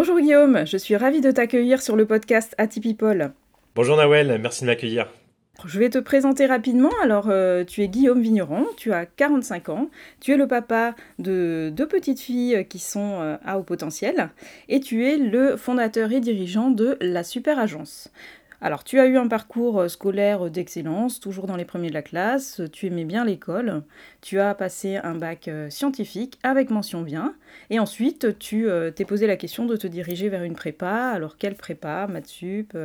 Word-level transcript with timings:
Bonjour 0.00 0.20
Guillaume, 0.20 0.64
je 0.64 0.76
suis 0.76 0.94
ravie 0.94 1.20
de 1.20 1.32
t'accueillir 1.32 1.82
sur 1.82 1.96
le 1.96 2.06
podcast 2.06 2.54
Atypipol. 2.56 3.32
Bonjour 3.74 3.96
Nawel, 3.96 4.38
merci 4.40 4.60
de 4.60 4.66
m'accueillir. 4.66 5.08
Je 5.64 5.80
vais 5.80 5.90
te 5.90 5.98
présenter 5.98 6.46
rapidement. 6.46 6.92
Alors, 7.02 7.30
euh, 7.30 7.64
tu 7.64 7.82
es 7.82 7.88
Guillaume 7.88 8.22
Vigneron, 8.22 8.64
tu 8.76 8.92
as 8.92 9.06
45 9.06 9.70
ans, 9.70 9.90
tu 10.20 10.32
es 10.32 10.36
le 10.36 10.46
papa 10.46 10.94
de 11.18 11.72
deux 11.74 11.88
petites 11.88 12.20
filles 12.20 12.64
qui 12.68 12.78
sont 12.78 13.18
euh, 13.20 13.38
à 13.44 13.58
haut 13.58 13.64
potentiel 13.64 14.30
et 14.68 14.78
tu 14.78 15.04
es 15.04 15.16
le 15.16 15.56
fondateur 15.56 16.12
et 16.12 16.20
dirigeant 16.20 16.70
de 16.70 16.96
la 17.00 17.24
Super 17.24 17.58
Agence. 17.58 18.12
Alors, 18.60 18.82
tu 18.82 18.98
as 18.98 19.06
eu 19.06 19.16
un 19.16 19.28
parcours 19.28 19.82
euh, 19.82 19.88
scolaire 19.88 20.50
d'excellence, 20.50 21.20
toujours 21.20 21.46
dans 21.46 21.54
les 21.54 21.64
premiers 21.64 21.90
de 21.90 21.94
la 21.94 22.02
classe, 22.02 22.60
tu 22.72 22.86
aimais 22.86 23.04
bien 23.04 23.24
l'école, 23.24 23.82
tu 24.20 24.40
as 24.40 24.52
passé 24.54 24.96
un 24.96 25.14
bac 25.14 25.46
euh, 25.46 25.70
scientifique 25.70 26.40
avec 26.42 26.70
mention 26.70 27.02
bien, 27.02 27.36
et 27.70 27.78
ensuite 27.78 28.36
tu 28.40 28.68
euh, 28.68 28.90
t'es 28.90 29.04
posé 29.04 29.28
la 29.28 29.36
question 29.36 29.64
de 29.64 29.76
te 29.76 29.86
diriger 29.86 30.28
vers 30.28 30.42
une 30.42 30.54
prépa. 30.54 31.12
Alors, 31.14 31.36
quelle 31.38 31.54
prépa? 31.54 32.08
Maths 32.08 32.26
sup, 32.26 32.76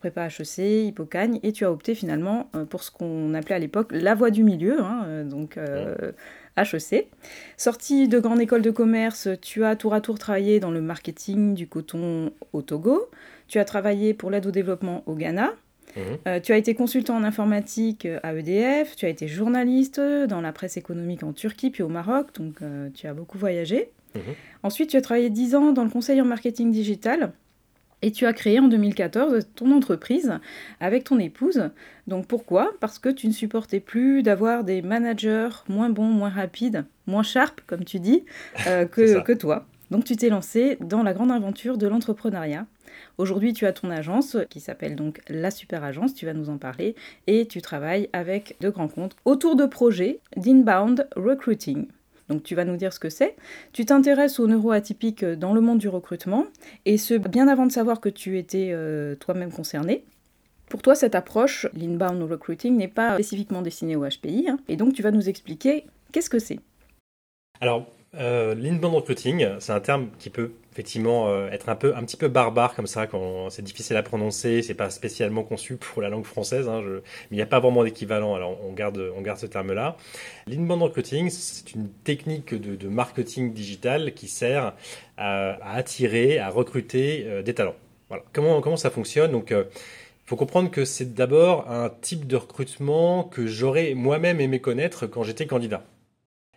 prépa 0.00 0.28
HEC, 0.28 0.86
Hippocagne, 0.86 1.40
et 1.42 1.52
tu 1.52 1.66
as 1.66 1.72
opté 1.72 1.94
finalement 1.94 2.50
pour 2.70 2.82
ce 2.82 2.90
qu'on 2.90 3.34
appelait 3.34 3.56
à 3.56 3.58
l'époque 3.58 3.90
la 3.92 4.14
voie 4.14 4.30
du 4.30 4.44
milieu, 4.44 4.80
hein, 4.80 5.24
donc 5.24 5.58
HEC. 6.56 7.08
Sorti 7.56 8.08
de 8.08 8.18
grande 8.18 8.40
école 8.40 8.62
de 8.62 8.70
commerce, 8.70 9.28
tu 9.42 9.64
as 9.64 9.76
tour 9.76 9.92
à 9.92 10.00
tour 10.00 10.18
travaillé 10.18 10.58
dans 10.58 10.70
le 10.70 10.80
marketing 10.80 11.54
du 11.54 11.66
coton 11.66 12.32
au 12.52 12.62
Togo. 12.62 13.10
Tu 13.48 13.58
as 13.58 13.64
travaillé 13.64 14.14
pour 14.14 14.30
l'aide 14.30 14.46
au 14.46 14.50
développement 14.50 15.02
au 15.06 15.14
Ghana. 15.14 15.52
Mhm. 15.96 16.02
Euh, 16.26 16.40
tu 16.40 16.52
as 16.52 16.56
été 16.56 16.74
consultant 16.74 17.16
en 17.16 17.24
informatique 17.24 18.06
euh, 18.06 18.20
à 18.22 18.34
EDF, 18.34 18.96
tu 18.96 19.06
as 19.06 19.08
été 19.08 19.28
journaliste 19.28 20.00
dans 20.00 20.40
la 20.40 20.52
presse 20.52 20.76
économique 20.76 21.22
en 21.22 21.32
Turquie 21.32 21.70
puis 21.70 21.82
au 21.82 21.88
Maroc, 21.88 22.28
donc 22.34 22.62
euh, 22.62 22.88
tu 22.94 23.06
as 23.06 23.14
beaucoup 23.14 23.38
voyagé. 23.38 23.90
Mhm. 24.14 24.22
Ensuite, 24.62 24.90
tu 24.90 24.96
as 24.96 25.00
travaillé 25.00 25.30
10 25.30 25.54
ans 25.54 25.72
dans 25.72 25.84
le 25.84 25.90
conseil 25.90 26.20
en 26.20 26.24
marketing 26.24 26.70
digital 26.70 27.32
et 28.00 28.12
tu 28.12 28.26
as 28.26 28.32
créé 28.32 28.60
en 28.60 28.68
2014 28.68 29.48
ton 29.56 29.72
entreprise 29.72 30.38
avec 30.78 31.04
ton 31.04 31.18
épouse. 31.18 31.70
Donc 32.06 32.26
pourquoi? 32.26 32.72
Parce 32.80 32.98
que 32.98 33.08
tu 33.08 33.26
ne 33.26 33.32
supportais 33.32 33.80
plus 33.80 34.22
d'avoir 34.22 34.62
des 34.64 34.82
managers 34.82 35.48
moins 35.68 35.90
bons, 35.90 36.04
moins 36.04 36.30
rapides, 36.30 36.84
moins 37.06 37.24
sharp, 37.24 37.60
comme 37.66 37.84
tu 37.84 37.98
dis, 37.98 38.24
que, 38.64 39.20
que 39.20 39.32
toi. 39.32 39.66
Donc 39.90 40.04
tu 40.04 40.16
t'es 40.16 40.28
lancé 40.28 40.76
dans 40.80 41.02
la 41.02 41.14
grande 41.14 41.32
aventure 41.32 41.78
de 41.78 41.86
l'entrepreneuriat. 41.86 42.66
Aujourd'hui, 43.16 43.52
tu 43.52 43.66
as 43.66 43.72
ton 43.72 43.90
agence 43.90 44.36
qui 44.50 44.60
s'appelle 44.60 44.96
donc 44.96 45.20
la 45.28 45.50
Super 45.50 45.84
Agence, 45.84 46.14
tu 46.14 46.26
vas 46.26 46.34
nous 46.34 46.50
en 46.50 46.58
parler, 46.58 46.94
et 47.26 47.46
tu 47.46 47.62
travailles 47.62 48.08
avec 48.12 48.56
de 48.60 48.70
grands 48.70 48.88
comptes 48.88 49.16
autour 49.24 49.56
de 49.56 49.66
projets 49.66 50.20
d'inbound 50.36 51.08
recruiting. 51.16 51.86
Donc 52.28 52.42
tu 52.42 52.54
vas 52.54 52.64
nous 52.64 52.76
dire 52.76 52.92
ce 52.92 53.00
que 53.00 53.08
c'est. 53.08 53.36
Tu 53.72 53.86
t'intéresses 53.86 54.38
aux 54.38 54.46
neuroatypiques 54.46 55.24
dans 55.24 55.54
le 55.54 55.60
monde 55.60 55.78
du 55.78 55.88
recrutement, 55.88 56.46
et 56.84 56.98
ce 56.98 57.14
bien 57.14 57.48
avant 57.48 57.66
de 57.66 57.72
savoir 57.72 58.00
que 58.00 58.08
tu 58.08 58.38
étais 58.38 58.70
euh, 58.72 59.14
toi-même 59.14 59.50
concerné. 59.50 60.04
Pour 60.68 60.82
toi, 60.82 60.94
cette 60.94 61.14
approche, 61.14 61.66
l'inbound 61.74 62.22
recruiting, 62.22 62.76
n'est 62.76 62.88
pas 62.88 63.14
spécifiquement 63.14 63.62
destinée 63.62 63.96
au 63.96 64.06
HPI, 64.06 64.48
hein. 64.50 64.58
et 64.68 64.76
donc 64.76 64.92
tu 64.92 65.02
vas 65.02 65.10
nous 65.10 65.30
expliquer 65.30 65.86
qu'est-ce 66.12 66.28
que 66.28 66.38
c'est. 66.38 66.60
Alors, 67.60 67.86
euh, 68.14 68.54
L'inbound 68.54 68.94
recruiting, 68.94 69.46
c'est 69.58 69.72
un 69.72 69.80
terme 69.80 70.08
qui 70.18 70.30
peut 70.30 70.52
effectivement 70.72 71.28
euh, 71.28 71.50
être 71.50 71.68
un 71.68 71.74
peu, 71.74 71.94
un 71.96 72.04
petit 72.04 72.16
peu 72.16 72.28
barbare 72.28 72.74
comme 72.74 72.86
ça 72.86 73.06
quand 73.06 73.50
c'est 73.50 73.62
difficile 73.62 73.96
à 73.96 74.02
prononcer. 74.02 74.62
C'est 74.62 74.74
pas 74.74 74.90
spécialement 74.90 75.42
conçu 75.42 75.76
pour 75.76 76.00
la 76.00 76.08
langue 76.08 76.24
française, 76.24 76.68
hein, 76.68 76.82
mais 76.84 77.00
il 77.32 77.36
n'y 77.36 77.42
a 77.42 77.46
pas 77.46 77.60
vraiment 77.60 77.84
d'équivalent. 77.84 78.34
Alors 78.34 78.58
on 78.64 78.72
garde, 78.72 79.12
on 79.16 79.20
garde 79.20 79.38
ce 79.38 79.46
terme-là. 79.46 79.96
L'inbound 80.46 80.82
recruiting, 80.82 81.28
c'est 81.30 81.74
une 81.74 81.88
technique 82.04 82.54
de, 82.54 82.88
marketing 82.88 83.52
digital 83.52 84.14
qui 84.14 84.28
sert 84.28 84.74
à, 85.16 85.74
attirer, 85.74 86.38
à 86.38 86.48
recruter 86.48 87.24
euh, 87.26 87.42
des 87.42 87.54
talents. 87.54 87.76
Voilà. 88.08 88.22
Comment, 88.32 88.60
comment 88.60 88.76
ça 88.76 88.90
fonctionne? 88.90 89.32
Donc 89.32 89.50
il 89.50 89.66
faut 90.24 90.36
comprendre 90.36 90.70
que 90.70 90.84
c'est 90.84 91.12
d'abord 91.12 91.70
un 91.70 91.90
type 91.90 92.26
de 92.26 92.36
recrutement 92.36 93.24
que 93.24 93.46
j'aurais 93.46 93.94
moi-même 93.94 94.40
aimé 94.40 94.60
connaître 94.60 95.06
quand 95.06 95.24
j'étais 95.24 95.46
candidat. 95.46 95.82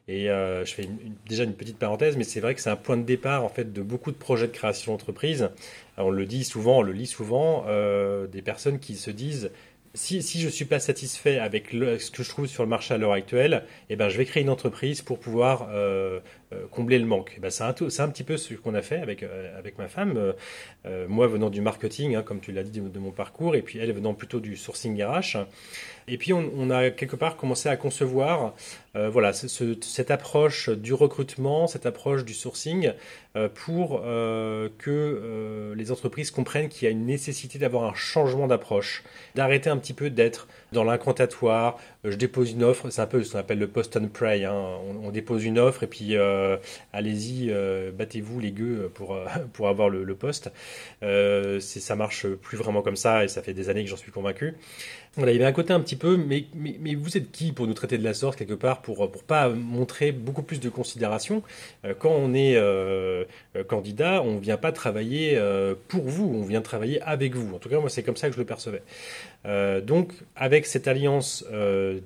Et 0.07 0.29
euh, 0.29 0.65
je 0.65 0.73
fais 0.73 0.89
déjà 1.27 1.43
une 1.43 1.53
petite 1.53 1.77
parenthèse, 1.77 2.17
mais 2.17 2.23
c'est 2.23 2.39
vrai 2.39 2.55
que 2.55 2.61
c'est 2.61 2.69
un 2.69 2.75
point 2.75 2.97
de 2.97 3.03
départ 3.03 3.43
en 3.45 3.49
fait 3.49 3.71
de 3.71 3.81
beaucoup 3.81 4.11
de 4.11 4.17
projets 4.17 4.47
de 4.47 4.51
création 4.51 4.91
d'entreprise. 4.91 5.49
On 5.97 6.09
le 6.09 6.25
dit 6.25 6.43
souvent, 6.43 6.79
on 6.79 6.81
le 6.81 6.91
lit 6.91 7.07
souvent, 7.07 7.65
euh, 7.67 8.27
des 8.27 8.41
personnes 8.41 8.79
qui 8.79 8.95
se 8.95 9.11
disent 9.11 9.51
si, 9.93 10.21
je 10.21 10.45
ne 10.45 10.51
suis 10.51 10.65
pas 10.65 10.79
satisfait 10.79 11.39
avec 11.39 11.71
ce 11.71 12.11
que 12.11 12.23
je 12.23 12.29
trouve 12.29 12.47
sur 12.47 12.63
le 12.63 12.69
marché 12.69 12.93
à 12.93 12.97
l'heure 12.97 13.11
actuelle, 13.11 13.65
eh 13.89 13.95
ben, 13.95 14.09
je 14.09 14.17
vais 14.17 14.25
créer 14.25 14.43
une 14.43 14.49
entreprise 14.49 15.01
pour 15.01 15.19
pouvoir 15.19 15.67
euh, 15.71 16.19
combler 16.69 16.99
le 16.99 17.05
manque. 17.05 17.33
Eh 17.37 17.39
ben, 17.39 17.49
c'est, 17.49 17.63
un, 17.63 17.69
un, 17.69 18.09
petit 18.09 18.23
peu 18.23 18.37
ce 18.37 18.53
qu'on 18.55 18.73
a 18.73 18.81
fait 18.81 18.97
avec, 18.97 19.23
euh, 19.23 19.57
avec 19.57 19.77
ma 19.77 19.87
femme. 19.87 20.33
moi 21.07 21.27
venant 21.27 21.49
du 21.49 21.61
marketing, 21.61 22.15
hein, 22.15 22.23
comme 22.23 22.39
tu 22.39 22.51
l'as 22.51 22.63
dit 22.63 22.81
de, 22.81 22.99
mon 22.99 23.11
parcours, 23.11 23.55
et 23.55 23.61
puis 23.61 23.79
elle 23.79 23.91
venant 23.93 24.13
plutôt 24.13 24.39
du 24.39 24.55
sourcing 24.55 25.01
RH. 25.01 25.37
Et 26.07 26.17
puis 26.17 26.33
on, 26.33 26.69
a 26.69 26.89
quelque 26.89 27.15
part 27.15 27.37
commencé 27.37 27.69
à 27.69 27.77
concevoir 27.77 28.53
voilà, 28.93 29.33
ce, 29.33 29.77
cette 29.81 30.11
approche 30.11 30.69
du 30.69 30.93
recrutement, 30.93 31.67
cette 31.67 31.85
approche 31.85 32.25
du 32.25 32.33
sourcing, 32.33 32.91
pour 33.53 34.01
que 34.01 35.73
les 35.77 35.91
entreprises 35.91 36.31
comprennent 36.31 36.69
qu'il 36.69 36.85
y 36.85 36.87
a 36.87 36.91
une 36.91 37.05
nécessité 37.05 37.59
d'avoir 37.59 37.83
un 37.83 37.93
changement 37.93 38.47
d'approche, 38.47 39.03
d'arrêter 39.35 39.69
un 39.69 39.77
petit 39.77 39.93
peu 39.93 40.09
d'être 40.09 40.47
dans 40.71 40.83
l'incantatoire. 40.83 41.77
Je 42.03 42.15
dépose 42.15 42.51
une 42.51 42.63
offre, 42.63 42.89
c'est 42.89 43.01
un 43.01 43.07
peu 43.07 43.23
ce 43.23 43.33
qu'on 43.33 43.39
appelle 43.39 43.59
le 43.59 43.67
post 43.67 43.95
and 43.97 44.07
pray. 44.13 44.45
Hein. 44.45 44.53
On, 45.03 45.11
dépose 45.11 45.43
une 45.43 45.59
offre 45.59 45.83
et 45.83 45.87
puis 45.87 46.15
euh, 46.15 46.57
allez-y, 46.93 47.49
euh, 47.49 47.91
battez-vous 47.91 48.39
les 48.39 48.51
gueux 48.51 48.89
pour, 48.93 49.15
euh, 49.15 49.25
pour 49.53 49.67
avoir 49.67 49.89
le, 49.89 50.03
le 50.03 50.15
poste. 50.15 50.51
ça 51.01 51.95
marche 51.95 52.27
plus 52.27 52.57
vraiment 52.57 52.81
comme 52.81 52.95
ça 52.95 53.23
et 53.23 53.27
ça 53.27 53.41
fait 53.41 53.53
des 53.53 53.69
années 53.69 53.83
que 53.83 53.89
j'en 53.89 53.97
suis 53.97 54.11
convaincu. 54.11 54.55
Voilà, 55.17 55.33
il 55.33 55.35
y 55.35 55.39
avait 55.39 55.49
un 55.49 55.53
côté 55.53 55.73
un 55.73 55.81
petit 55.81 55.97
peu, 55.97 56.15
mais, 56.15 56.45
vous 56.95 57.17
êtes 57.17 57.31
qui 57.31 57.51
pour 57.51 57.67
nous 57.67 57.73
traiter 57.73 57.97
de 57.97 58.03
la 58.03 58.13
sorte 58.13 58.37
quelque 58.37 58.53
part, 58.53 58.81
pour 58.81 59.11
pour 59.11 59.23
pas 59.23 59.49
montrer 59.49 60.13
beaucoup 60.13 60.41
plus 60.41 60.61
de 60.61 60.69
considération 60.69 61.43
Quand 61.99 62.11
on 62.11 62.33
est 62.33 62.57
candidat, 63.67 64.21
on 64.23 64.37
vient 64.37 64.57
pas 64.57 64.71
travailler 64.71 65.37
pour 65.89 66.03
vous, 66.03 66.31
on 66.33 66.45
vient 66.45 66.61
travailler 66.61 67.01
avec 67.01 67.35
vous. 67.35 67.53
En 67.53 67.59
tout 67.59 67.67
cas, 67.67 67.79
moi, 67.79 67.89
c'est 67.89 68.03
comme 68.03 68.15
ça 68.15 68.29
que 68.29 68.35
je 68.35 68.39
le 68.39 68.45
percevais. 68.45 68.83
donc, 69.83 70.13
avec 70.35 70.65
cette 70.65 70.87
alliance 70.87 71.45
euh, 71.51 71.99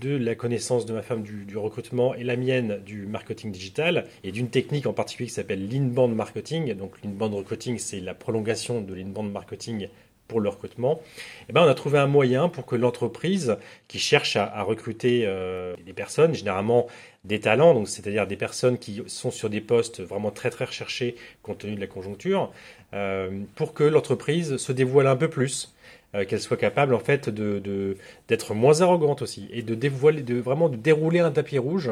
de, 0.00 0.16
la 0.16 0.34
connaissance 0.34 0.86
de 0.86 0.92
ma 0.92 1.02
femme 1.02 1.22
du, 1.22 1.56
recrutement 1.56 2.14
et 2.14 2.24
la 2.24 2.36
mienne 2.36 2.80
du 2.84 3.06
marketing 3.06 3.52
digital 3.52 4.06
et 4.24 4.32
d'une 4.32 4.48
technique 4.48 4.86
en 4.86 4.92
particulier 4.92 5.28
qui 5.28 5.34
s'appelle 5.34 5.68
l'inbound 5.68 6.14
marketing. 6.14 6.74
Donc 6.74 6.92
l'inbound 7.04 7.34
recruiting, 7.34 7.78
c'est 7.78 8.00
la 8.00 8.14
prolongation 8.14 8.80
de 8.80 8.94
l'inbound 8.94 9.32
marketing 9.32 9.88
pour 10.28 10.40
le 10.40 10.50
recrutement, 10.50 11.00
eh 11.48 11.52
ben, 11.52 11.62
on 11.62 11.66
a 11.66 11.74
trouvé 11.74 11.98
un 11.98 12.06
moyen 12.06 12.48
pour 12.48 12.66
que 12.66 12.76
l'entreprise 12.76 13.56
qui 13.88 13.98
cherche 13.98 14.36
à, 14.36 14.62
recruter 14.62 15.22
euh, 15.24 15.74
des 15.84 15.94
personnes, 15.94 16.34
généralement 16.34 16.86
des 17.24 17.40
talents, 17.40 17.74
donc 17.74 17.88
c'est-à-dire 17.88 18.26
des 18.26 18.36
personnes 18.36 18.78
qui 18.78 19.02
sont 19.06 19.30
sur 19.30 19.50
des 19.50 19.62
postes 19.62 20.02
vraiment 20.02 20.30
très 20.30 20.50
très 20.50 20.66
recherchés 20.66 21.16
compte 21.42 21.58
tenu 21.58 21.74
de 21.74 21.80
la 21.80 21.86
conjoncture, 21.86 22.52
euh, 22.92 23.30
pour 23.54 23.72
que 23.72 23.84
l'entreprise 23.84 24.58
se 24.58 24.72
dévoile 24.72 25.06
un 25.06 25.16
peu 25.16 25.28
plus, 25.28 25.74
euh, 26.14 26.24
qu'elle 26.24 26.40
soit 26.40 26.56
capable 26.56 26.94
en 26.94 27.00
fait 27.00 27.28
de 27.28 27.96
d'être 28.28 28.54
moins 28.54 28.80
arrogante 28.82 29.22
aussi 29.22 29.48
et 29.50 29.62
de 29.62 29.74
dévoiler, 29.74 30.22
de 30.22 30.38
vraiment 30.38 30.68
de 30.68 30.76
dérouler 30.76 31.20
un 31.20 31.30
tapis 31.30 31.58
rouge 31.58 31.90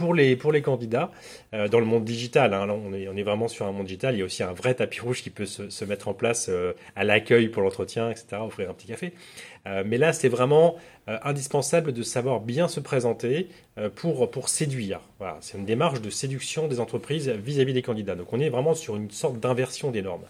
pour 0.00 0.14
les, 0.14 0.34
pour 0.34 0.50
les 0.50 0.62
candidats 0.62 1.10
euh, 1.52 1.68
dans 1.68 1.78
le 1.78 1.84
monde 1.84 2.06
digital. 2.06 2.54
Hein, 2.54 2.66
on, 2.70 2.94
est, 2.94 3.22
vraiment 3.22 3.48
sur 3.48 3.66
un 3.66 3.72
monde 3.72 3.84
digital. 3.84 4.14
Il 4.14 4.20
y 4.20 4.22
a 4.22 4.24
aussi 4.24 4.42
un 4.42 4.54
vrai 4.54 4.72
tapis 4.72 5.00
rouge 5.00 5.22
qui 5.22 5.28
peut 5.28 5.44
se, 5.44 5.68
se 5.68 5.84
mettre 5.84 6.08
en 6.08 6.14
place 6.14 6.46
euh, 6.48 6.72
à 6.96 7.04
l'accueil 7.04 7.48
pour 7.48 7.62
l'entretien, 7.62 8.10
etc., 8.10 8.38
offrir 8.40 8.70
un 8.70 8.72
petit 8.74 8.86
café. 8.86 9.12
mais 9.84 9.98
là, 9.98 10.14
c'est 10.14 10.30
vraiment 10.30 10.76
indispensable 11.06 11.92
de 11.92 12.02
savoir 12.02 12.40
bien 12.40 12.66
se 12.66 12.80
présenter 12.80 13.48
pour, 13.94 14.30
pour 14.30 14.48
séduire. 14.48 15.00
C'est 15.40 15.58
une 15.58 15.66
démarche 15.66 16.00
de 16.00 16.08
séduction 16.08 16.66
des 16.66 16.80
entreprises 16.80 17.28
vis-à-vis 17.28 17.72
-vis 17.72 17.74
des 17.74 17.82
candidats. 17.82 18.14
Donc 18.14 18.32
on 18.32 18.40
est 18.40 18.48
vraiment 18.48 18.74
sur 18.74 18.96
une 18.96 19.10
sorte 19.10 19.38
d'inversion 19.38 19.90
des 19.90 20.02
normes. 20.02 20.24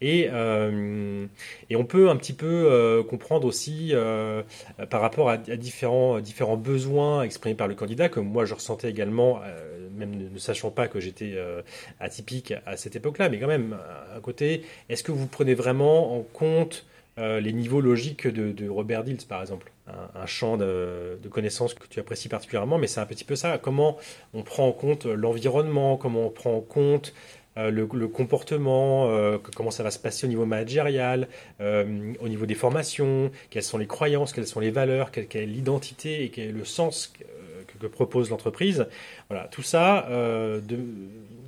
Et, 0.00 0.28
euh, 0.32 1.26
et, 1.70 1.76
on 1.76 1.84
peut 1.84 2.08
un 2.10 2.16
petit 2.16 2.32
peu 2.32 2.46
euh, 2.46 3.02
comprendre 3.02 3.46
aussi 3.46 3.90
euh, 3.92 4.42
par 4.90 5.00
rapport 5.00 5.30
à, 5.30 5.36
différents, 5.36 6.20
besoins 6.56 7.22
exprimés 7.22 7.54
par 7.54 7.68
le 7.68 7.74
candidat, 7.74 8.08
que 8.08 8.20
moi 8.20 8.44
je 8.44 8.54
ressentais 8.54 8.90
également, 8.90 9.40
même 9.96 10.30
ne, 10.32 10.38
sachant 10.38 10.70
pas 10.70 10.88
que 10.88 11.00
j'étais 11.00 11.36
atypique 12.00 12.54
à 12.66 12.76
cette 12.76 12.96
époque-là, 12.96 13.28
mais 13.28 13.38
quand 13.38 13.46
même, 13.46 13.76
à 14.14 14.20
côté, 14.20 14.62
est-ce 14.88 15.02
que 15.02 15.12
vous 15.12 15.26
prenez 15.26 15.54
vraiment 15.54 16.16
en 16.16 16.22
compte 16.22 16.86
les 17.16 17.52
niveaux 17.52 17.80
logiques 17.80 18.26
de, 18.26 18.68
Robert 18.68 19.04
Dills, 19.04 19.26
par 19.28 19.40
exemple? 19.40 19.70
Un, 19.86 20.26
champ 20.26 20.56
de, 20.56 21.18
connaissances 21.30 21.74
que 21.74 21.86
tu 21.86 22.00
apprécies 22.00 22.28
particulièrement, 22.28 22.78
mais 22.78 22.86
c'est 22.86 23.00
un 23.00 23.06
petit 23.06 23.24
peu 23.24 23.36
ça. 23.36 23.58
Comment 23.58 23.98
on 24.32 24.42
prend 24.42 24.66
en 24.66 24.72
compte 24.72 25.04
l'environnement, 25.04 25.96
comment 25.96 26.26
on 26.26 26.30
prend 26.30 26.54
en 26.56 26.60
compte 26.60 27.12
euh, 27.56 27.70
le, 27.70 28.08
comportement, 28.08 29.08
euh, 29.08 29.38
comment 29.54 29.70
ça 29.70 29.82
va 29.82 29.90
se 29.90 29.98
passer 29.98 30.26
au 30.26 30.28
niveau 30.28 30.44
managérial, 30.44 31.28
euh, 31.60 32.12
au 32.20 32.28
niveau 32.28 32.46
des 32.46 32.54
formations, 32.54 33.30
quelles 33.50 33.62
sont 33.62 33.78
les 33.78 33.86
croyances, 33.86 34.32
quelles 34.32 34.46
sont 34.46 34.60
les 34.60 34.70
valeurs, 34.70 35.10
quelle, 35.10 35.26
est 35.34 35.46
l'identité 35.46 36.24
et 36.24 36.30
quel 36.30 36.48
est 36.48 36.52
le 36.52 36.64
sens 36.64 37.12
que, 37.18 37.24
propose 37.92 38.30
l'entreprise. 38.30 38.86
Voilà, 39.28 39.46
tout 39.48 39.60
ça 39.60 40.08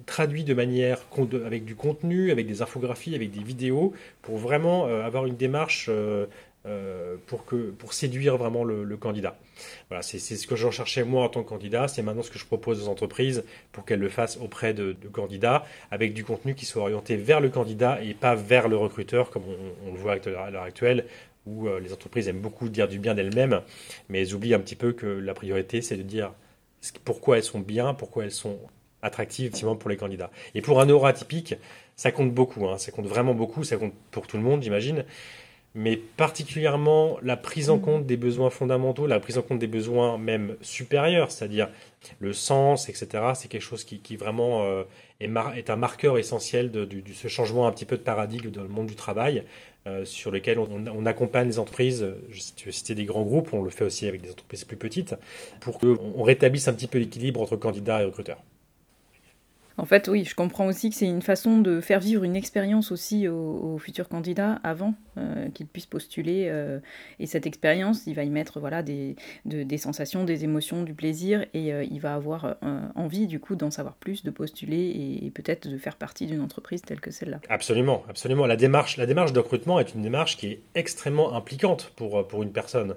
traduit 0.05 0.45
de 0.45 0.53
manière 0.53 1.01
avec 1.47 1.65
du 1.65 1.75
contenu, 1.75 2.31
avec 2.31 2.47
des 2.47 2.61
infographies, 2.61 3.15
avec 3.15 3.31
des 3.31 3.43
vidéos, 3.43 3.95
pour 4.21 4.37
vraiment 4.37 4.85
avoir 4.85 5.25
une 5.25 5.37
démarche 5.37 5.89
pour, 7.27 7.47
que, 7.47 7.71
pour 7.71 7.95
séduire 7.95 8.37
vraiment 8.37 8.65
le, 8.65 8.97
candidat. 8.99 9.39
Voilà, 9.89 10.03
c'est 10.03 10.19
ce 10.19 10.47
que 10.47 10.57
j'en 10.57 10.71
cherchais 10.71 11.05
moi 11.05 11.25
en 11.25 11.29
tant 11.29 11.43
que 11.43 11.49
candidat, 11.49 11.89
c'est 11.89 12.03
maintenant 12.03 12.23
ce 12.23 12.31
que 12.31 12.39
je 12.39 12.45
propose 12.45 12.83
aux 12.83 12.89
entreprises 12.89 13.45
pour 13.73 13.85
qu'elles 13.85 14.01
le 14.01 14.09
fassent 14.09 14.39
auprès 14.39 14.75
de, 14.75 14.97
candidats, 15.13 15.65
avec 15.91 16.15
du 16.15 16.25
contenu 16.25 16.55
qui 16.55 16.67
soit 16.67 16.83
orienté 16.83 17.17
vers 17.17 17.41
le 17.41 17.49
candidat 17.49 18.03
et 18.03 18.15
pas 18.15 18.35
vers 18.35 18.69
le 18.69 18.77
recruteur, 18.77 19.31
comme 19.31 19.45
on, 19.87 19.93
le 19.93 19.99
voit 19.99 20.15
à 20.15 20.51
l'heure 20.51 20.63
actuelle, 20.63 21.07
où 21.47 21.69
les 21.81 21.93
entreprises 21.93 22.29
aiment 22.29 22.41
beaucoup 22.41 22.69
dire 22.69 22.89
du 22.89 22.99
bien 22.99 23.15
d'elles-mêmes, 23.15 23.63
mais 24.09 24.21
elles 24.21 24.35
oublient 24.35 24.55
un 24.55 24.61
petit 24.61 24.75
peu 24.75 24.93
que 24.93 25.07
la 25.07 25.33
priorité, 25.33 25.81
c'est 25.81 25.97
de 25.97 26.03
dire 26.03 26.33
pourquoi 27.05 27.37
elles 27.37 27.45
sont 27.45 27.61
bien, 27.61 27.95
pourquoi 27.95 28.25
elles 28.25 28.33
sont 28.33 28.59
attractives 29.03 29.53
pour 29.79 29.91
les 29.91 29.97
candidats. 29.97 30.31
Et 30.55 30.63
pour 30.63 30.81
un 30.81 30.87
euro 30.87 31.07
atypique, 31.07 31.55
ça 31.97 32.13
compte 32.13 32.33
beaucoup, 32.33 32.69
hein. 32.69 32.79
ça 32.79 32.93
compte 32.93 33.07
vraiment 33.07 33.35
beaucoup, 33.35 33.65
ça 33.65 33.77
compte 33.77 33.95
pour 34.11 34.27
tout 34.27 34.37
le 34.37 34.43
monde, 34.43 34.63
j'imagine, 34.63 35.05
mais 35.77 35.97
particulièrement 35.97 37.19
la 37.23 37.37
prise 37.37 37.69
en 37.69 37.77
mm. 37.77 37.83
compte 37.83 38.07
des 38.07 38.17
besoins 38.17 38.49
fondamentaux, 38.51 39.07
la 39.07 39.21
prise 39.21 39.37
en 39.37 39.43
compte 39.43 39.59
des 39.59 39.67
besoins 39.67 40.17
même 40.17 40.57
supérieurs, 40.63 41.31
c'est-à-dire 41.31 41.69
le 42.19 42.33
sens, 42.33 42.89
etc. 42.89 43.09
C'est 43.35 43.49
quelque 43.49 43.61
chose 43.61 43.85
qui, 43.85 44.17
vraiment 44.17 44.65
euh, 44.65 44.85
est, 45.21 45.71
un 45.71 45.77
marqueur 45.77 46.19
essentiel 46.19 46.71
de, 46.71 46.89
ce 47.13 47.29
changement 47.29 47.67
un 47.67 47.73
petit 47.73 47.85
peu 47.85 47.97
de 47.97 48.03
paradigme 48.03 48.51
dans 48.51 48.63
le 48.63 48.69
monde 48.69 48.87
du 48.87 48.95
travail, 48.95 49.45
euh, 49.87 50.05
sur 50.07 50.31
lequel 50.31 50.59
on, 50.59 51.07
accompagne 51.07 51.49
les 51.49 51.59
entreprises. 51.59 52.07
Je, 52.31 52.41
tu 52.73 52.95
des 52.95 53.05
grands 53.05 53.23
groupes, 53.23 53.53
on 53.53 53.63
le 53.63 53.71
fait 53.71 53.85
aussi 53.85 54.09
avec 54.09 54.23
des 54.23 54.31
entreprises 54.31 54.65
plus 54.65 54.79
petites, 54.79 55.15
pour 55.61 55.79
qu'on 55.79 56.23
rétablisse 56.23 56.69
un 56.69 56.73
petit 56.73 56.89
peu 56.89 56.99
l'équilibre 56.99 57.43
entre 57.43 57.57
candidats 57.57 58.01
et 58.01 58.05
recruteurs. 58.07 58.43
En 59.79 59.85
fait, 59.85 60.09
oui, 60.09 60.25
je 60.25 60.35
comprends 60.35 60.67
aussi 60.67 60.89
que 60.89 60.97
c'est 60.97 61.07
une 61.07 61.23
façon 61.23 61.59
de 61.59 61.81
faire 61.81 62.01
vivre 62.01 62.25
une 62.25 62.35
expérience 62.35 62.93
aussi 62.93 63.29
aux, 63.29 63.77
futurs 63.79 64.09
candidats 64.09 64.59
avant 64.63 64.95
euh, 65.19 65.51
qu'ils 65.51 65.67
puissent 65.67 65.87
postuler. 65.87 66.47
Euh, 66.49 66.79
et 67.19 67.27
cette 67.27 67.47
expérience, 67.47 68.07
il 68.07 68.15
va 68.15 68.25
y 68.25 68.31
mettre 68.31 68.59
voilà, 68.59 68.83
des, 68.83 69.17
des 69.45 69.79
sensations, 69.79 70.25
des 70.25 70.45
émotions, 70.45 70.83
du 70.83 70.95
plaisir, 70.95 71.45
et 71.53 71.75
euh, 71.75 71.85
il 71.85 72.01
va 72.01 72.15
avoir 72.15 72.57
envie 72.95 73.27
du 73.27 73.39
coup 73.39 73.55
d'en 73.55 73.71
savoir 73.71 73.97
plus, 73.97 74.25
de 74.25 74.31
postuler 74.31 75.21
et, 75.23 75.31
peut-être 75.31 75.69
de 75.69 75.77
faire 75.77 75.97
partie 75.97 76.27
d'une 76.27 76.41
entreprise 76.41 76.81
telle 76.81 77.01
que 77.01 77.11
celle-là. 77.11 77.41
Absolument, 77.49 78.03
absolument. 78.09 78.47
La 78.47 78.57
démarche, 78.57 78.97
la 78.97 79.07
démarche 79.07 79.33
de 79.33 79.41
recrutement 79.41 79.79
est 79.79 79.95
une 79.95 80.03
démarche 80.03 80.37
qui 80.39 80.47
est 80.47 80.61
extrêmement 80.75 81.35
impliquante 81.35 81.93
pour, 81.97 82.27
pour 82.27 82.43
une 82.43 82.53
personne. 82.53 82.95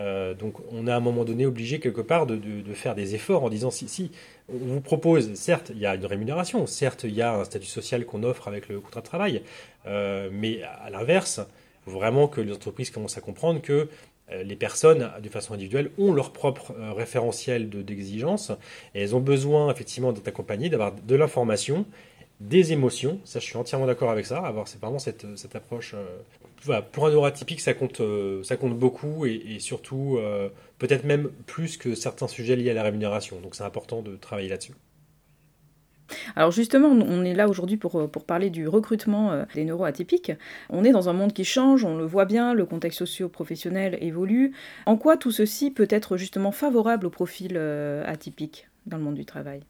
Euh, 0.00 0.34
donc 0.34 0.54
on 0.72 0.86
est 0.86 0.90
à 0.90 0.96
un 0.96 1.00
moment 1.00 1.24
donné 1.24 1.44
obligé 1.44 1.78
quelque 1.78 2.00
part 2.00 2.26
de, 2.26 2.40
faire 2.72 2.94
des 2.94 3.14
efforts 3.14 3.44
en 3.44 3.50
disant 3.50 3.70
si, 3.70 4.10
on 4.48 4.56
vous 4.56 4.80
propose, 4.80 5.34
certes 5.34 5.70
il 5.74 5.80
y 5.80 5.86
a 5.86 5.94
une 5.94 6.06
rémunération, 6.06 6.66
certes 6.66 7.04
il 7.04 7.14
y 7.14 7.22
a 7.22 7.34
un 7.34 7.44
statut 7.44 7.66
social 7.66 8.06
qu'on 8.06 8.22
offre 8.22 8.48
avec 8.48 8.68
le 8.68 8.80
contrat 8.80 9.00
de 9.00 9.06
travail, 9.06 9.42
euh, 9.86 10.30
mais 10.32 10.62
à 10.62 10.88
l'inverse, 10.90 11.40
il 11.40 11.92
faut 11.92 11.98
vraiment 11.98 12.28
que 12.28 12.40
les 12.40 12.52
entreprises 12.52 12.90
commencent 12.90 13.18
à 13.18 13.20
comprendre 13.20 13.60
que 13.60 13.88
euh, 14.32 14.42
les 14.42 14.56
personnes, 14.56 15.10
de 15.22 15.28
façon 15.28 15.54
individuelle, 15.54 15.90
ont 15.98 16.12
leur 16.12 16.32
propre 16.32 16.74
référentiel 16.96 17.68
d'exigence 17.68 18.52
et 18.94 19.02
elles 19.02 19.14
ont 19.14 19.20
besoin 19.20 19.70
effectivement 19.70 20.12
d'être 20.12 20.28
accompagnées, 20.28 20.70
d'avoir 20.70 20.92
de 20.92 21.14
l'information 21.14 21.84
des 22.40 22.72
émotions. 22.72 23.20
Ça, 23.24 23.38
je 23.38 23.44
suis 23.44 23.56
entièrement 23.56 23.86
d'accord 23.86 24.10
avec 24.10 24.26
ça. 24.26 24.38
Avoir, 24.38 24.66
c'est 24.66 24.80
vraiment 24.80 24.98
cette, 24.98 25.26
cette 25.36 25.54
approche. 25.54 25.94
Euh, 25.94 26.80
pour 26.92 27.06
un 27.06 27.10
neuroatypique, 27.10 27.60
ça 27.60 27.74
compte, 27.74 28.00
euh, 28.00 28.42
ça 28.42 28.56
compte 28.56 28.78
beaucoup 28.78 29.26
et, 29.26 29.58
surtout, 29.60 30.16
euh, 30.18 30.48
peut-être 30.78 31.04
même 31.04 31.30
plus 31.46 31.76
que 31.76 31.94
certains 31.94 32.28
sujets 32.28 32.56
liés 32.56 32.70
à 32.70 32.74
la 32.74 32.82
rémunération. 32.82 33.40
Donc, 33.40 33.54
c'est 33.54 33.64
important 33.64 34.02
de 34.02 34.16
travailler 34.16 34.48
là-dessus. 34.48 34.74
Alors 36.34 36.50
justement, 36.50 36.88
on 36.88 37.24
est 37.24 37.34
là 37.34 37.48
aujourd'hui 37.48 37.76
pour, 37.76 38.10
pour, 38.10 38.24
parler 38.24 38.50
du 38.50 38.66
recrutement 38.66 39.44
des 39.54 39.64
neuroatypiques. 39.64 40.32
On 40.68 40.82
est 40.82 40.90
dans 40.90 41.08
un 41.08 41.12
monde 41.12 41.32
qui 41.32 41.44
change, 41.44 41.84
on 41.84 41.96
le 41.96 42.04
voit 42.04 42.24
bien, 42.24 42.52
le 42.52 42.66
contexte 42.66 42.98
socio-professionnel 42.98 43.96
évolue. 44.00 44.52
En 44.86 44.96
quoi 44.96 45.16
tout 45.16 45.30
ceci 45.30 45.70
peut 45.70 45.86
être 45.88 46.16
justement 46.16 46.50
favorable 46.50 47.06
au 47.06 47.10
profil 47.10 47.56
atypique 48.04 48.66
dans 48.86 48.96
le 48.96 49.04
monde 49.04 49.14
du 49.14 49.24
travail? 49.24 49.60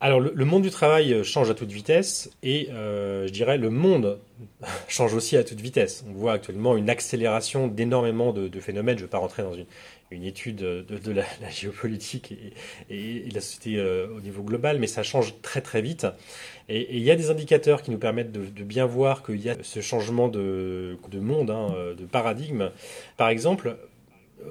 Alors 0.00 0.20
le, 0.20 0.44
monde 0.44 0.62
du 0.62 0.70
travail 0.70 1.12
euh, 1.12 1.24
change 1.24 1.50
à 1.50 1.54
toute 1.54 1.72
vitesse 1.72 2.30
et 2.44 2.68
euh, 2.70 3.26
je 3.26 3.32
dirais 3.32 3.58
le 3.58 3.68
monde 3.68 4.20
change 4.88 5.12
aussi 5.12 5.36
à 5.36 5.42
toute 5.42 5.60
vitesse. 5.60 6.04
On 6.08 6.12
voit 6.12 6.34
actuellement 6.34 6.76
une 6.76 6.88
accélération 6.88 7.66
d'énormément 7.66 8.32
de, 8.32 8.60
phénomènes. 8.60 8.96
Je 8.96 9.02
ne 9.02 9.06
vais 9.06 9.10
pas 9.10 9.18
rentrer 9.18 9.42
dans 9.42 9.54
une, 9.54 10.22
étude 10.22 10.56
de, 10.56 11.12
la, 11.12 11.50
géopolitique 11.50 12.32
et, 12.90 13.28
de 13.28 13.34
la 13.34 13.40
société 13.40 13.76
euh, 13.76 14.06
au 14.16 14.20
niveau 14.20 14.44
global, 14.44 14.78
mais 14.78 14.86
ça 14.86 15.02
change 15.02 15.34
très 15.42 15.62
très 15.62 15.82
vite. 15.82 16.06
Et 16.68 16.96
il 16.96 17.02
y 17.02 17.10
a 17.10 17.16
des 17.16 17.30
indicateurs 17.30 17.82
qui 17.82 17.90
nous 17.90 17.98
permettent 17.98 18.30
de, 18.30 18.62
bien 18.62 18.86
voir 18.86 19.24
qu'il 19.24 19.40
y 19.40 19.50
a 19.50 19.56
ce 19.62 19.80
changement 19.80 20.28
de, 20.28 20.96
monde, 21.14 21.50
hein, 21.50 21.74
de 21.98 22.04
paradigme. 22.04 22.70
Par 23.16 23.30
exemple, 23.30 23.76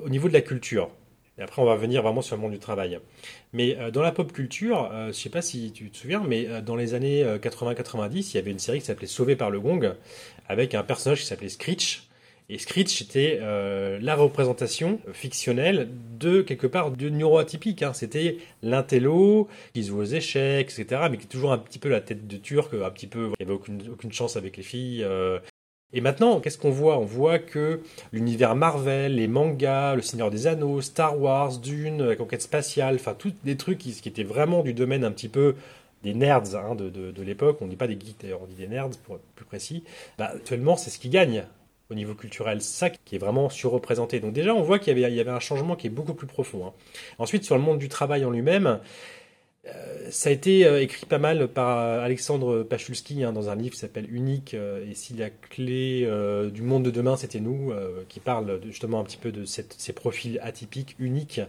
au 0.04 0.10
niveau 0.10 0.28
de 0.28 0.34
la 0.34 0.42
culture. 0.42 0.90
Et 1.38 1.44
après, 1.44 1.62
on 1.62 1.66
va 1.66 1.75
venir 1.75 2.01
vraiment 2.01 2.22
sur 2.22 2.36
le 2.36 2.42
monde 2.42 2.51
du 2.51 2.60
travail. 2.60 3.00
Mais 3.54 3.78
euh, 3.78 3.92
dans 3.92 4.01
la 4.01 4.12
pop 4.12 4.31
culture, 4.31 4.89
euh, 4.92 5.07
je 5.07 5.13
sais 5.13 5.30
pas 5.30 5.42
si 5.42 5.72
tu 5.72 5.89
te 5.89 5.98
souviens, 5.98 6.24
mais 6.28 6.48
euh, 6.48 6.62
dans 6.62 6.75
les 6.75 6.94
années 6.94 7.24
80-90, 7.24 8.31
il 8.31 8.36
y 8.36 8.38
avait 8.39 8.51
une 8.51 8.60
série 8.60 8.80
qui 8.80 8.86
s'appelait 8.86 9.07
Sauvé 9.07 9.36
par 9.36 9.51
le 9.51 9.60
Gong, 9.60 9.94
avec 10.48 10.74
un 10.74 10.84
personnage 10.84 11.22
qui 11.22 11.25
s'appelait 11.28 11.50
Screech. 11.50 12.04
Et 12.50 12.57
Screech 12.60 13.01
était 13.01 13.42
la 13.42 14.16
représentation 14.16 15.01
fictionnelle 15.12 15.89
de 16.18 16.42
quelque 16.42 16.66
part 16.66 16.92
de 16.92 17.10
neuroatypique. 17.10 17.83
Hein. 17.83 17.92
C'était 17.92 18.38
l'intello 18.63 19.50
qui 19.74 19.83
se 19.83 19.92
voit 19.92 20.04
aux 20.04 20.06
échecs, 20.06 20.72
etc. 20.72 21.01
Mais 21.12 21.18
qui 21.18 21.25
est 21.25 21.30
toujours 21.30 21.51
un 21.51 21.57
petit 21.57 21.78
peu 21.78 21.90
la 21.90 22.00
tête 22.00 22.25
de 22.25 22.38
turc, 22.38 22.74
un 22.74 22.90
petit 22.90 23.07
peu, 23.07 23.31
il 23.38 23.45
n'y 23.45 23.51
avait 23.51 23.54
aucune, 23.54 23.81
aucune 23.92 24.13
chance 24.13 24.38
avec 24.38 24.56
les 24.56 24.63
filles. 24.63 25.06
Et 25.94 26.01
maintenant, 26.01 26.42
qu'est-ce 26.42 26.57
qu'on 26.57 26.69
voit? 26.69 26.98
On 26.98 27.06
voit 27.06 27.39
que 27.39 27.81
l'univers 28.12 28.56
Marvel, 28.56 29.16
les 29.16 29.28
mangas, 29.28 29.95
Le 29.95 30.01
Seigneur 30.01 30.30
des 30.30 30.45
Anneaux, 30.45 30.81
Star 30.81 31.19
Wars, 31.19 31.60
Dune, 31.60 32.04
la 32.04 32.16
conquête 32.18 32.42
spatiale, 32.42 32.95
enfin, 32.95 33.13
tous 33.18 33.34
des 33.45 33.56
trucs 33.56 33.78
qui, 33.78 33.98
étaient 34.06 34.24
vraiment 34.24 34.63
du 34.63 34.74
domaine 34.74 35.06
un 35.06 35.12
petit 35.12 35.30
peu 35.30 35.56
des 36.04 36.13
nerds 36.13 36.56
hein, 36.56 36.75
de, 36.75 37.22
l'époque, 37.22 37.57
on 37.62 37.66
ne 37.66 37.69
dit 37.69 37.75
pas 37.78 37.88
des 37.88 37.98
geeks 38.00 38.22
d'ailleurs, 38.22 38.42
on 38.42 38.45
dit 38.45 38.56
des 38.56 38.68
nerds 38.68 38.89
pour 39.06 39.16
être 39.16 39.24
plus 39.36 39.45
précis, 39.45 39.84
bah, 40.18 40.31
actuellement 40.36 40.75
c'est 40.75 40.89
ce 40.89 41.00
qui 41.00 41.10
gagne 41.10 41.45
au 41.90 41.95
niveau 41.95 42.13
culturel, 42.13 42.62
ça 42.62 42.90
qui 42.90 43.16
est 43.16 43.18
vraiment 43.18 43.50
surreprésenté. 43.50 44.19
Donc 44.19 44.33
déjà 44.33 44.54
on 44.54 44.62
voit 44.62 44.80
qu'il 44.80 44.98
y, 44.98 45.19
avait, 45.19 45.30
un 45.30 45.40
changement 45.40 45.75
qui 45.75 45.88
est 45.88 45.92
beaucoup 45.92 46.13
plus 46.13 46.28
profond. 46.28 46.68
Hein. 46.68 46.74
Ensuite 47.18 47.45
sur 47.45 47.56
le 47.56 47.62
monde 47.62 47.80
du 47.80 47.88
travail 47.88 48.25
en 48.25 48.30
lui-même, 48.30 48.80
ça 50.09 50.30
a 50.30 50.31
été 50.31 50.66
euh, 50.66 50.81
écrit 50.81 51.06
pas 51.06 51.18
mal 51.18 51.47
par 51.47 51.80
euh, 51.80 52.04
Alexandre 52.04 52.64
Pachulski 52.64 53.24
hein, 53.24 53.33
dans 53.33 53.50
un 53.50 53.56
livre 53.56 53.74
qui 53.74 53.80
s'appelle 53.80 54.07
Unique 54.14 54.54
et 54.54 54.94
si 54.94 55.14
la 55.14 55.30
clé 55.30 56.07
du 56.54 56.62
monde 56.62 56.83
de 56.83 56.92
demain 56.92 57.18
c'était 57.18 57.40
nous, 57.40 57.74
qui 58.09 58.19
parle 58.19 58.59
justement 58.66 59.00
un 59.00 59.04
petit 59.04 59.18
peu 59.18 59.31
de 59.31 59.45
ces 59.45 59.94
profils 59.94 60.40
atypiques, 60.42 60.95
uniques 61.00 61.42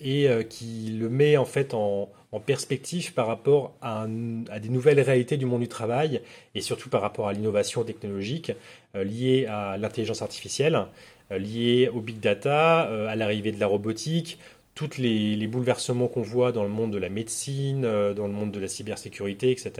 et 0.00 0.28
qui 0.48 0.96
le 0.98 1.08
met 1.08 1.36
en 1.36 1.44
fait 1.44 1.74
en, 1.74 2.08
perspective 2.46 3.12
par 3.12 3.26
rapport 3.26 3.74
à, 3.82 4.06
des 4.06 4.68
nouvelles 4.68 5.00
réalités 5.00 5.36
du 5.36 5.46
monde 5.46 5.60
du 5.60 5.68
travail 5.68 6.22
et 6.54 6.60
surtout 6.60 6.88
par 6.88 7.02
rapport 7.02 7.28
à 7.28 7.32
l'innovation 7.32 7.84
technologique 7.84 8.52
liée 8.94 9.46
à 9.46 9.76
l'intelligence 9.78 10.22
artificielle, 10.22 10.86
liée 11.30 11.90
au 11.92 12.00
big 12.00 12.20
data, 12.20 12.80
à 13.08 13.16
l'arrivée 13.16 13.52
de 13.52 13.60
la 13.60 13.66
robotique, 13.66 14.38
tous 14.74 14.98
les, 14.98 15.46
bouleversements 15.46 16.08
qu'on 16.08 16.22
voit 16.22 16.52
dans 16.52 16.62
le 16.62 16.70
monde 16.70 16.92
de 16.92 16.98
la 16.98 17.08
médecine, 17.08 17.84
euh, 17.84 18.14
dans 18.14 18.26
le 18.26 18.32
monde 18.32 18.50
de 18.50 18.60
la 18.60 18.68
cybersécurité, 18.68 19.50
etc., 19.50 19.72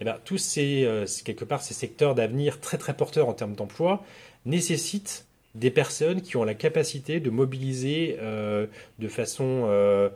eh 0.00 0.04
bien, 0.04 0.16
tous 0.24 0.38
ces, 0.38 0.84
euh, 0.84 1.06
ces 1.06 1.74
secteurs 1.74 2.14
d'avenir 2.14 2.60
très 2.60 2.76
très 2.76 2.94
porteurs 2.94 3.28
en 3.28 3.32
termes 3.32 3.54
d'emploi 3.54 4.04
nécessitent 4.44 5.26
des 5.54 5.70
personnes 5.70 6.20
qui 6.20 6.36
ont 6.36 6.44
la 6.44 6.54
capacité 6.54 7.18
de 7.18 7.30
mobiliser 7.30 8.18
euh, 8.20 8.66
de 8.98 9.08
façon 9.08 10.10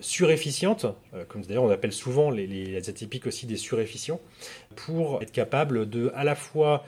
surefficiente, 0.00 0.86
comme 1.28 1.42
d'ailleurs 1.42 1.62
on 1.62 1.70
appelle 1.70 1.92
souvent 1.92 2.32
les, 2.32 2.48
les, 2.48 2.88
atypiques 2.88 3.28
aussi 3.28 3.46
des 3.46 3.56
surefficients, 3.56 4.20
pour 4.74 5.22
être 5.22 5.30
capable 5.30 5.88
de 5.88 6.10
à 6.16 6.24
la 6.24 6.34
fois 6.34 6.84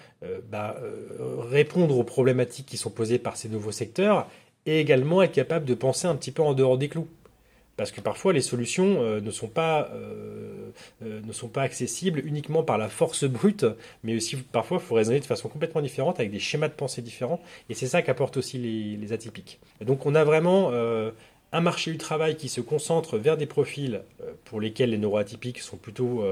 bah, 0.51 0.77
répondre 1.49 1.97
aux 1.97 2.03
problématiques 2.03 2.67
qui 2.67 2.77
sont 2.77 2.91
posées 2.91 3.21
par 3.21 3.37
ces 3.37 3.49
nouveaux 3.49 3.71
secteurs 3.71 4.27
et 4.67 4.81
également 4.81 5.23
être 5.23 5.33
capable 5.33 5.65
de 5.65 5.75
penser 5.75 6.07
un 6.07 6.17
petit 6.17 6.31
peu 6.31 6.43
en 6.43 6.55
dehors 6.55 6.79
des 6.79 6.89
clous. 6.89 7.09
Parce 7.77 7.91
que 7.91 8.01
parfois 8.01 8.33
les 8.33 8.43
solutions 8.43 9.03
euh, 9.03 9.21
ne, 9.21 9.31
sont 9.31 9.49
pas, 9.49 9.91
euh, 9.95 10.71
euh, 11.03 11.21
ne 11.25 11.33
sont 11.33 11.49
pas 11.49 11.63
accessibles 11.63 12.21
uniquement 12.25 12.63
par 12.63 12.77
la 12.77 12.89
force 12.89 13.25
brute, 13.25 13.65
mais 14.05 14.15
aussi 14.15 14.37
parfois 14.37 14.79
il 14.81 14.87
faut 14.87 14.95
raisonner 14.95 15.21
de 15.21 15.25
façon 15.25 15.49
complètement 15.49 15.81
différente, 15.81 16.21
avec 16.21 16.31
des 16.31 16.39
schémas 16.39 16.69
de 16.69 16.75
pensée 16.75 17.01
différents, 17.01 17.41
et 17.71 17.75
c'est 17.75 17.87
ça 17.87 18.03
qu'apportent 18.03 18.37
aussi 18.37 18.59
les, 18.59 19.13
atypiques. 19.13 19.59
donc 19.81 20.07
on 20.07 20.15
a 20.15 20.23
vraiment 20.25 20.71
un 21.53 21.61
marché 21.61 21.93
du 21.93 21.99
travail 21.99 22.37
qui 22.37 22.49
se 22.49 22.61
concentre 22.61 23.19
vers 23.19 23.37
des 23.37 23.47
profils 23.47 24.03
pour 24.45 24.61
lesquels 24.61 24.91
les 24.91 24.99
neuroatypiques 24.99 25.61
sont 25.61 25.77
plutôt 25.77 26.25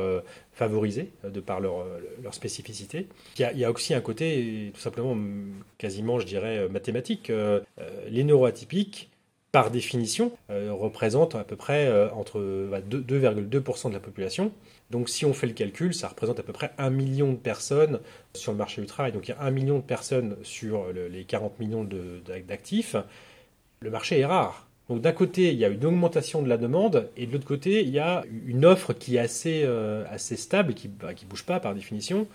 favorisés 0.53 1.11
de 1.25 1.41
par 1.41 1.61
leur, 1.61 1.85
spécificité. 2.33 3.07
Il 3.37 3.43
y, 3.43 3.45
a, 3.45 3.53
il 3.53 3.59
y, 3.59 3.65
a, 3.65 3.71
aussi 3.71 3.93
un 3.93 4.01
côté 4.01 4.71
tout 4.75 4.81
simplement 4.81 5.17
quasiment, 5.79 6.19
je 6.19 6.27
dirais, 6.27 6.69
mathématique. 6.69 7.31
les 8.09 8.25
neuroatypiques 8.25 9.11
par 9.53 9.71
définition, 9.71 10.33
représente 10.49 11.35
à 11.35 11.45
peu 11.45 11.57
près 11.57 11.91
entre 12.13 12.41
2,2% 12.41 13.89
de 13.89 13.95
la 13.95 14.01
population. 14.01 14.53
Donc 14.91 15.09
si 15.09 15.25
on 15.25 15.33
fait 15.33 15.47
le 15.47 15.53
calcul, 15.53 15.95
ça 15.95 16.09
représente 16.09 16.39
à 16.39 16.43
peu 16.43 16.53
près 16.53 16.73
1 16.79 16.91
million 16.91 17.33
de 17.33 17.37
personnes 17.37 18.01
sur 18.35 18.53
le 18.53 18.59
marché 18.59 18.81
du 18.81 18.87
travail. 18.87 19.13
Donc 19.13 19.29
il 19.29 19.31
y 19.31 19.35
a 19.35 19.41
1 19.41 19.51
million 19.51 19.77
de 19.77 19.83
personnes 19.83 20.37
sur 20.43 20.93
les 20.93 21.25
40 21.25 21.59
millions 21.59 21.89
d'actifs. 22.49 22.97
Le 23.81 23.91
marché 23.91 24.21
est 24.21 24.27
rare. 24.27 24.70
Donc 24.91 25.03
d'un 25.03 25.13
côté, 25.13 25.53
il 25.53 25.59
y 25.59 25.65
a 25.65 25.69
une 25.69 25.85
augmentation 25.85 26.43
de 26.43 26.49
la 26.49 26.57
demande, 26.57 27.09
et 27.17 27.25
de 27.25 27.33
l'autre 27.33 27.47
côté, 27.47 27.83
il 27.83 27.91
y 27.91 28.01
a 28.01 28.25
une 28.45 28.65
offre 28.65 28.93
qui 28.93 29.17
est 29.17 29.21
assez, 29.21 29.63
euh, 29.65 30.03
assez 30.11 30.35
stable, 30.35 30.75
qui 30.75 30.89
ne 30.89 30.95
bah, 30.95 31.13
bouge 31.29 31.45
pas 31.45 31.61
par 31.61 31.77
définition. 31.77 32.27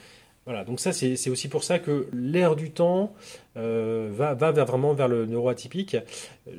Voilà, 0.46 0.64
donc 0.64 0.80
ça 0.80 0.94
c'est 0.94 1.30
aussi 1.30 1.48
pour 1.50 1.64
ça 1.64 1.80
que 1.80 2.08
l'ère 2.14 2.56
du 2.56 2.70
temps 2.70 3.14
euh, 3.58 4.10
va, 4.14 4.36
va 4.36 4.52
vraiment 4.52 4.94
vers 4.94 5.08
le 5.08 5.26
neuroatypique. 5.26 5.98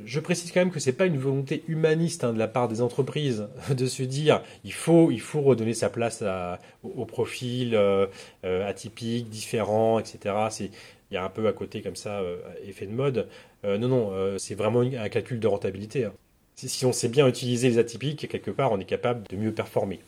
Je 0.05 0.19
précise 0.19 0.51
quand 0.51 0.59
même 0.59 0.73
que 0.73 0.81
ce 0.81 0.91
n'est 0.91 0.97
pas 0.97 1.07
une 1.07 1.19
volonté 1.19 1.63
humaniste 1.69 2.25
hein, 2.25 2.33
de 2.33 2.39
la 2.39 2.49
part 2.49 2.67
des 2.67 2.83
entreprises 2.83 3.47
de 3.75 3.87
se 3.87 4.03
dire 4.03 4.43
il 4.65 4.73
faut, 4.73 5.13
il 5.13 5.21
faut 5.21 5.41
redonner 5.41 5.73
sa 5.73 5.89
place 5.89 6.25
au, 6.83 7.05
profil 7.07 7.77
euh, 7.77 8.09
atypique, 8.43 9.31
différent, 9.31 10.01
etc. 10.01 10.35
Il 11.11 11.15
y 11.15 11.17
a 11.17 11.25
un 11.25 11.29
peu 11.29 11.47
à 11.47 11.53
côté 11.53 11.83
comme 11.83 11.97
ça 11.97 12.21
effet 12.65 12.87
de 12.87 12.93
mode. 12.93 13.29
Euh, 13.65 13.79
non, 13.79 13.89
non, 13.89 14.11
euh, 14.13 14.39
c'est 14.39 14.55
vraiment 14.55 14.81
un 14.81 15.09
calcul 15.09 15.41
de 15.41 15.47
rentabilité. 15.47 16.05
Hein. 16.05 16.13
Si, 16.55 16.87
on 16.87 16.93
sait 16.93 17.09
bien 17.09 17.29
utiliser 17.29 17.69
les 17.69 17.79
atypiques, 17.79 18.29
quelque 18.29 18.51
part, 18.51 18.73
on 18.73 18.79
est 18.79 18.87
capable 18.87 19.27
de 19.29 19.37
mieux 19.37 19.53
performer. 19.53 20.01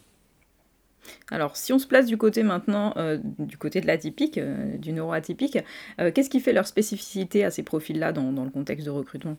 Alors, 1.30 1.56
si 1.56 1.72
on 1.72 1.78
se 1.78 1.86
place 1.86 2.06
du 2.06 2.16
côté 2.16 2.42
maintenant, 2.42 2.94
euh, 2.96 3.18
du 3.38 3.58
côté 3.58 3.80
de 3.80 3.86
l'atypique, 3.86 4.38
du 4.38 4.92
neuroatypique, 4.92 5.58
qu'est-ce 5.98 6.30
qui 6.30 6.40
fait 6.40 6.52
leur 6.52 6.66
spécificité 6.66 7.44
à 7.44 7.50
ces 7.50 7.62
profils-là 7.62 8.12
dans, 8.12 8.44
le 8.44 8.50
contexte 8.50 8.86
de 8.86 8.90
recrutement? 8.90 9.36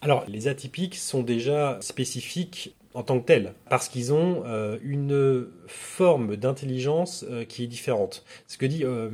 Alors, 0.00 0.24
les 0.28 0.46
atypiques 0.46 0.94
sont 0.94 1.22
déjà 1.22 1.78
spécifiques 1.80 2.76
en 2.96 3.02
tant 3.02 3.20
que 3.20 3.26
tels, 3.26 3.52
parce 3.68 3.90
qu'ils 3.90 4.14
ont 4.14 4.44
euh, 4.46 4.78
une 4.82 5.46
forme 5.66 6.36
d'intelligence 6.36 7.26
euh, 7.28 7.44
qui 7.44 7.62
est 7.62 7.66
différente. 7.66 8.24
Ce 8.48 8.56
que 8.56 8.64
dit 8.64 8.84
euh, 8.84 9.10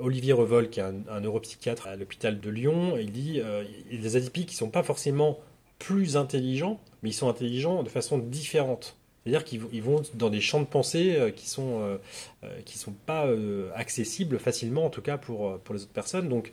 Olivier 0.00 0.32
Revol, 0.32 0.70
qui 0.70 0.78
est 0.78 0.84
un, 0.84 1.20
neuropsychiatre 1.20 1.88
à 1.88 1.96
l'hôpital 1.96 2.38
de 2.38 2.48
Lyon, 2.48 2.96
il 2.96 3.10
dit 3.10 3.42
il 3.90 3.96
y 3.96 3.98
a 3.98 4.02
des 4.02 4.14
atypiques 4.14 4.50
qui 4.50 4.54
sont 4.54 4.70
pas 4.70 4.84
forcément 4.84 5.40
plus 5.80 6.16
intelligents, 6.16 6.78
mais 7.02 7.10
ils 7.10 7.14
sont 7.14 7.28
intelligents 7.28 7.82
de 7.82 7.88
façon 7.88 8.18
différente. 8.18 8.96
C'est-à-dire 9.24 9.42
qu'ils 9.44 9.82
vont 9.82 10.00
dans 10.14 10.30
des 10.30 10.40
champs 10.40 10.60
de 10.60 10.66
pensée 10.66 11.32
qui 11.34 11.48
sont 11.48 11.98
qui 12.64 12.78
sont 12.78 12.94
pas 13.04 13.28
accessibles 13.74 14.38
facilement, 14.38 14.84
en 14.84 14.90
tout 14.90 15.02
cas 15.02 15.18
pour 15.18 15.58
pour 15.58 15.74
les 15.74 15.82
autres 15.82 15.92
personnes. 15.92 16.28
Donc 16.28 16.52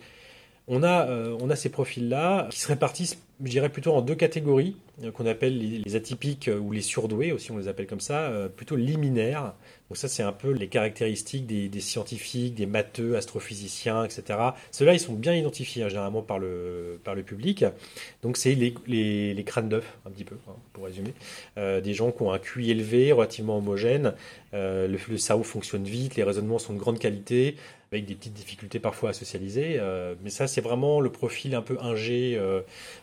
on 0.67 0.84
a, 0.84 1.07
on 1.39 1.50
a 1.50 1.55
ces 1.55 1.69
profils-là 1.69 2.48
qui 2.50 2.60
se 2.60 2.67
répartissent, 2.67 3.17
je 3.43 3.49
dirais, 3.49 3.69
plutôt 3.69 3.93
en 3.93 4.01
deux 4.01 4.15
catégories. 4.15 4.75
Euh, 5.03 5.11
qu'on 5.11 5.25
appelle 5.25 5.57
les, 5.57 5.95
atypiques 5.97 6.47
euh, 6.47 6.57
ou 6.57 6.71
les 6.71 6.81
surdoués 6.81 7.33
aussi, 7.33 7.51
on 7.51 7.57
les 7.57 7.67
appelle 7.67 7.85
comme 7.85 7.99
ça, 7.99 8.29
euh, 8.29 8.47
plutôt 8.47 8.77
liminaires. 8.77 9.53
Donc 9.89 9.97
ça, 9.97 10.07
c'est 10.07 10.23
un 10.23 10.31
peu 10.31 10.51
les 10.51 10.67
caractéristiques 10.67 11.45
des, 11.45 11.81
scientifiques, 11.81 12.55
des 12.55 12.65
matheux, 12.65 13.17
astrophysiciens, 13.17 14.05
etc. 14.05 14.39
Ceux-là, 14.71 14.93
ils 14.93 14.99
sont 14.99 15.13
bien 15.13 15.33
identifiés 15.33 15.83
hein, 15.83 15.89
généralement 15.89 16.21
par 16.21 16.39
le, 16.39 16.99
par 17.03 17.13
le 17.13 17.23
public. 17.23 17.65
Donc 18.23 18.37
c'est 18.37 18.55
les, 18.55 18.73
les, 18.87 19.43
crânes 19.43 19.69
d'œufs, 19.69 19.97
un 20.07 20.09
petit 20.09 20.23
peu, 20.23 20.37
hein, 20.47 20.55
pour 20.73 20.85
résumer. 20.85 21.13
des 21.55 21.93
gens 21.93 22.11
qui 22.11 22.23
ont 22.23 22.31
un 22.31 22.39
QI 22.39 22.71
élevé, 22.71 23.11
relativement 23.11 23.59
homogène. 23.59 24.13
le, 24.53 24.87
le 24.87 25.17
cerveau 25.17 25.43
fonctionne 25.43 25.83
vite, 25.83 26.15
les 26.15 26.23
raisonnements 26.23 26.57
sont 26.57 26.73
de 26.73 26.79
grande 26.79 26.97
qualité, 26.97 27.55
avec 27.91 28.05
des 28.05 28.15
petites 28.15 28.33
difficultés 28.33 28.79
parfois 28.79 29.11
à 29.11 29.13
socialiser. 29.13 29.79
mais 30.23 30.29
ça, 30.29 30.47
c'est 30.47 30.61
vraiment 30.61 30.99
le 30.99 31.11
profil 31.11 31.55
un 31.55 31.61
peu 31.61 31.77
ingé 31.81 32.39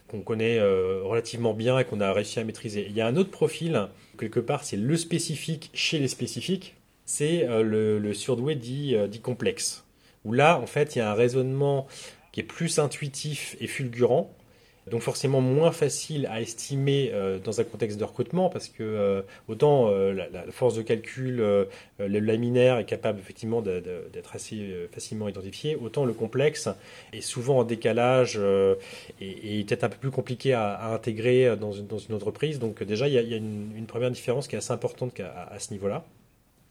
qu'on 0.08 0.20
connaît 0.20 0.60
relativement 0.60 1.54
bien 1.54 1.82
qu'on 1.84 2.00
a 2.00 2.12
réussi 2.12 2.40
à 2.40 2.44
maîtriser. 2.44 2.86
Il 2.88 2.96
y 2.96 3.00
a 3.00 3.06
un 3.06 3.16
autre 3.16 3.30
profil, 3.30 3.88
quelque 4.18 4.40
part, 4.40 4.64
c'est 4.64 4.76
le 4.76 4.96
spécifique 4.96 5.70
chez 5.72 5.98
les 5.98 6.08
spécifiques, 6.08 6.74
c'est 7.04 7.46
euh, 7.48 7.62
le, 7.62 8.14
surdoué 8.14 8.54
dit, 8.54 8.94
euh, 8.94 9.06
dit 9.06 9.20
complexe. 9.20 9.84
Où 10.24 10.32
là, 10.32 10.58
en 10.58 10.66
fait, 10.66 10.94
il 10.94 11.00
y 11.00 11.02
a 11.02 11.10
un 11.10 11.14
raisonnement 11.14 11.86
qui 12.32 12.40
est 12.40 12.44
plus 12.44 12.78
intuitif 12.78 13.56
et 13.60 13.66
fulgurant, 13.66 14.34
donc 14.90 15.00
forcément 15.00 15.40
moins 15.40 15.70
facile 15.70 16.26
à 16.26 16.40
estimer 16.40 17.10
euh, 17.12 17.38
dans 17.38 17.60
un 17.60 17.64
contexte 17.64 17.98
de 17.98 18.04
recrutement 18.04 18.48
parce 18.48 18.68
que 18.68 18.82
euh, 18.82 19.22
autant 19.48 19.88
euh, 19.88 20.12
la, 20.12 20.42
force 20.50 20.74
de 20.74 20.82
calcul, 20.82 21.36
le 21.36 22.18
laminaire 22.18 22.78
est 22.78 22.84
capable 22.84 23.20
effectivement 23.20 23.62
d'être 23.62 24.34
assez 24.34 24.88
facilement 24.92 25.28
identifié, 25.28 25.76
autant 25.76 26.04
le 26.04 26.12
complexe 26.12 26.68
est 27.12 27.20
souvent 27.20 27.58
en 27.58 27.64
décalage 27.64 28.38
et, 29.20 29.64
peut-être 29.64 29.84
un 29.84 29.88
peu 29.88 29.96
plus 29.98 30.10
compliqué 30.10 30.52
à, 30.52 30.92
intégrer 30.92 31.56
dans 31.56 31.72
une, 31.72 31.86
dans 31.86 31.98
une, 31.98 32.14
entreprise. 32.14 32.58
Donc 32.58 32.82
déjà 32.82 33.08
il 33.08 33.14
y 33.14 33.34
a, 33.34 33.36
une, 33.36 33.86
première 33.86 34.10
différence 34.10 34.48
qui 34.48 34.56
est 34.56 34.58
assez 34.58 34.72
importante 34.72 35.18
à 35.20 35.58
ce 35.58 35.72
niveau-là. 35.72 36.04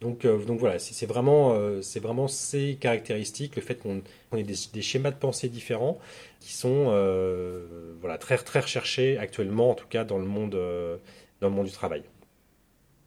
Donc, 0.01 0.25
euh, 0.25 0.43
donc 0.46 0.60
voilà, 0.60 0.79
c'est 0.79 1.05
vraiment, 1.05 1.53
euh, 1.53 1.81
c'est 1.84 2.00
vraiment 2.00 2.27
ces 2.27 2.75
caractéristiques, 2.79 3.55
le 3.55 3.62
fait 3.62 3.75
qu'on 3.75 4.01
ait 4.36 4.43
des, 4.43 4.81
schémas 4.81 5.12
de 5.12 5.15
pensée 5.15 5.48
différents 5.48 6.00
qui 6.39 6.53
sont 6.53 6.88
euh, 6.88 7.93
voilà, 8.00 8.17
très, 8.17 8.38
très 8.38 8.62
recherchés 8.62 9.20
actuellement, 9.20 9.70
en 9.70 9.75
tout 9.75 9.88
cas 9.88 10.03
dans 10.03 10.17
le 10.17 10.25
monde, 10.25 10.60
dans 11.39 11.50
le 11.50 11.53
monde 11.53 11.67
du 11.67 11.72
travail. 11.72 12.01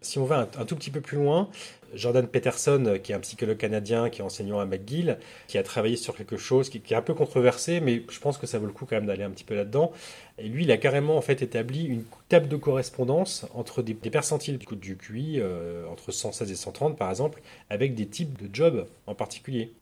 Si 0.03 0.19
on 0.19 0.25
va 0.25 0.49
un, 0.57 0.65
tout 0.67 0.77
petit 0.77 0.91
peu 0.91 1.01
plus 1.01 1.17
loin, 1.17 1.49
Jordan 1.95 2.29
Peterson, 2.29 2.99
qui 3.03 3.11
est 3.11 3.15
un 3.15 3.21
psychologue 3.21 3.57
canadien, 3.57 4.11
qui 4.11 4.21
est 4.21 4.25
enseignant 4.25 4.61
à 4.61 4.67
McGill, 4.67 5.19
qui 5.49 5.59
a 5.59 5.63
travaillé 5.63 5.97
sur 5.97 6.15
quelque 6.15 6.37
chose 6.37 6.69
qui, 6.69 6.79
est 6.79 6.95
un 6.95 7.03
peu 7.03 7.15
controversé, 7.15 7.81
mais 7.81 8.03
je 8.09 8.21
pense 8.21 8.39
que 8.39 8.47
ça 8.47 8.59
vaut 8.59 8.67
le 8.67 8.73
coup 8.73 8.87
quand 8.87 8.97
même 8.97 9.07
d'aller 9.07 9.25
un 9.25 9.31
petit 9.31 9.45
peu 9.45 9.55
là-dedans. 9.57 9.93
Et 10.39 10.49
lui, 10.49 10.65
il 10.65 10.73
a 10.73 10.77
carrément 10.77 11.17
en 11.17 11.21
fait 11.21 11.43
établi 11.43 11.85
une 11.85 12.05
table 12.29 12.49
de 12.49 12.57
correspondance 12.57 13.47
entre 13.55 13.83
des, 13.83 13.95
percentiles 13.95 14.59
du, 14.59 14.67
du 14.77 14.97
QI, 14.97 15.37
euh, 15.39 15.87
entre 15.89 16.11
116 16.11 16.51
et 16.51 16.57
130 16.57 16.99
par 16.99 17.11
exemple, 17.11 17.41
avec 17.71 17.95
des 17.95 18.07
types 18.07 18.43
de 18.43 18.53
jobs 18.53 18.87
en 19.07 19.15
particulier. 19.15 19.73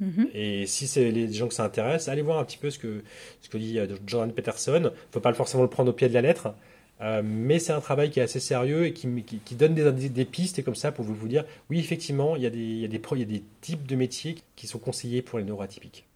Mm-hmm. 0.00 0.28
Et 0.32 0.66
si 0.66 0.86
c'est 0.86 1.10
les 1.10 1.32
gens 1.32 1.48
que 1.48 1.54
ça 1.54 1.64
intéresse, 1.64 2.08
allez 2.08 2.22
voir 2.22 2.38
un 2.38 2.44
petit 2.44 2.56
peu 2.56 2.70
ce 2.70 2.78
que, 2.78 3.02
ce 3.42 3.48
que 3.48 3.58
dit 3.58 3.78
euh, 3.78 3.86
Jordan 4.06 4.32
Peterson. 4.32 4.92
Faut 5.10 5.20
pas 5.20 5.34
forcément 5.34 5.64
le 5.64 5.68
prendre 5.68 5.90
au 5.90 5.92
pied 5.92 6.08
de 6.08 6.14
la 6.14 6.22
lettre, 6.22 6.54
euh, 7.00 7.22
mais 7.24 7.58
c'est 7.58 7.72
un 7.72 7.80
travail 7.80 8.10
qui 8.10 8.20
est 8.20 8.22
assez 8.22 8.40
sérieux 8.40 8.86
et 8.86 8.92
qui, 8.92 9.08
qui, 9.22 9.54
donne 9.54 9.74
des, 9.74 10.08
des, 10.08 10.24
pistes 10.24 10.58
et 10.58 10.62
comme 10.62 10.74
ça 10.74 10.92
pour 10.92 11.04
vous, 11.04 11.14
vous 11.14 11.28
dire, 11.28 11.44
oui, 11.70 11.78
effectivement, 11.78 12.36
il 12.36 12.42
y, 12.42 12.46
a 12.46 12.50
des, 12.50 12.58
il, 12.58 12.80
y 12.80 12.84
a 12.84 12.88
des, 12.88 13.00
il 13.12 13.18
y 13.18 13.22
a 13.22 13.26
des 13.26 13.42
types 13.60 13.86
de 13.86 13.96
métiers 13.96 14.36
qui 14.54 14.66
sont 14.66 14.78
conseillés 14.78 15.22
pour 15.22 15.38
les 15.38 15.44
neuroatypiques. 15.44 16.06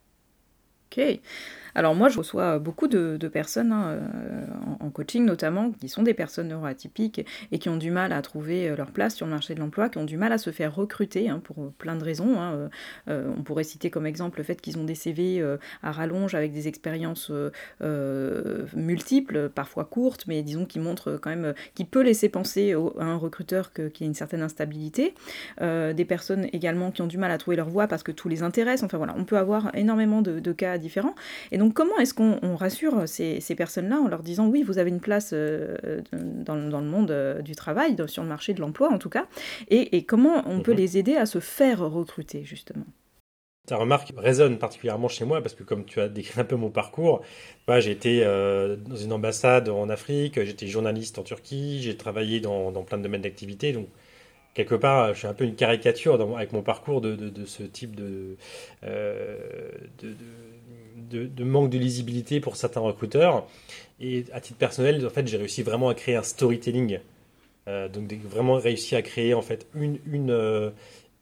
Ok. 0.93 1.19
Alors 1.75 1.95
moi, 1.95 2.09
je 2.09 2.19
reçois 2.19 2.59
beaucoup 2.59 2.89
de, 2.89 3.17
personnes 3.29 3.73
hein, 3.73 3.87
euh, 3.89 4.47
en, 4.81 4.91
coaching 4.91 5.25
notamment, 5.25 5.73
qui 5.73 5.89
sont 5.89 6.03
des 6.03 6.15
personnes 6.15 6.49
neuroatypiques 6.49 7.27
et 7.51 7.59
qui 7.59 7.69
ont 7.69 7.77
du 7.77 7.91
mal 7.91 8.13
à 8.13 8.23
trouver 8.23 8.69
euh, 8.69 8.77
leur 8.77 8.91
place 8.91 9.17
sur 9.17 9.27
le 9.27 9.33
marché 9.33 9.55
de 9.55 9.61
l'emploi, 9.61 9.89
qui 9.89 9.99
ont 9.99 10.05
du 10.05 10.17
mal 10.17 10.33
à 10.33 10.39
se 10.39 10.51
faire 10.51 10.75
recruter 10.75 11.29
hein, 11.29 11.41
pour 11.43 11.73
plein 11.73 11.97
de 11.97 12.05
raisons. 12.05 12.41
Hein. 12.41 12.71
Euh, 13.09 13.33
on 13.37 13.43
pourrait 13.43 13.65
citer 13.65 13.91
comme 13.91 14.07
exemple 14.07 14.39
le 14.39 14.45
fait 14.45 14.61
qu'ils 14.61 14.79
ont 14.79 14.85
des 14.85 14.95
CV 14.95 15.45
à 15.83 15.93
rallonge 15.93 16.35
avec 16.35 16.53
des 16.53 16.69
expériences 16.69 17.31
multiples, 18.75 19.49
parfois 19.49 19.85
courtes, 19.85 20.27
mais 20.27 20.43
disons 20.43 20.67
qui 20.67 20.79
montrent 20.79 21.19
quand 21.21 21.31
même, 21.31 21.55
qui 21.75 21.85
peut 21.85 22.03
laisser 22.03 22.29
penser 22.29 22.73
à 22.73 23.05
un 23.05 23.17
recruteur 23.17 23.73
qu'il 23.73 23.91
y 24.01 24.05
a 24.05 24.07
une 24.07 24.15
certaine 24.15 24.43
instabilité. 24.43 25.15
des 25.61 26.05
personnes 26.05 26.47
également 26.53 26.91
qui 26.91 27.03
ont 27.03 27.07
du 27.07 27.19
mal 27.19 27.31
à 27.31 27.39
trouver 27.39 27.57
leur 27.57 27.69
voie 27.69 27.87
parce 27.87 28.03
que 28.03 28.13
tout 28.13 28.29
les 28.29 28.43
intéresse. 28.43 28.83
Enfin 28.83 28.99
voilà, 28.99 29.15
on 29.17 29.25
peut 29.25 29.39
avoir 29.39 29.75
énormément 29.75 30.23
de, 30.23 30.53
cas 30.53 30.79
différents. 30.79 31.15
Donc 31.65 31.73
comment 31.73 31.97
est-ce 31.97 32.13
qu'on 32.13 32.57
rassure 32.57 33.09
ces, 33.09 33.55
personnes-là 33.57 33.99
en 33.99 34.07
leur 34.07 34.23
disant 34.23 34.49
oui, 34.49 34.63
vous 34.63 34.77
avez 34.77 34.91
une 34.91 35.01
place 35.01 35.31
euh, 35.33 36.03
dans, 36.13 36.57
le 36.57 36.87
monde 36.87 37.11
euh, 37.11 37.41
du 37.41 37.57
travail, 37.57 37.97
sur 38.07 38.23
le 38.23 38.29
marché 38.29 38.53
de 38.53 38.61
l'emploi 38.61 38.93
en 38.93 38.99
tout 38.99 39.09
cas, 39.09 39.27
et, 39.71 40.05
comment 40.05 40.43
on 40.47 40.61
peut 40.61 40.73
mhm. 40.73 40.77
les 40.77 40.99
aider 40.99 41.17
à 41.17 41.25
se 41.25 41.39
faire 41.41 41.79
recruter 41.79 42.45
justement? 42.45 42.85
Ta 43.67 43.77
remarque 43.77 44.13
résonne 44.19 44.59
particulièrement 44.59 45.09
chez 45.09 45.25
moi 45.25 45.41
parce 45.41 45.55
que 45.55 45.63
comme 45.63 45.87
tu 45.87 46.03
as 46.03 46.11
décrit 46.11 46.39
un 46.39 46.45
peu 46.45 46.57
mon 46.57 46.69
parcours, 46.69 47.23
j'ai 47.79 47.93
été 47.93 48.21
euh, 48.23 48.77
dans 48.77 48.97
une 48.97 49.15
ambassade 49.15 49.71
en 49.71 49.89
Afrique, 49.89 50.45
j'étais 50.45 50.67
journaliste 50.67 51.19
en 51.19 51.23
Turquie, 51.23 51.81
j'ai 51.81 51.97
travaillé 51.97 52.41
dans, 52.41 52.73
plein 52.83 52.99
de 52.99 53.05
domaines 53.05 53.23
d'activité, 53.23 53.73
donc 53.73 53.89
quelque 54.55 54.75
part, 54.75 55.13
je 55.13 55.19
suis 55.19 55.27
un 55.27 55.35
peu 55.35 55.45
une 55.45 55.57
caricature 55.57 56.21
avec 56.37 56.53
mon 56.53 56.63
parcours 56.63 57.01
de, 57.01 57.45
ce 57.45 57.63
type 57.63 57.95
de, 57.95 58.37
de, 61.11 61.45
manque 61.45 61.71
de 61.71 61.79
lisibilité 61.79 62.41
pour 62.41 62.57
certains 62.57 62.81
recruteurs. 62.81 63.47
Et 64.01 64.25
à 64.33 64.41
titre 64.41 64.59
personnel, 64.59 65.05
en 65.07 65.11
fait, 65.11 65.27
j'ai 65.27 65.37
réussi 65.37 65.63
vraiment 65.63 65.89
à 65.89 65.95
créer 65.95 66.17
un 66.17 66.23
storytelling. 66.23 66.99
Euh, 67.69 67.89
donc, 67.89 68.13
vraiment 68.25 68.55
réussi 68.55 68.95
à 68.95 69.03
créer 69.03 69.33
en 69.35 69.43
fait 69.43 69.67
euh, 69.75 70.71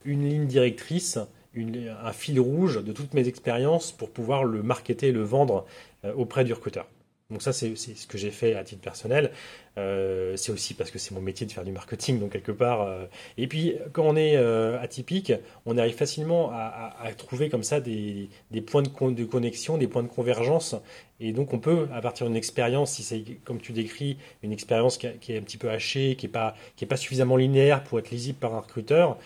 une 0.05 0.29
ligne 0.29 0.47
directrice, 0.47 1.19
une, 1.55 1.95
un 2.03 2.13
fil 2.13 2.41
rouge 2.41 2.83
de 2.83 2.93
toutes 2.93 3.15
mes 3.15 3.29
expériences 3.29 3.93
pour 3.93 4.11
pouvoir 4.11 4.45
le 4.45 4.63
marketer 4.63 5.09
et 5.09 5.13
le 5.13 5.23
vendre 5.23 5.67
euh, 6.05 6.13
auprès 6.15 6.45
du 6.45 6.53
recruteur. 6.53 6.87
Donc 7.33 7.43
ça, 7.43 7.53
c'est 7.53 7.75
ce 7.77 8.07
que 8.07 8.19
j'ai 8.19 8.31
fait 8.31 8.55
à 8.55 8.63
titre 8.63 8.83
personnel. 8.83 9.33
Euh, 9.79 10.37
c'est 10.37 10.53
aussi 10.53 10.75
parce 10.75 10.91
que 10.91 10.99
c'est 10.99 11.15
mon 11.15 11.23
métier 11.23 11.47
de 11.47 11.53
faire 11.53 11.65
du 11.65 11.73
marketing, 11.73 12.21
donc 12.21 12.33
quelque 12.33 12.53
part. 12.53 12.83
Euh. 12.83 13.07
Et 13.39 13.47
puis, 13.47 13.77
quand 13.93 14.05
on 14.05 14.17
est 14.17 14.37
euh, 14.37 14.79
atypique, 14.79 15.33
on 15.65 15.79
arrive 15.79 15.95
facilement 15.95 16.51
à, 16.53 16.93
trouver 17.17 17.49
comme 17.49 17.63
ça 17.63 17.81
des, 17.81 18.29
points 18.67 18.83
de, 18.83 19.25
connexion, 19.25 19.79
des 19.79 19.89
points 19.89 20.03
de 20.03 20.09
convergence. 20.09 20.77
Et 21.21 21.33
donc, 21.33 21.55
on 21.55 21.59
peut, 21.59 21.89
à 21.95 22.03
partir 22.03 22.27
d'une 22.27 22.37
expérience, 22.37 22.93
si 22.93 23.03
c'est, 23.03 23.23
comme 23.45 23.61
tu 23.61 23.73
décris, 23.73 24.19
une 24.43 24.53
expérience 24.53 24.99
qui, 24.99 25.07
est 25.07 25.39
un 25.39 25.43
petit 25.43 25.57
peu 25.57 25.71
hachée, 25.71 26.17
qui 26.17 26.27
n'est 26.27 26.33
pas, 26.33 26.55
pas 26.89 26.97
suffisamment 26.97 27.37
linéaire 27.37 27.83
pour 27.83 27.99
être 27.99 28.11
lisible 28.11 28.39
par 28.39 28.55
un 28.55 28.61
recruteur, 28.61 29.17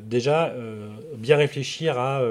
déjà, 0.00 0.52
bien 1.16 1.36
réfléchir 1.36 1.98
à, 1.98 2.22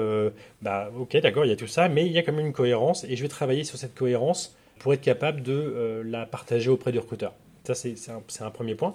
bah, 0.62 0.90
ok, 0.96 1.16
d'accord, 1.16 1.44
il 1.44 1.48
y 1.48 1.52
a 1.52 1.56
tout 1.56 1.66
ça, 1.66 1.88
mais 1.88 2.06
il 2.06 2.12
y 2.12 2.18
a 2.18 2.22
quand 2.22 2.32
même 2.32 2.46
une 2.46 2.52
cohérence, 2.52 3.04
et 3.04 3.16
je 3.16 3.22
vais 3.22 3.28
travailler 3.28 3.64
sur 3.64 3.78
cette 3.78 3.94
cohérence 3.94 4.54
pour 4.78 4.92
être 4.94 5.00
capable 5.00 5.42
de 5.42 6.02
la 6.04 6.26
partager 6.26 6.70
auprès 6.70 6.92
du 6.92 6.98
recruteur. 6.98 7.32
Ça, 7.64 7.74
c'est 7.74 8.42
un, 8.42 8.50
premier 8.50 8.74
point. 8.74 8.94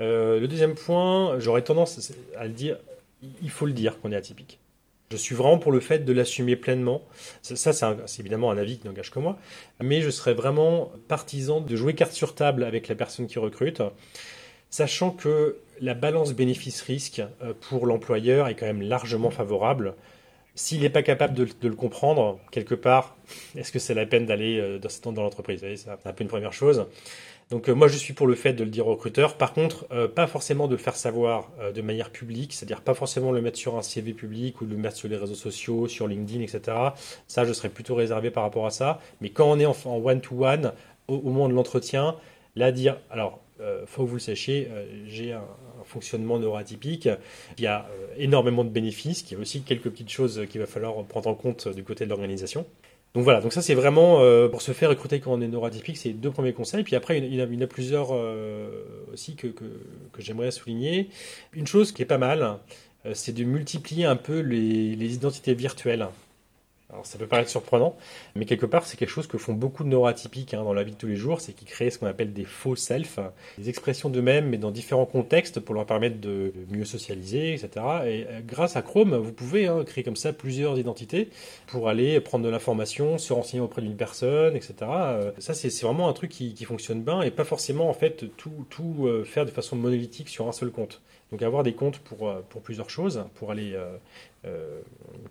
Euh, 0.00 0.38
le 0.40 0.46
deuxième 0.46 0.74
point, 0.74 1.38
j'aurais 1.38 1.62
tendance 1.62 2.12
à 2.36 2.46
le 2.46 2.52
dire, 2.52 2.76
il 3.42 3.50
faut 3.50 3.64
le 3.64 3.72
dire 3.72 3.98
qu'on 3.98 4.12
est 4.12 4.16
atypique. 4.16 4.58
Je 5.10 5.16
suis 5.16 5.34
vraiment 5.34 5.56
pour 5.56 5.72
le 5.72 5.80
fait 5.80 6.00
de 6.00 6.12
l'assumer 6.12 6.54
pleinement. 6.54 7.02
Ça, 7.40 7.72
c'est 7.72 8.20
évidemment 8.20 8.50
un 8.50 8.58
avis 8.58 8.78
qui 8.78 8.86
n'engage 8.86 9.10
que 9.10 9.18
moi. 9.18 9.38
Mais 9.80 10.02
je 10.02 10.10
serais 10.10 10.34
vraiment 10.34 10.92
partisan 11.08 11.62
de 11.62 11.76
jouer 11.76 11.94
carte 11.94 12.12
sur 12.12 12.34
table 12.34 12.62
avec 12.62 12.88
la 12.88 12.94
personne 12.94 13.26
qui 13.26 13.38
recrute, 13.38 13.82
sachant 14.68 15.10
que 15.10 15.56
la 15.80 15.94
balance 15.94 16.34
bénéfice-risque 16.34 17.22
euh, 17.42 17.54
pour 17.58 17.86
l'employeur 17.86 18.48
est 18.48 18.54
quand 18.54 18.66
même 18.66 18.82
largement 18.82 19.30
favorable. 19.30 19.94
S'il 20.58 20.80
n'est 20.80 20.90
pas 20.90 21.04
capable 21.04 21.34
de, 21.34 21.46
le 21.68 21.74
comprendre, 21.76 22.40
quelque 22.50 22.74
part, 22.74 23.16
est-ce 23.56 23.70
que 23.70 23.78
c'est 23.78 23.94
la 23.94 24.06
peine 24.06 24.26
d'aller 24.26 24.58
euh, 24.58 24.80
dans, 25.04 25.12
dans 25.12 25.22
l'entreprise? 25.22 25.64
C'est 25.76 25.88
un 25.88 26.12
peu 26.12 26.24
une 26.24 26.28
première 26.28 26.52
chose. 26.52 26.86
Donc 27.50 27.68
euh, 27.68 27.74
moi 27.74 27.86
je 27.86 27.96
suis 27.96 28.12
pour 28.12 28.26
le 28.26 28.34
fait 28.34 28.54
de 28.54 28.64
le 28.64 28.70
dire 28.70 28.88
au 28.88 28.90
recruteur. 28.90 29.36
Par 29.36 29.52
contre, 29.52 29.86
euh, 29.92 30.08
pas 30.08 30.26
forcément 30.26 30.66
de 30.66 30.72
le 30.72 30.78
faire 30.78 30.96
savoir 30.96 31.48
de 31.72 31.80
manière 31.80 32.10
publique, 32.10 32.54
c'est-à-dire 32.54 32.80
pas 32.80 32.94
forcément 32.94 33.30
le 33.30 33.40
mettre 33.40 33.56
sur 33.56 33.76
un 33.76 33.82
CV 33.82 34.14
public 34.14 34.60
ou 34.60 34.66
le 34.66 34.76
mettre 34.76 34.96
sur 34.96 35.08
les 35.08 35.16
réseaux 35.16 35.36
sociaux, 35.36 35.86
sur 35.86 36.08
LinkedIn, 36.08 36.42
etc. 36.42 36.76
Ça, 37.28 37.44
je 37.44 37.52
serais 37.52 37.68
plutôt 37.68 37.94
réservé 37.94 38.32
par 38.32 38.42
rapport 38.42 38.66
à 38.66 38.70
ça. 38.70 38.98
Mais 39.20 39.30
quand 39.30 39.48
on 39.48 39.60
est 39.60 39.66
en 39.66 39.76
one-to-one, 39.86 40.72
au, 41.06 41.20
moment 41.20 41.48
de 41.48 41.54
l'entretien, 41.54 42.16
là 42.56 42.72
dire, 42.72 42.98
alors, 43.12 43.38
faut 43.86 44.02
que 44.02 44.08
vous 44.08 44.16
le 44.16 44.20
sachiez, 44.20 44.68
j'ai 45.06 45.32
un, 45.34 45.44
fonctionnement 45.88 46.38
neuroatypique, 46.38 47.08
il 47.58 47.64
y 47.64 47.66
a 47.66 47.88
énormément 48.16 48.64
de 48.64 48.70
bénéfices, 48.70 49.24
il 49.30 49.34
y 49.34 49.36
a 49.36 49.40
aussi 49.40 49.62
quelques 49.62 49.90
petites 49.90 50.10
choses 50.10 50.46
qu'il 50.48 50.60
va 50.60 50.66
falloir 50.66 51.02
prendre 51.04 51.28
en 51.28 51.34
compte 51.34 51.68
du 51.68 51.82
côté 51.82 52.04
de 52.04 52.10
l'organisation. 52.10 52.66
Donc 53.14 53.24
voilà, 53.24 53.40
donc 53.40 53.52
ça 53.52 53.62
c'est 53.62 53.74
vraiment 53.74 54.20
euh, 54.20 54.48
pour 54.48 54.60
se 54.60 54.72
faire 54.72 54.90
recruter 54.90 55.18
quand 55.18 55.32
on 55.32 55.40
est 55.40 55.48
neuroatypique, 55.48 55.96
c'est 55.96 56.10
les 56.10 56.14
deux 56.14 56.30
premiers 56.30 56.52
conseils. 56.52 56.84
Puis 56.84 56.94
après, 56.94 57.18
il 57.18 57.34
y 57.34 57.42
en 57.42 57.60
a, 57.60 57.66
plusieurs 57.66 58.10
euh, 58.12 58.68
aussi 59.12 59.34
que, 59.34 59.46
que, 59.46 59.64
j'aimerais 60.18 60.50
souligner. 60.50 61.08
Une 61.54 61.66
chose 61.66 61.92
qui 61.92 62.02
est 62.02 62.06
pas 62.06 62.18
mal, 62.18 62.58
euh, 63.06 63.12
c'est 63.14 63.32
de 63.32 63.44
multiplier 63.44 64.04
un 64.04 64.16
peu 64.16 64.40
les 64.40 65.14
identités 65.14 65.54
virtuelles. 65.54 66.06
Alors 66.90 67.04
ça 67.04 67.18
peut 67.18 67.26
paraître 67.26 67.50
surprenant, 67.50 67.96
mais 68.34 68.46
quelque 68.46 68.64
part 68.64 68.86
c'est 68.86 68.96
quelque 68.96 69.10
chose 69.10 69.26
que 69.26 69.36
font 69.36 69.52
beaucoup 69.52 69.84
de 69.84 69.90
neuroatypiques 69.90 70.54
hein, 70.54 70.64
dans 70.64 70.72
la 70.72 70.84
vie 70.84 70.92
de 70.92 70.96
tous 70.96 71.06
les 71.06 71.16
jours, 71.16 71.42
c'est 71.42 71.52
qu'ils 71.52 71.68
créent 71.68 71.90
ce 71.90 71.98
qu'on 71.98 72.06
appelle 72.06 72.32
des 72.32 72.46
faux 72.46 72.76
self, 72.76 73.18
des 73.58 73.68
expressions 73.68 74.08
d'eux-mêmes 74.08 74.48
mais 74.48 74.56
dans 74.56 74.70
différents 74.70 75.04
contextes 75.04 75.60
pour 75.60 75.74
leur 75.74 75.84
permettre 75.84 76.18
de 76.18 76.54
mieux 76.70 76.86
socialiser, 76.86 77.52
etc. 77.52 77.68
Et 78.06 78.26
euh, 78.26 78.40
grâce 78.42 78.76
à 78.76 78.80
Chrome, 78.80 79.14
vous 79.16 79.32
pouvez 79.32 79.66
hein, 79.66 79.84
créer 79.84 80.02
comme 80.02 80.16
ça 80.16 80.32
plusieurs 80.32 80.78
identités 80.78 81.28
pour 81.66 81.90
aller 81.90 82.20
prendre 82.20 82.46
de 82.46 82.50
l'information, 82.50 83.18
se 83.18 83.34
renseigner 83.34 83.62
auprès 83.62 83.82
d'une 83.82 83.96
personne, 83.96 84.56
etc. 84.56 84.74
Euh, 84.82 85.32
ça 85.36 85.52
c'est 85.52 85.68
vraiment 85.82 86.08
un 86.08 86.14
truc 86.14 86.30
qui, 86.30 86.64
fonctionne 86.64 87.02
bien 87.02 87.20
et 87.20 87.30
pas 87.30 87.44
forcément 87.44 87.90
en 87.90 87.94
fait 87.94 88.24
tout, 88.38 88.66
tout 88.70 89.06
euh, 89.06 89.24
faire 89.24 89.44
de 89.44 89.50
façon 89.50 89.76
monolithique 89.76 90.30
sur 90.30 90.48
un 90.48 90.52
seul 90.52 90.70
compte. 90.70 91.02
Donc 91.30 91.42
avoir 91.42 91.62
des 91.62 91.74
comptes 91.74 91.98
pour, 91.98 92.34
pour 92.48 92.62
plusieurs 92.62 92.88
choses, 92.88 93.24
pour 93.34 93.50
aller 93.50 93.76
euh, 94.46 94.80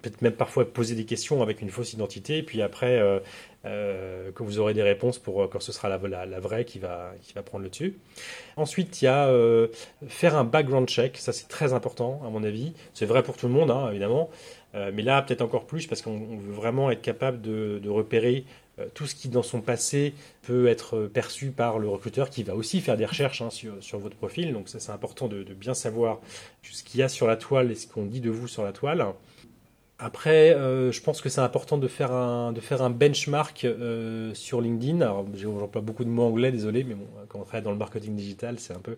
peut-être 0.01 0.21
même 0.21 0.33
parfois 0.33 0.65
poser 0.65 0.93
des 0.93 1.05
questions 1.05 1.41
avec 1.41 1.61
une 1.61 1.69
fausse 1.69 1.93
identité, 1.93 2.43
puis 2.43 2.61
après 2.61 2.99
euh, 2.99 3.19
euh, 3.63 4.31
que 4.33 4.43
vous 4.43 4.59
aurez 4.59 4.73
des 4.73 4.83
réponses 4.83 5.17
pour 5.17 5.49
quand 5.49 5.61
ce 5.61 5.71
sera 5.71 5.87
la, 5.87 6.39
vraie 6.39 6.65
qui 6.65 6.77
va, 6.77 7.13
qui 7.21 7.33
va 7.33 7.41
prendre 7.41 7.63
le 7.63 7.69
dessus. 7.69 7.97
Ensuite, 8.57 9.01
il 9.01 9.05
y 9.05 9.07
a 9.07 9.31
faire 10.07 10.35
un 10.35 10.43
background 10.43 10.89
check, 10.89 11.17
ça 11.17 11.31
c'est 11.31 11.47
très 11.47 11.71
important 11.71 12.21
à 12.25 12.29
mon 12.29 12.43
avis. 12.43 12.73
C'est 12.93 13.05
vrai 13.05 13.23
pour 13.23 13.37
tout 13.37 13.47
le 13.47 13.53
monde, 13.53 13.71
hein, 13.71 13.89
évidemment, 13.89 14.29
mais 14.73 15.01
là 15.01 15.21
peut-être 15.21 15.41
encore 15.41 15.65
plus 15.65 15.87
parce 15.87 16.01
qu'on 16.01 16.37
veut 16.37 16.53
vraiment 16.53 16.91
être 16.91 17.01
capable 17.01 17.41
de, 17.41 17.89
repérer 17.89 18.43
euh, 18.43 18.66
tout 18.93 19.07
ce 19.07 19.15
qui 19.15 19.29
dans 19.29 19.43
son 19.43 19.61
passé 19.61 20.13
peut 20.43 20.67
être 20.67 21.07
perçu 21.07 21.51
par 21.51 21.79
le 21.79 21.87
recruteur 21.89 22.29
qui 22.29 22.43
va 22.43 22.55
aussi 22.55 22.81
faire 22.81 22.97
des 22.97 23.05
recherches 23.05 23.41
hein, 23.41 23.49
sur, 23.49 23.99
votre 23.99 24.15
profil. 24.15 24.53
Donc 24.53 24.69
ça 24.69 24.79
c'est 24.79 24.91
important 24.91 25.27
de, 25.27 25.43
bien 25.53 25.73
savoir 25.73 26.19
ce 26.63 26.83
qu'il 26.83 26.99
y 26.99 27.03
a 27.03 27.09
sur 27.09 27.27
la 27.27 27.37
toile 27.37 27.71
et 27.71 27.75
ce 27.75 27.87
qu'on 27.87 28.05
dit 28.05 28.21
de 28.21 28.29
vous 28.29 28.47
sur 28.47 28.63
la 28.63 28.71
toile. 28.71 29.05
Après, 29.99 30.53
euh, 30.53 30.91
je 30.91 31.01
pense 31.01 31.21
que 31.21 31.29
c'est 31.29 31.41
important 31.41 31.79
de 31.79 31.87
faire 31.87 32.11
un, 32.11 32.53
benchmark 32.91 33.65
euh, 33.65 34.31
sur 34.35 34.61
LinkedIn. 34.61 35.01
Alors, 35.01 35.25
j'emploie 35.33 35.81
beaucoup 35.81 36.03
de 36.03 36.09
mots 36.09 36.25
anglais, 36.25 36.51
désolé, 36.51 36.83
mais 36.83 36.93
bon, 36.93 37.07
quand 37.29 37.39
on 37.39 37.43
travaille 37.43 37.63
dans 37.63 37.71
le 37.71 37.77
marketing 37.77 38.15
digital, 38.15 38.59
c'est 38.59 38.73
un 38.73 38.79
peu 38.79 38.97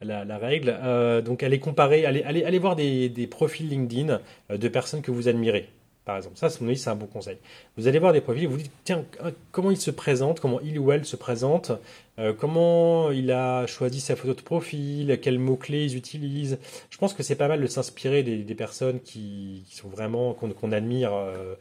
la, 0.00 0.38
règle. 0.38 0.76
donc, 1.24 1.44
allez 1.44 1.60
comparer, 1.60 2.04
allez 2.06 2.58
voir 2.58 2.74
des, 2.74 3.08
des 3.08 3.28
profils 3.28 3.68
LinkedIn 3.68 4.20
de 4.50 4.68
personnes 4.68 5.00
que 5.00 5.12
vous 5.12 5.28
admirez 5.28 5.68
par 6.04 6.16
exemple. 6.16 6.36
Ça, 6.36 6.50
c'est 6.50 6.88
un 6.88 6.94
bon 6.96 7.06
conseil. 7.06 7.38
Vous 7.76 7.86
allez 7.86 7.98
voir 7.98 8.12
des 8.12 8.20
profils, 8.20 8.48
vous 8.48 8.56
dites, 8.56 8.72
tiens, 8.84 9.04
comment 9.52 9.70
il 9.70 9.76
se 9.76 9.90
présente, 9.90 10.40
comment 10.40 10.60
il 10.60 10.78
ou 10.78 10.90
elle 10.90 11.04
se 11.04 11.16
présente, 11.16 11.72
euh, 12.18 12.32
comment 12.32 13.10
il 13.10 13.30
a 13.30 13.66
choisi 13.66 14.00
sa 14.00 14.16
photo 14.16 14.34
de 14.34 14.42
profil, 14.42 15.18
quels 15.22 15.38
mots-clés 15.38 15.84
ils 15.84 15.96
utilisent. 15.96 16.58
Je 16.90 16.98
pense 16.98 17.14
que 17.14 17.22
c'est 17.22 17.36
pas 17.36 17.48
mal 17.48 17.60
de 17.60 17.66
s'inspirer 17.66 18.22
des, 18.22 18.54
personnes 18.54 19.00
qui, 19.00 19.64
sont 19.70 19.88
vraiment, 19.88 20.34
qu'on 20.34 20.72
admire, 20.72 21.14
euh, 21.14 21.32
euh, 21.36 21.54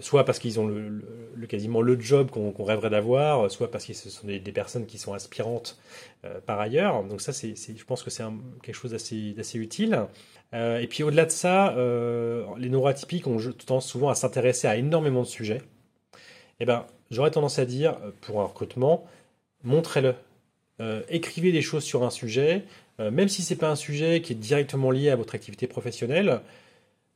soit 0.00 0.24
parce 0.24 0.38
qu'ils 0.38 0.60
ont 0.60 0.66
le, 0.66 1.02
quasiment 1.48 1.82
le 1.82 1.98
job 1.98 2.30
qu'on 2.30 2.64
rêverait 2.64 2.90
d'avoir, 2.90 3.50
soit 3.50 3.70
parce 3.70 3.84
que 3.84 3.92
ce 3.92 4.08
sont 4.10 4.26
des, 4.26 4.40
personnes 4.40 4.86
qui 4.86 4.98
sont 4.98 5.14
aspirantes 5.14 5.78
par 6.46 6.60
ailleurs. 6.60 7.02
Donc 7.04 7.20
ça, 7.20 7.32
je 7.32 7.84
pense 7.84 8.02
que 8.02 8.10
c'est 8.10 8.24
quelque 8.62 8.74
chose 8.74 8.92
d'assez 8.92 9.58
utile. 9.58 10.06
Euh, 10.52 10.80
et 10.80 10.86
puis 10.86 11.02
au-delà 11.02 11.26
de 11.26 11.30
ça, 11.30 11.76
euh, 11.76 12.44
les 12.58 12.68
neuroatypiques 12.68 13.26
ont 13.26 13.38
tendance 13.66 13.86
souvent 13.86 14.08
à 14.08 14.14
s'intéresser 14.14 14.66
à 14.66 14.76
énormément 14.76 15.22
de 15.22 15.26
sujets. 15.26 15.62
Eh 16.58 16.64
ben, 16.66 16.86
j'aurais 17.10 17.30
tendance 17.30 17.58
à 17.58 17.64
dire, 17.64 17.98
euh, 18.04 18.10
pour 18.20 18.40
un 18.40 18.44
recrutement, 18.44 19.06
montrez-le. 19.62 20.14
écrivez 21.08 21.52
des 21.52 21.62
choses 21.62 21.84
sur 21.84 22.04
un 22.04 22.10
sujet, 22.10 22.64
même 22.98 23.28
si 23.28 23.42
ce 23.42 23.52
n'est 23.52 23.58
pas 23.58 23.68
un 23.68 23.76
sujet 23.76 24.22
qui 24.22 24.32
est 24.32 24.36
directement 24.36 24.90
lié 24.90 25.10
à 25.10 25.16
votre 25.16 25.34
activité 25.34 25.66
professionnelle. 25.66 26.40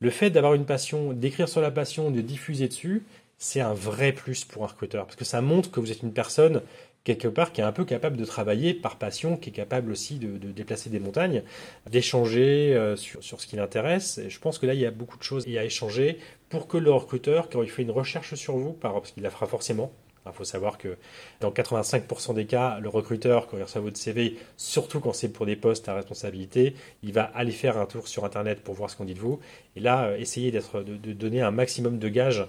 Le 0.05 0.11
fait 0.11 0.29
d'avoir 0.29 0.53
une 0.53 0.65
passion, 0.65 1.13
d'écrire 1.13 1.49
sur 1.49 1.61
la 1.61 1.71
passion, 1.71 2.11
de 2.11 2.21
diffuser 2.21 2.67
dessus, 2.67 3.01
c'est 3.39 3.59
un 3.59 3.73
vrai 3.73 4.11
plus 4.11 4.45
pour 4.45 4.63
un 4.63 4.67
recruteur, 4.67 5.07
parce 5.07 5.15
que 5.15 5.25
ça 5.25 5.41
montre 5.41 5.71
que 5.71 5.79
vous 5.79 5.91
êtes 5.91 6.03
une 6.03 6.13
personne 6.13 6.61
quelque 7.03 7.27
part 7.27 7.51
qui 7.51 7.61
est 7.61 7.63
un 7.63 7.71
peu 7.71 7.85
capable 7.85 8.15
de 8.15 8.23
travailler 8.23 8.75
par 8.75 8.99
passion, 8.99 9.35
qui 9.35 9.49
est 9.49 9.51
capable 9.51 9.91
aussi 9.91 10.19
de, 10.19 10.37
déplacer 10.51 10.91
des 10.91 10.99
montagnes, 10.99 11.41
d'échanger 11.89 12.75
euh, 12.75 12.95
sur, 12.95 13.41
ce 13.41 13.47
qui 13.47 13.55
l'intéresse. 13.55 14.19
Et 14.19 14.29
je 14.29 14.39
pense 14.39 14.59
que 14.59 14.67
là, 14.67 14.75
il 14.75 14.79
y 14.79 14.85
a 14.85 14.91
beaucoup 14.91 15.17
de 15.17 15.23
choses 15.23 15.47
à 15.47 15.65
échanger 15.65 16.19
pour 16.49 16.67
que 16.67 16.77
le 16.77 16.91
recruteur, 16.91 17.49
quand 17.49 17.63
il 17.63 17.69
fait 17.71 17.81
une 17.81 17.89
recherche 17.89 18.35
sur 18.35 18.57
vous, 18.57 18.73
parce 18.73 19.09
qu'il 19.09 19.23
la 19.23 19.31
fera 19.31 19.47
forcément, 19.47 19.91
il 20.25 20.33
faut 20.33 20.43
savoir 20.43 20.77
que 20.77 20.97
dans 21.39 21.51
85% 21.51 22.33
des 22.33 22.45
cas, 22.45 22.79
le 22.79 22.89
recruteur, 22.89 23.47
quand 23.47 23.57
il 23.57 23.63
reçoit 23.63 23.81
votre 23.81 23.97
CV, 23.97 24.37
surtout 24.57 24.99
quand 24.99 25.13
c'est 25.13 25.29
pour 25.29 25.45
des 25.45 25.55
postes 25.55 25.87
à 25.89 25.93
responsabilité, 25.93 26.75
il 27.03 27.13
va 27.13 27.23
aller 27.23 27.51
faire 27.51 27.77
un 27.77 27.85
tour 27.85 28.07
sur 28.07 28.25
Internet 28.25 28.61
pour 28.61 28.73
voir 28.73 28.89
ce 28.89 28.95
qu'on 28.95 29.05
dit 29.05 29.13
de 29.13 29.19
vous. 29.19 29.39
Et 29.75 29.79
là, 29.79 30.05
euh, 30.05 30.17
essayer 30.17 30.51
de, 30.51 31.13
donner 31.13 31.41
un 31.41 31.51
maximum 31.51 31.99
de 31.99 32.09
gages 32.09 32.45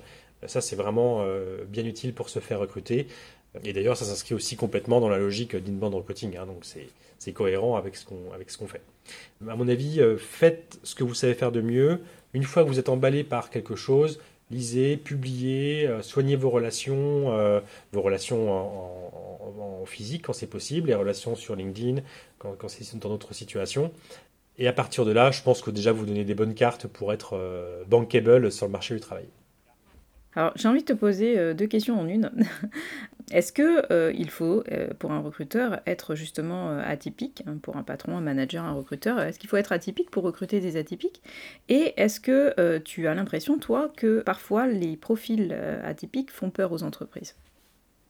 ça, 0.47 0.61
c'est 0.61 0.77
vraiment 0.77 1.23
euh, 1.23 1.65
bien 1.67 1.85
utile 1.85 2.13
pour 2.13 2.29
se 2.29 2.41
faire 2.41 2.61
recruter. 2.61 3.07
Et 3.65 3.73
d'ailleurs, 3.73 3.97
ça 3.97 4.05
s'inscrit 4.05 4.35
aussi 4.35 4.57
complètement 4.57 5.01
dans 5.01 5.09
la 5.09 5.19
logique 5.19 5.57
d'inbound 5.57 5.95
recruiting. 5.95 6.37
Hein, 6.37 6.47
donc 6.47 6.65
c'est 6.65 7.33
cohérent 7.33 7.77
avec 7.77 7.97
ce 7.97 8.05
qu'on 8.05 8.67
fait. 8.67 8.83
À 9.49 9.57
mon 9.57 9.69
avis, 9.69 10.01
euh, 10.01 10.17
faites 10.17 10.79
ce 10.83 10.95
que 10.95 11.05
vous 11.05 11.15
savez 11.15 11.35
faire 11.35 11.53
de 11.53 11.61
mieux. 11.61 12.01
Une 12.35 12.45
fois 12.45 12.65
que 12.65 12.69
vous 12.69 12.79
êtes 12.79 12.89
emballé 12.89 13.25
par 13.25 13.51
quelque 13.51 13.77
chose, 13.77 14.21
lisez, 14.51 14.97
publiez, 14.97 15.87
euh, 15.87 16.03
soignez 16.03 16.37
vos 16.37 16.51
relations, 16.51 17.33
euh, 17.33 17.61
vos 17.93 18.03
relations 18.03 18.53
en, 18.53 19.85
physique 19.87 20.23
quand 20.27 20.33
c'est 20.33 20.49
possible, 20.49 20.89
les 20.89 20.97
relations 20.97 21.37
sur 21.37 21.55
LinkedIn 21.55 22.03
quand, 22.39 22.57
quand 22.59 22.69
c'est 22.69 22.99
dans 22.99 23.09
d'autres 23.09 23.35
situations. 23.35 23.93
Et 24.59 24.67
à 24.67 24.73
partir 24.73 25.05
de 25.05 25.13
là, 25.13 25.31
je 25.31 25.43
pense 25.43 25.63
que 25.63 25.71
déjà 25.71 25.93
vous 25.93 26.05
donnez 26.05 26.25
des 26.25 26.35
bonnes 26.35 26.55
cartes 26.55 26.89
pour 26.89 27.13
être 27.13 27.39
bankable 27.87 28.51
sur 28.51 28.67
le 28.67 28.73
marché 28.73 28.95
du 28.95 29.01
travail. 29.01 29.27
Alors, 30.37 30.53
j'ai 30.55 30.69
envie 30.69 30.81
de 30.81 30.87
te 30.87 30.93
poser 30.93 31.55
deux 31.55 31.67
questions 31.67 31.99
en 31.99 32.07
une. 32.07 32.31
Est-ce 33.33 33.53
que 33.53 33.93
euh, 33.93 34.13
il 34.17 34.31
faut, 34.31 34.63
euh, 34.71 34.89
pour 34.99 35.11
un 35.11 35.19
recruteur, 35.19 35.81
être 35.87 36.15
justement 36.15 36.71
euh, 36.71 36.83
atypique, 36.85 37.43
hein, 37.47 37.59
pour 37.61 37.77
un 37.77 37.83
patron, 37.83 38.17
un 38.17 38.21
manager, 38.21 38.65
un 38.65 38.73
recruteur, 38.73 39.19
est-ce 39.19 39.41
qu'il 39.41 39.51
faut 39.51 39.57
être 39.57 39.73
atypique 39.73 40.11
pour 40.11 40.23
recruter 40.23 40.61
des 40.61 40.77
atypiques? 40.77 41.23
Et 41.69 41.95
est-ce 41.97 42.21
que 42.21 42.79
tu 42.79 43.09
as 43.09 43.15
l'impression, 43.15 43.59
toi, 43.59 43.93
que 43.97 44.21
parfois 44.21 44.67
les 44.67 44.97
profils 44.97 45.53
atypiques 45.85 46.31
font 46.31 46.51
peur 46.51 46.73
aux 46.73 46.83
entreprises? 46.85 47.35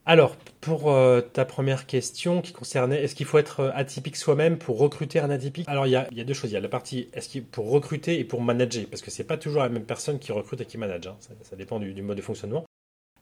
Alors, 0.09 0.37
pour 0.61 0.93
euh, 0.93 1.21
ta 1.21 1.45
première 1.45 1.85
question 1.85 2.41
qui 2.41 2.53
concernait 2.53 3.03
est-ce 3.03 3.17
qu'il 3.17 3.27
faut 3.27 3.39
être 3.39 3.59
euh, 3.59 3.71
atypique 3.75 4.15
soi-même 4.15 4.57
pour 4.57 4.79
recruter 4.79 5.19
un 5.19 5.31
atypique? 5.31 5.69
Alors, 5.69 5.89
il 5.89 5.91
y, 5.91 5.97
a, 5.97 6.25
deux 6.25 6.33
choses. 6.33 6.53
Il 6.53 6.55
y 6.55 6.57
a 6.57 6.61
la 6.61 6.69
partie 6.69 7.09
est-ce 7.13 7.29
qu'il 7.29 7.45
pour 7.45 7.69
recruter 7.71 8.21
et 8.21 8.25
pour 8.25 8.41
manager, 8.41 8.87
parce 8.89 9.03
que 9.03 9.11
c'est 9.11 9.25
pas 9.25 9.37
toujours 9.37 9.63
la 9.63 9.69
même 9.69 9.85
personne 9.85 10.21
qui 10.21 10.31
recrute 10.31 10.61
et 10.61 10.65
qui 10.65 10.79
manage. 10.79 11.09
Hein. 11.09 11.17
Ça, 11.43 11.57
dépend 11.57 11.81
du, 11.81 12.01
mode 12.03 12.17
de 12.17 12.23
fonctionnement. 12.23 12.65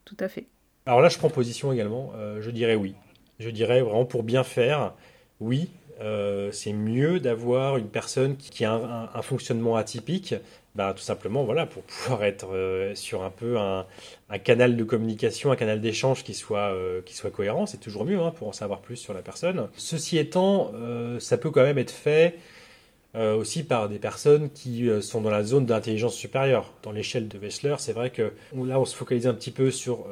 Tout 0.05 0.17
à 0.21 0.29
fait. 0.29 0.45
Alors 0.85 1.01
là, 1.01 1.09
je 1.09 1.17
prends 1.17 1.31
position 1.31 1.73
également. 1.73 2.13
Euh, 2.17 2.43
je 2.43 2.51
dirais 2.51 2.75
oui. 2.75 2.95
Je 3.41 3.49
dirais 3.49 3.81
vraiment 3.81 4.05
pour 4.05 4.23
bien 4.23 4.45
faire, 4.45 4.93
oui. 5.41 5.71
c'est 6.53 6.75
mieux 6.75 7.19
d'avoir 7.19 7.79
une 7.79 7.89
personne 7.89 8.37
qui 8.37 8.65
a 8.65 9.11
un 9.13 9.23
fonctionnement 9.23 9.75
atypique 9.77 10.35
bah, 10.75 10.93
tout 10.95 11.03
simplement 11.03 11.45
voilà, 11.45 11.67
pour 11.67 11.83
pouvoir 11.85 12.25
être 12.25 12.49
euh, 12.53 12.95
sur 12.95 13.23
un 13.23 13.31
peu 13.31 13.59
un, 13.59 13.87
canal 14.43 14.77
de 14.77 14.85
communication, 14.85 15.53
un 15.53 15.57
canal 15.57 15.81
d'échange 15.81 16.25
qui, 16.25 16.35
soit 16.35 16.75
euh, 16.75 17.01
qui 17.03 17.15
soit 17.15 17.31
cohérent. 17.31 17.67
C'est 17.67 17.79
toujours 17.79 18.05
mieux 18.05 18.21
hein, 18.21 18.33
pour 18.37 18.49
en 18.49 18.53
savoir 18.53 18.81
plus 18.81 18.97
sur 18.97 19.15
la 19.15 19.23
personne. 19.23 19.69
Ceci 19.77 20.19
étant, 20.19 20.73
euh, 20.75 21.21
ça 21.21 21.39
peut 21.39 21.51
quand 21.51 21.63
même 21.63 21.79
être 21.79 21.93
fait 21.93 22.37
aussi 23.15 23.63
par 23.63 23.89
des 23.89 23.99
personnes 23.99 24.51
qui 24.51 24.89
sont 25.01 25.21
dans 25.21 25.31
la 25.31 25.45
zone 25.45 25.67
d'intelligence 25.67 26.15
supérieure. 26.15 26.73
Dans 26.83 26.91
l'échelle 26.91 27.29
de 27.29 27.39
Wechsler, 27.39 27.77
c'est 27.79 27.93
vrai 27.93 28.11
que 28.11 28.33
là, 28.57 28.81
on 28.81 28.85
se 28.85 28.97
focalise 28.97 29.27
un 29.27 29.35
petit 29.35 29.53
peu 29.53 29.71
sur 29.71 30.07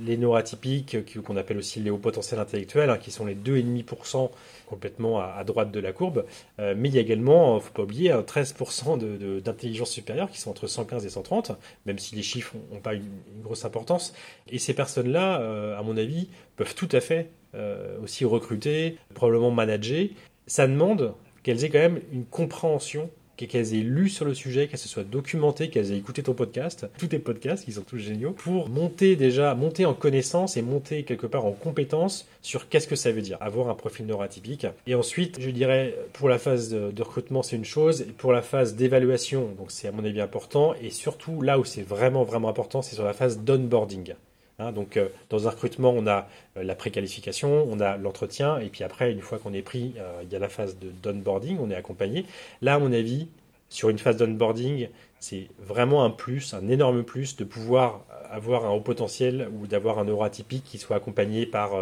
les 0.00 0.16
neuroatypiques, 0.16 0.96
qu'on 1.22 1.36
appelle 1.36 1.58
aussi 1.58 1.80
les 1.80 1.90
hauts 1.90 1.98
potentiels 1.98 2.40
intellectuels, 2.40 2.90
hein, 2.90 2.98
qui 2.98 3.10
sont 3.10 3.26
les 3.26 3.34
2,5% 3.34 4.30
complètement 4.66 5.20
à, 5.20 5.42
droite 5.44 5.70
de 5.70 5.80
la 5.80 5.92
courbe. 5.92 6.24
Euh, 6.58 6.74
mais 6.76 6.88
il 6.88 6.94
y 6.94 6.98
a 6.98 7.00
également, 7.00 7.54
il 7.54 7.56
ne 7.56 7.60
faut 7.60 7.72
pas 7.72 7.82
oublier, 7.82 8.12
13% 8.12 9.40
d'intelligence 9.40 9.90
supérieure 9.90 10.30
qui 10.30 10.40
sont 10.40 10.50
entre 10.50 10.66
115 10.66 11.06
et 11.06 11.10
130, 11.10 11.52
même 11.86 11.98
si 11.98 12.14
les 12.14 12.22
chiffres 12.22 12.54
n'ont 12.72 12.80
pas 12.80 12.94
une, 12.94 13.08
grosse 13.42 13.64
importance. 13.64 14.14
Et 14.50 14.58
ces 14.58 14.74
personnes-là, 14.74 15.40
euh, 15.40 15.78
à 15.78 15.82
mon 15.82 15.96
avis, 15.96 16.28
peuvent 16.56 16.74
tout 16.74 16.88
à 16.92 17.00
fait 17.00 17.30
euh, 17.54 17.98
aussi 18.02 18.24
recruter, 18.24 18.98
probablement 19.14 19.50
manager. 19.50 20.08
Ça 20.46 20.66
demande 20.66 21.14
qu'elles 21.42 21.64
aient 21.64 21.70
quand 21.70 21.78
même 21.78 22.00
une 22.12 22.24
compréhension 22.24 23.10
qu'elles 23.46 23.74
aient 23.74 23.82
lu 23.82 24.08
sur 24.08 24.24
le 24.24 24.34
sujet, 24.34 24.66
qu'elles 24.66 24.78
se 24.78 24.88
soient 24.88 25.04
documentées, 25.04 25.68
qu'elles 25.70 25.92
aient 25.92 25.98
écouté 25.98 26.22
ton 26.22 26.34
podcast, 26.34 26.86
tous 26.98 27.08
tes 27.08 27.18
podcasts 27.18 27.64
qui 27.64 27.72
sont 27.72 27.82
tous 27.82 27.98
géniaux, 27.98 28.32
pour 28.32 28.68
monter 28.68 29.14
déjà, 29.14 29.54
monter 29.54 29.86
en 29.86 29.94
connaissance 29.94 30.56
et 30.56 30.62
monter 30.62 31.04
quelque 31.04 31.26
part 31.26 31.44
en 31.44 31.52
compétence 31.52 32.26
sur 32.42 32.68
qu'est-ce 32.68 32.88
que 32.88 32.96
ça 32.96 33.12
veut 33.12 33.22
dire, 33.22 33.38
avoir 33.40 33.68
un 33.68 33.74
profil 33.74 34.06
neuroatypique. 34.06 34.66
Et 34.86 34.94
ensuite, 34.94 35.40
je 35.40 35.50
dirais, 35.50 35.94
pour 36.14 36.28
la 36.28 36.38
phase 36.38 36.70
de, 36.70 37.02
recrutement, 37.02 37.42
c'est 37.42 37.56
une 37.56 37.64
chose, 37.64 38.02
et 38.02 38.06
pour 38.06 38.32
la 38.32 38.42
phase 38.42 38.74
d'évaluation, 38.74 39.50
donc 39.56 39.70
c'est 39.70 39.88
à 39.88 39.92
mon 39.92 40.04
avis 40.04 40.20
important, 40.20 40.74
et 40.82 40.90
surtout 40.90 41.40
là 41.42 41.58
où 41.58 41.64
c'est 41.64 41.82
vraiment, 41.82 42.24
vraiment 42.24 42.48
important, 42.48 42.82
c'est 42.82 42.94
sur 42.94 43.04
la 43.04 43.12
phase 43.12 43.40
d'onboarding. 43.40 44.14
Hein, 44.60 44.72
donc, 44.72 44.96
euh, 44.96 45.08
dans 45.30 45.46
un 45.46 45.50
recrutement, 45.50 45.90
on 45.90 46.06
a 46.08 46.28
euh, 46.56 46.64
la 46.64 46.74
préqualification, 46.74 47.64
on 47.70 47.78
a 47.78 47.96
l'entretien, 47.96 48.58
et 48.58 48.68
puis 48.70 48.82
après, 48.82 49.12
une 49.12 49.20
fois 49.20 49.38
qu'on 49.38 49.52
est 49.52 49.62
pris, 49.62 49.94
euh, 49.98 50.20
il 50.24 50.32
y 50.32 50.36
a 50.36 50.40
la 50.40 50.48
phase 50.48 50.76
de 50.78 50.90
d'onboarding, 50.90 51.58
on 51.60 51.70
est 51.70 51.76
accompagné. 51.76 52.26
Là, 52.60 52.74
à 52.74 52.78
mon 52.80 52.92
avis, 52.92 53.28
sur 53.68 53.88
une 53.88 53.98
phase 53.98 54.16
d'onboarding, 54.16 54.88
c'est 55.20 55.48
vraiment 55.60 56.04
un 56.04 56.10
plus, 56.10 56.54
un 56.54 56.68
énorme 56.68 57.04
plus 57.04 57.36
de 57.36 57.44
pouvoir 57.44 58.04
avoir 58.30 58.66
un 58.66 58.70
haut 58.70 58.80
potentiel 58.80 59.48
ou 59.52 59.66
d'avoir 59.66 59.98
un 60.00 60.04
neuroatypique 60.04 60.64
qui 60.64 60.78
soit 60.78 60.96
accompagné 60.96 61.46
par 61.46 61.72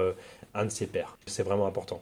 un 0.55 0.65
de 0.65 0.71
ses 0.71 0.87
pairs. 0.87 1.17
C'est 1.27 1.43
vraiment 1.43 1.67
important. 1.67 2.01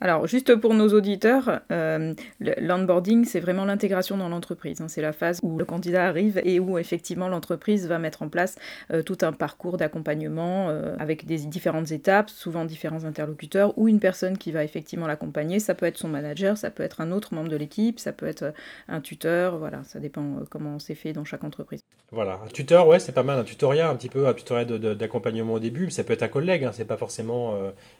Alors, 0.00 0.26
juste 0.26 0.56
pour 0.56 0.74
nos 0.74 0.88
auditeurs, 0.88 1.60
euh, 1.70 2.14
l'onboarding, 2.40 3.24
c'est 3.24 3.40
vraiment 3.40 3.64
l'intégration 3.64 4.16
dans 4.16 4.28
l'entreprise. 4.28 4.80
Hein. 4.80 4.88
C'est 4.88 5.02
la 5.02 5.12
phase 5.12 5.40
où 5.42 5.56
le 5.58 5.64
candidat 5.64 6.06
arrive 6.06 6.40
et 6.44 6.60
où 6.60 6.78
effectivement 6.78 7.28
l'entreprise 7.28 7.86
va 7.86 7.98
mettre 7.98 8.22
en 8.22 8.28
place 8.28 8.56
euh, 8.92 9.02
tout 9.02 9.18
un 9.22 9.32
parcours 9.32 9.76
d'accompagnement 9.76 10.68
euh, 10.68 10.96
avec 10.98 11.26
des 11.26 11.38
différentes 11.46 11.92
étapes, 11.92 12.30
souvent 12.30 12.64
différents 12.64 13.04
interlocuteurs, 13.04 13.76
ou 13.78 13.88
une 13.88 14.00
personne 14.00 14.38
qui 14.38 14.52
va 14.52 14.64
effectivement 14.64 15.06
l'accompagner. 15.06 15.60
Ça 15.60 15.74
peut 15.74 15.86
être 15.86 15.98
son 15.98 16.08
manager, 16.08 16.56
ça 16.56 16.70
peut 16.70 16.82
être 16.82 17.00
un 17.00 17.12
autre 17.12 17.34
membre 17.34 17.48
de 17.48 17.56
l'équipe, 17.56 17.98
ça 17.98 18.12
peut 18.12 18.26
être 18.26 18.52
un 18.88 19.00
tuteur, 19.00 19.58
voilà, 19.58 19.82
ça 19.84 20.00
dépend 20.00 20.40
comment 20.50 20.78
c'est 20.78 20.94
fait 20.94 21.12
dans 21.12 21.24
chaque 21.24 21.44
entreprise. 21.44 21.82
Voilà, 22.10 22.40
un 22.44 22.48
tuteur, 22.48 22.86
ouais, 22.86 22.98
c'est 22.98 23.12
pas 23.12 23.22
mal, 23.22 23.38
un 23.38 23.44
tutoriel, 23.44 23.86
un 23.86 23.96
petit 23.96 24.08
peu, 24.08 24.26
un 24.26 24.34
tutoriel 24.34 24.66
d'accompagnement 24.96 25.54
au 25.54 25.58
début, 25.58 25.90
ça 25.90 26.04
peut 26.04 26.12
être 26.12 26.22
un 26.22 26.28
collègue, 26.28 26.64
hein. 26.64 26.70
c'est 26.72 26.84
pas 26.84 26.96
forcément 26.96 27.54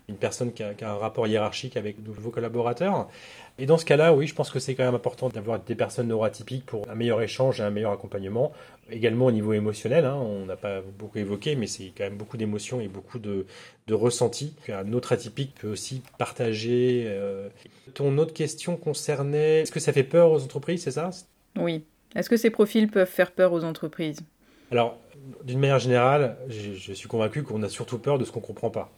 une 0.08 0.16
personne 0.16 0.52
qui 0.52 0.62
a, 0.62 0.74
qui 0.74 0.84
a 0.84 0.90
un 0.90 0.96
rapport 0.96 1.26
hiérarchique 1.26 1.76
avec 1.76 1.83
de 1.92 2.10
vos 2.10 2.30
collaborateurs. 2.30 3.08
Et 3.58 3.66
dans 3.66 3.78
ce 3.78 3.84
cas-là, 3.84 4.12
oui, 4.12 4.26
je 4.26 4.34
pense 4.34 4.50
que 4.50 4.58
c'est 4.58 4.74
quand 4.74 4.84
même 4.84 4.94
important 4.94 5.28
d'avoir 5.28 5.60
des 5.60 5.74
personnes 5.76 6.08
neuroatypiques 6.08 6.66
pour 6.66 6.88
un 6.90 6.94
meilleur 6.94 7.22
échange 7.22 7.60
et 7.60 7.62
un 7.62 7.70
meilleur 7.70 7.92
accompagnement. 7.92 8.52
Également 8.90 9.26
au 9.26 9.30
niveau 9.30 9.52
émotionnel, 9.52 10.04
hein, 10.04 10.16
on 10.16 10.46
n'a 10.46 10.56
pas 10.56 10.80
beaucoup 10.98 11.18
évoqué, 11.18 11.54
mais 11.54 11.66
c'est 11.66 11.92
quand 11.96 12.04
même 12.04 12.16
beaucoup 12.16 12.36
d'émotions 12.36 12.80
et 12.80 12.88
beaucoup 12.88 13.18
de, 13.18 13.46
de 13.86 13.94
ressentis 13.94 14.54
qu'un 14.66 14.92
autre 14.92 15.12
atypique 15.12 15.54
peut 15.60 15.68
aussi 15.68 16.02
partager. 16.18 17.04
Euh. 17.06 17.48
Ton 17.94 18.18
autre 18.18 18.34
question 18.34 18.76
concernait, 18.76 19.60
est-ce 19.60 19.72
que 19.72 19.80
ça 19.80 19.92
fait 19.92 20.02
peur 20.02 20.32
aux 20.32 20.42
entreprises, 20.42 20.82
c'est 20.82 20.90
ça? 20.90 21.10
Oui. 21.56 21.84
Est-ce 22.16 22.28
que 22.28 22.36
ces 22.36 22.50
profils 22.50 22.90
peuvent 22.90 23.08
faire 23.08 23.30
peur 23.30 23.52
aux 23.52 23.64
entreprises? 23.64 24.20
Alors, 24.72 24.98
d'une 25.44 25.60
manière 25.60 25.78
générale, 25.78 26.36
je, 26.48 26.72
je 26.72 26.92
suis 26.92 27.08
convaincu 27.08 27.42
qu'on 27.44 27.62
a 27.62 27.68
surtout 27.68 27.98
peur 27.98 28.18
de 28.18 28.24
ce 28.24 28.32
qu'on 28.32 28.40
ne 28.40 28.46
comprend 28.46 28.70
pas. 28.70 28.90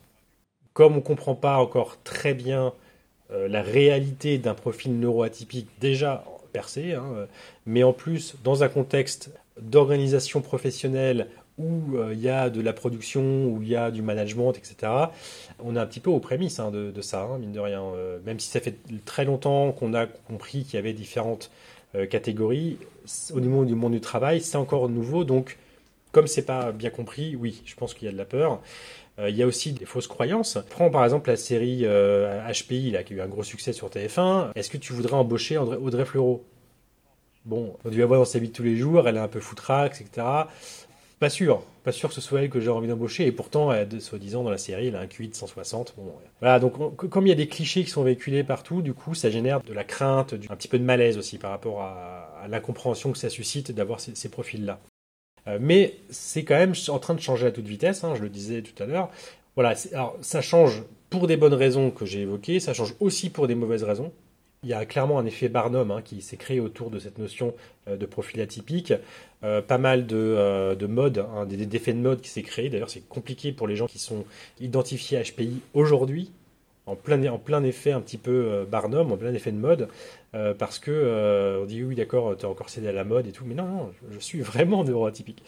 Comme 0.76 0.92
on 0.92 0.96
ne 0.96 1.00
comprend 1.00 1.34
pas 1.34 1.56
encore 1.56 1.96
très 2.04 2.34
bien 2.34 2.74
euh, 3.32 3.48
la 3.48 3.62
réalité 3.62 4.36
d'un 4.36 4.52
profil 4.52 5.00
neuroatypique 5.00 5.70
déjà 5.80 6.22
percé, 6.52 6.92
hein, 6.92 7.06
euh, 7.14 7.26
mais 7.64 7.82
en 7.82 7.94
plus 7.94 8.34
dans 8.44 8.62
un 8.62 8.68
contexte 8.68 9.30
d'organisation 9.58 10.42
professionnelle 10.42 11.28
où 11.56 11.96
euh, 11.96 12.10
il 12.12 12.20
y 12.20 12.28
a 12.28 12.50
de 12.50 12.60
la 12.60 12.74
production, 12.74 13.46
où 13.46 13.62
il 13.62 13.68
y 13.68 13.74
a 13.74 13.90
du 13.90 14.02
management, 14.02 14.52
etc. 14.52 14.92
On 15.64 15.76
est 15.76 15.78
un 15.78 15.86
petit 15.86 16.00
peu 16.00 16.10
aux 16.10 16.20
prémices 16.20 16.60
hein, 16.60 16.70
de, 16.70 17.00
ça, 17.00 17.22
hein, 17.22 17.38
mine 17.38 17.52
de 17.52 17.60
rien. 17.60 17.82
même 18.26 18.38
si 18.38 18.50
ça 18.50 18.60
fait 18.60 18.76
très 19.06 19.24
longtemps 19.24 19.72
qu'on 19.72 19.94
a 19.94 20.04
compris 20.04 20.64
qu'il 20.64 20.74
y 20.74 20.78
avait 20.78 20.92
différentes 20.92 21.50
catégories, 22.10 22.76
au 23.32 23.40
niveau 23.40 23.64
du 23.64 23.74
monde 23.74 23.92
du 23.92 24.02
travail, 24.02 24.42
c'est 24.42 24.58
encore 24.58 24.90
nouveau. 24.90 25.24
Donc, 25.24 25.56
comme 26.12 26.26
c'est 26.26 26.44
pas 26.44 26.72
bien 26.72 26.90
compris, 26.90 27.34
oui, 27.34 27.62
je 27.64 27.74
pense 27.76 27.94
qu'il 27.94 28.04
y 28.04 28.08
a 28.08 28.12
de 28.12 28.18
la 28.18 28.26
peur. 28.26 28.60
Euh, 29.18 29.31
il 29.31 29.37
y 29.37 29.42
a 29.42 29.46
aussi 29.46 29.72
des 29.72 29.85
fausses 29.85 30.07
croyances. 30.07 30.59
Prends 30.70 30.90
par 30.90 31.05
exemple 31.05 31.31
la 31.31 31.37
série 31.37 31.79
HPI 31.79 31.85
euh, 31.85 32.92
là, 32.92 33.02
qui 33.02 33.14
a 33.14 33.16
eu 33.16 33.20
un 33.20 33.29
gros 33.29 33.42
succès 33.42 33.72
sur 33.72 33.88
TF1. 33.88 34.52
Est-ce 34.55 34.70
que 34.70 34.79
tu 34.79 34.92
voudrais 34.92 35.14
embaucher 35.14 35.59
Audrey, 35.59 36.05
Fleurot? 36.05 36.44
Bon, 37.44 37.76
on 37.85 37.90
dû 37.90 37.98
la 38.00 38.07
voir 38.07 38.20
dans 38.20 38.24
sa 38.24 38.40
vie 38.40 38.48
de 38.48 38.52
tous 38.52 38.64
les 38.64 38.76
jours, 38.76 39.09
elle 39.09 39.16
est 39.16 39.20
un 39.20 39.29
peu 39.29 39.38
foutraque, 39.38 40.00
etc. 40.00 40.26
Pas 41.20 41.31
sûr, 41.31 41.62
pas 41.85 41.92
sûr 41.92 42.09
que 42.09 42.14
ce 42.14 42.20
soit 42.20 42.42
elle 42.42 42.50
que 42.50 42.61
j'ai 42.61 42.68
envie 42.68 42.88
d'embaucher. 42.88 43.24
Et 43.24 43.33
pourtant, 43.33 43.70
soi-disant, 44.00 44.42
dans 44.42 44.50
la 44.50 44.59
série, 44.59 44.88
elle 44.88 44.96
a 44.96 45.00
un 45.00 45.07
QI 45.07 45.29
de 45.29 45.35
160. 45.35 45.94
Bon, 45.96 46.12
voilà, 46.40 46.59
donc 46.59 46.96
comme 47.09 47.26
il 47.26 47.31
y 47.31 47.33
a 47.33 47.37
des 47.37 47.46
clichés 47.46 47.85
qui 47.85 47.90
sont 47.90 48.02
véhiculés 48.02 48.42
partout, 48.42 48.83
du 48.83 48.92
coup, 48.94 49.14
ça 49.14 49.31
génère 49.31 49.62
de 49.62 49.72
la 49.72 49.85
crainte, 49.85 50.35
un 50.50 50.57
petit 50.57 50.68
peu 50.68 50.79
de 50.79 50.85
malaise 50.85 51.18
aussi 51.18 51.38
par 51.38 51.52
rapport 51.52 51.83
à, 51.83 52.46
l'incompréhension 52.48 53.12
que 53.12 53.18
ça 53.18 53.31
suscite 53.31 53.72
d'avoir 53.72 54.00
ces 54.00 54.29
profils-là. 54.29 54.81
Euh, 55.48 55.59
mais 55.61 55.94
c'est 56.11 56.44
quand 56.44 56.56
même 56.56 56.74
en 56.88 56.98
train 56.98 57.14
de 57.14 57.20
changer 57.20 57.46
à 57.46 57.50
toute 57.50 57.66
vitesse, 57.66 58.04
hein, 58.04 58.14
je 58.16 58.22
le 58.22 58.28
disais 58.28 58.62
tout 58.62 58.80
à 58.82 58.87
l'heure. 58.87 59.11
Voilà, 59.54 59.74
alors 59.92 60.16
ça 60.20 60.42
change 60.42 60.82
pour 61.09 61.26
des 61.26 61.37
bonnes 61.37 61.54
raisons 61.54 61.90
que 61.90 62.04
j'ai 62.04 62.20
évoquées, 62.20 62.61
ça 62.61 62.74
change 62.74 62.94
aussi 63.00 63.30
pour 63.30 63.46
des 63.46 63.54
mauvaises 63.54 63.85
raisons. 63.85 64.12
Il 64.62 64.70
y 64.70 64.72
a 64.72 64.85
clairement 64.85 65.18
un 65.18 65.26
effet 65.26 65.48
Barnum 65.48 65.90
hein, 65.90 66.02
qui 66.02 66.22
s'est 66.22 66.37
créé 66.37 66.61
autour 66.61 66.90
de 66.90 66.98
cette 66.98 67.18
notion 67.18 67.54
euh, 67.88 67.96
de 67.96 68.06
profil 68.06 68.40
atypique. 68.40 68.92
Euh, 69.44 69.62
pas 69.62 69.78
mal 69.78 70.06
de, 70.06 70.74
de 70.74 70.87
modes, 70.87 71.18
hein, 71.18 71.46
d'effets 71.46 71.92
de 71.92 71.98
mode 71.98 72.20
qui 72.20 72.30
s'est 72.30 72.42
créé. 72.42 72.68
D'ailleurs, 72.68 72.90
c'est 72.90 73.06
compliqué 73.06 73.52
pour 73.52 73.68
les 73.68 73.76
gens 73.76 73.87
qui 73.87 73.98
sont 73.98 74.24
identifiés 74.61 75.22
HPI 75.22 75.61
aujourd'hui 75.74 76.32
en 76.87 76.94
plein, 76.94 77.27
en 77.31 77.38
plein 77.38 77.64
effet 77.64 77.90
un 77.90 78.01
petit 78.01 78.16
peu 78.16 78.31
euh, 78.31 78.64
Barnum, 78.64 79.11
en 79.11 79.16
plein 79.16 79.35
effet 79.35 79.51
de 79.51 79.59
mode, 79.59 79.88
euh, 80.35 80.55
parce 80.55 80.79
que 80.79 80.92
euh, 80.92 81.62
on 81.62 81.64
dit 81.66 81.83
oui 81.83 81.96
d'accord, 81.96 82.37
tu 82.37 82.46
as 82.46 82.49
encore 82.49 82.70
cédé 82.70 82.87
à 82.88 82.92
la 82.92 83.03
mode 83.03 83.27
et 83.27 83.33
tout, 83.33 83.44
mais 83.44 83.55
non, 83.55 83.92
je, 84.12 84.18
suis 84.20 84.40
vraiment 84.42 84.85
neuroatypique. 84.85 85.42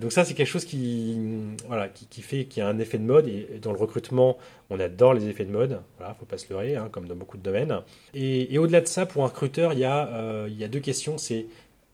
donc 0.00 0.12
ça 0.12 0.24
c'est 0.24 0.34
quelque 0.34 0.46
chose 0.46 0.64
qui, 0.64 1.18
voilà, 1.66 1.88
qui, 1.88 2.22
fait 2.22 2.46
qu'il 2.46 2.62
y 2.62 2.66
a 2.66 2.68
un 2.68 2.78
effet 2.78 2.98
de 2.98 3.04
mode, 3.04 3.28
et, 3.28 3.58
dans 3.60 3.72
le 3.72 3.78
recrutement, 3.78 4.38
on 4.70 4.80
adore 4.80 5.12
les 5.12 5.28
effets 5.28 5.44
de 5.44 5.52
mode, 5.52 5.80
voilà, 5.98 6.14
faut 6.14 6.26
pas 6.26 6.38
se 6.38 6.48
leurrer, 6.50 6.76
hein, 6.76 6.88
comme 6.90 7.06
dans 7.06 7.16
beaucoup 7.16 7.36
de 7.36 7.42
domaines. 7.42 7.80
Et, 8.14 8.58
au-delà 8.58 8.80
de 8.80 8.88
ça, 8.88 9.04
pour 9.04 9.24
un 9.24 9.28
recruteur, 9.28 9.74
il 9.74 9.78
y 9.78 9.84
a, 9.84 10.46
y 10.48 10.64
a 10.64 10.68
deux 10.68 10.80
questions, 10.80 11.18
c'est 11.18 11.46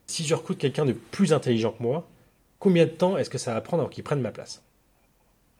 si 0.07 0.25
je 0.25 0.35
recrute 0.35 0.59
quelqu'un 0.59 0.87
de 0.87 0.93
plus 0.93 1.33
intelligent 1.33 1.73
que 1.73 1.83
moi, 1.83 2.07
combien 2.61 2.85
de 2.85 2.91
temps 2.91 3.19
est-ce 3.19 3.31
que 3.31 3.39
ça 3.39 3.55
va 3.55 3.61
prendre 3.61 3.83
avant 3.83 3.91
qu'il 3.91 4.05
prenne 4.05 4.21
ma 4.21 4.31
place? 4.31 4.63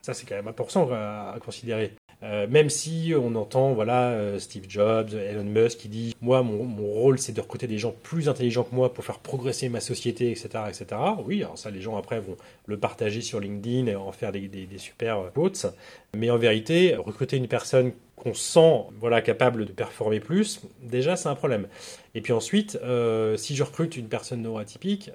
Ça, 0.01 0.13
c'est 0.13 0.25
quand 0.25 0.35
même 0.35 0.47
important 0.47 0.89
à 0.91 1.35
considérer. 1.43 1.98
Euh, 2.21 2.47
même 2.47 2.69
si 2.69 3.13
on 3.17 3.33
entend 3.35 3.71
voilà 3.73 4.09
euh, 4.09 4.39
Steve 4.39 4.65
Jobs, 4.67 5.13
Elon 5.13 5.45
Musk 5.45 5.77
qui 5.79 5.87
dit 5.87 6.15
moi 6.19 6.43
mon, 6.43 6.65
rôle 6.83 7.17
c'est 7.17 7.31
de 7.31 7.39
recruter 7.39 7.65
des 7.65 7.77
gens 7.77 7.95
plus 8.03 8.27
intelligents 8.27 8.63
que 8.63 8.75
moi 8.75 8.93
pour 8.93 9.05
faire 9.05 9.19
progresser 9.19 9.69
ma 9.69 9.79
société 9.79 10.29
etc 10.29 10.49
etc. 10.67 10.99
Oui 11.25 11.43
alors 11.43 11.57
ça 11.57 11.71
les 11.71 11.79
gens 11.79 11.95
après 11.95 12.19
vont 12.19 12.35
le 12.65 12.77
partager 12.77 13.21
sur 13.21 13.39
LinkedIn 13.39 13.87
et 13.87 13.95
en 13.95 14.11
faire 14.11 14.33
des, 14.33 14.49
super 14.77 15.31
quotes. 15.33 15.67
Mais 16.13 16.29
en 16.29 16.37
vérité 16.37 16.95
recruter 16.95 17.37
une 17.37 17.47
personne 17.47 17.93
qu'on 18.17 18.33
sent 18.33 18.83
voilà 18.99 19.21
capable 19.21 19.65
de 19.65 19.71
performer 19.71 20.19
plus, 20.19 20.61
déjà 20.81 21.15
c'est 21.15 21.29
un 21.29 21.35
problème. 21.35 21.67
Et 22.15 22.21
puis 22.21 22.33
ensuite, 22.33 22.77
euh, 22.83 23.37
si 23.37 23.55
je 23.55 23.63
recrute 23.63 23.95
une 23.95 24.09
personne 24.09 24.41
neuroatypique, 24.41 25.09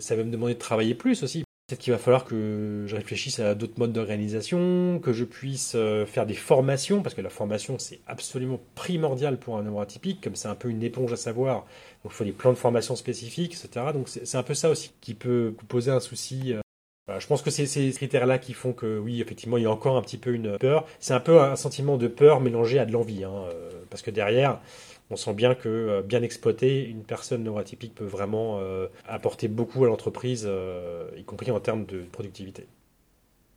ça 0.00 0.16
va 0.16 0.22
me 0.22 0.30
demander 0.30 0.52
de 0.52 0.58
travailler 0.58 0.94
plus 0.94 1.22
aussi 1.22 1.45
Peut-être 1.66 1.80
qu'il 1.80 1.92
va 1.92 1.98
falloir 1.98 2.24
que 2.24 2.84
je 2.86 2.94
réfléchisse 2.94 3.40
à 3.40 3.56
d'autres 3.56 3.76
modes 3.76 3.92
d'organisation, 3.92 5.00
que 5.00 5.12
je 5.12 5.24
puisse 5.24 5.72
euh, 5.74 6.06
faire 6.06 6.24
des 6.24 6.34
formations, 6.34 7.02
parce 7.02 7.16
que 7.16 7.22
la 7.22 7.28
formation 7.28 7.76
c'est 7.80 7.98
absolument 8.06 8.60
primordial 8.76 9.36
pour 9.36 9.58
un 9.58 9.64
neuroatypique, 9.64 10.20
comme 10.20 10.36
c'est 10.36 10.46
un 10.46 10.54
peu 10.54 10.68
une 10.68 10.84
éponge 10.84 11.12
à 11.12 11.16
savoir, 11.16 11.66
donc 12.04 12.12
il 12.12 12.16
faut 12.16 12.22
des 12.22 12.30
plans 12.30 12.52
de 12.52 12.56
formation 12.56 12.94
spécifiques, 12.94 13.54
etc. 13.54 13.86
Donc 13.92 14.08
c'est 14.08 14.36
un 14.36 14.44
peu 14.44 14.54
ça 14.54 14.70
aussi 14.70 14.92
qui 15.00 15.14
peut 15.14 15.56
poser 15.66 15.90
un 15.90 15.98
souci. 15.98 16.54
Euh. 16.54 17.18
je 17.18 17.26
pense 17.26 17.42
que 17.42 17.50
c'est 17.50 17.66
ces 17.66 17.90
critères-là 17.90 18.38
qui 18.38 18.52
font 18.52 18.72
que 18.72 19.00
oui, 19.00 19.20
effectivement, 19.20 19.56
il 19.56 19.64
y 19.64 19.66
a 19.66 19.70
encore 19.72 19.96
un 19.96 20.02
petit 20.02 20.18
peu 20.18 20.34
une 20.34 20.58
peur. 20.58 20.86
C'est 21.00 21.14
un 21.14 21.20
peu 21.20 21.40
un 21.40 21.56
sentiment 21.56 21.96
de 21.96 22.06
peur 22.06 22.40
mélangé 22.40 22.78
à 22.78 22.86
de 22.86 22.92
l'envie, 22.92 23.24
hein, 23.24 23.32
euh, 23.50 23.72
parce 23.90 24.02
que 24.02 24.12
derrière, 24.12 24.60
on 25.10 25.16
sent 25.16 25.34
bien 25.34 25.54
que 25.54 25.68
euh, 25.68 26.02
bien 26.02 26.22
exploité, 26.22 26.84
une 26.88 27.04
personne 27.04 27.44
neuroatypique 27.44 27.94
peut 27.94 28.04
vraiment 28.04 28.58
euh, 28.60 28.88
apporter 29.06 29.48
beaucoup 29.48 29.84
à 29.84 29.88
l'entreprise, 29.88 30.44
euh, 30.46 31.08
y 31.16 31.24
compris 31.24 31.50
en 31.50 31.60
termes 31.60 31.86
de 31.86 32.02
productivité. 32.02 32.66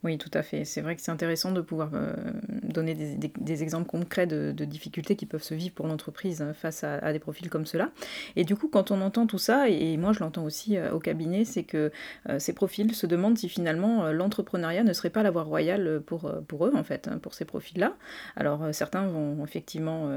Oui, 0.04 0.18
tout 0.18 0.32
à 0.34 0.44
fait. 0.44 0.64
C'est 0.64 0.82
vrai 0.82 0.96
que 0.96 1.02
c'est 1.02 1.12
intéressant 1.12 1.52
de 1.52 1.60
pouvoir 1.60 1.92
donner 2.72 2.96
des, 2.96 3.64
exemples 3.64 3.88
concrets 3.88 4.28
de, 4.28 4.52
difficultés 4.66 5.16
qui 5.16 5.26
peuvent 5.26 5.44
se 5.44 5.54
vivre 5.54 5.74
pour 5.74 5.88
l'entreprise 5.88 6.42
hein, 6.42 6.54
face 6.54 6.84
à, 6.84 7.12
des 7.12 7.20
profils 7.20 7.50
comme 7.50 7.66
cela. 7.66 7.92
Et 8.36 8.44
du 8.44 8.56
coup, 8.56 8.68
quand 8.68 8.92
on 8.92 9.02
entend 9.02 9.28
tout 9.28 9.38
ça, 9.38 9.70
et, 9.70 9.98
moi 9.98 10.14
je 10.14 10.20
l'entends 10.20 10.44
aussi 10.44 10.78
euh, 10.78 10.92
au 10.92 11.00
cabinet, 11.00 11.46
c'est 11.46 11.64
que 11.64 11.92
euh, 12.30 12.40
ces 12.40 12.54
profils 12.54 12.94
se 12.94 13.08
demandent 13.08 13.38
si 13.38 13.50
finalement 13.50 14.06
euh, 14.06 14.12
l'entrepreneuriat 14.12 14.84
ne 14.84 14.94
serait 14.94 15.10
pas 15.10 15.24
la 15.24 15.32
voie 15.32 15.44
royale 15.44 16.02
pour, 16.06 16.32
pour 16.48 16.66
eux, 16.66 16.72
en 16.76 16.84
fait, 16.84 17.08
hein, 17.08 17.18
pour 17.18 17.34
ces 17.34 17.46
profils-là. 17.46 17.96
Alors 18.36 18.68
certains 18.74 19.08
vont 19.08 19.44
effectivement 19.44 20.10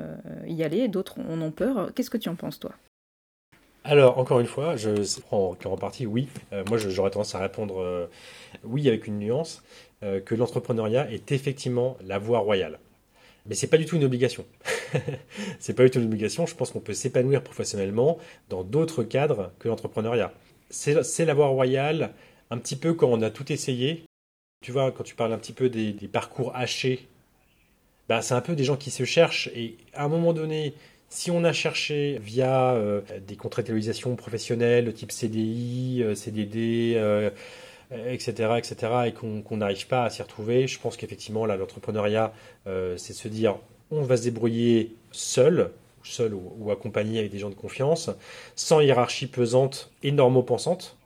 y 0.47 0.63
aller, 0.63 0.89
d'autres 0.89 1.19
en 1.21 1.41
ont 1.41 1.51
peur. 1.51 1.93
Qu'est-ce 1.95 2.11
que 2.11 2.19
tu 2.19 2.29
en 2.29 2.35
penses, 2.35 2.59
toi? 2.59 2.73
Alors, 3.85 4.19
encore 4.19 4.39
une 4.39 4.47
fois, 4.47 4.77
je 4.77 5.21
prends 5.21 5.57
en 5.65 5.77
partie 5.77 6.07
oui. 6.07 6.29
Moi, 6.69 6.79
j'aurais 6.79 7.11
tendance 7.11 7.35
à 7.35 7.41
répondre 7.41 8.09
oui 8.65 8.89
avec 8.89 9.07
une 9.07 9.19
nuance, 9.19 9.63
euh, 10.03 10.21
que 10.21 10.35
l'entrepreneuriat 10.35 11.11
est 11.11 11.33
effectivement 11.33 11.97
la 12.05 12.19
voie 12.19 12.41
royale. 12.41 12.79
Mais 13.47 13.55
c'est 13.55 13.67
pas 13.67 13.79
du 13.79 13.87
tout 13.87 13.97
une 13.97 14.05
obligation. 14.05 14.45
c'est 15.59 15.75
pas 15.75 15.85
du 15.85 15.91
tout 15.91 15.99
une 15.99 16.07
obligation. 16.07 16.47
Je 16.47 16.55
pense 16.55 16.71
qu'on 16.71 16.81
peut 16.81 16.95
s'épanouir 16.95 17.43
professionnellement 17.43 18.19
dans 18.49 18.63
d'autres 18.63 19.03
cadres 19.03 19.53
que 19.59 19.69
l'entrepreneuriat. 19.69 20.33
C'est 20.71 21.25
la 21.25 21.35
voie 21.35 21.49
royale, 21.49 22.13
un 22.51 22.59
petit 22.59 22.77
peu 22.77 22.95
quand 22.95 23.09
on 23.09 23.21
a 23.23 23.31
tout 23.31 23.53
essayé. 23.53 24.05
Tu 24.63 24.73
vois, 24.73 24.93
quand 24.93 25.05
tu 25.05 25.15
parles 25.15 25.33
un 25.33 25.39
petit 25.39 25.53
peu 25.53 25.69
des, 25.69 25.93
parcours 26.09 26.55
hachés, 26.55 27.09
bah, 28.09 28.23
c'est 28.23 28.35
un 28.35 28.41
peu 28.41 28.55
des 28.55 28.65
gens 28.65 28.77
qui 28.77 28.91
se 28.91 29.05
cherchent 29.05 29.49
et 29.55 29.77
à 29.93 30.05
un 30.05 30.09
moment 30.09 30.33
donné, 30.33 30.75
si 31.09 31.31
on 31.31 31.45
a 31.45 31.53
cherché 31.53 32.19
via 32.23 32.73
euh, 32.73 33.03
des 33.27 33.37
contractualisations 33.37 34.17
professionnelles 34.17 34.87
de 34.87 34.91
type 34.93 35.13
CDI, 35.13 36.03
euh, 36.03 36.15
CDD, 36.15 36.95
etc., 38.07 38.55
etc., 38.59 38.77
et 39.07 39.13
qu'on 39.13 39.57
n'arrive 39.57 39.87
pas 39.87 40.05
à 40.05 40.11
s'y 40.11 40.23
retrouver, 40.23 40.67
je 40.67 40.79
pense 40.79 40.97
qu'effectivement, 40.97 41.47
là, 41.47 41.57
l'entrepreneuriat, 41.57 42.33
euh, 42.67 42.97
c'est 42.97 43.13
de 43.13 43.19
se 43.19 43.29
dire, 43.29 43.57
on 43.91 44.03
va 44.03 44.17
se 44.17 44.25
débrouiller 44.25 44.95
seul, 45.11 45.71
seul 46.03 46.35
ou, 46.35 46.71
accompagné 46.71 47.19
avec 47.19 47.31
des 47.31 47.39
gens 47.39 47.51
de 47.51 47.55
confiance, 47.55 48.11
sans 48.57 48.81
hiérarchie 48.81 49.27
pesante 49.27 49.91
et 50.03 50.13
normopensante. 50.13 50.97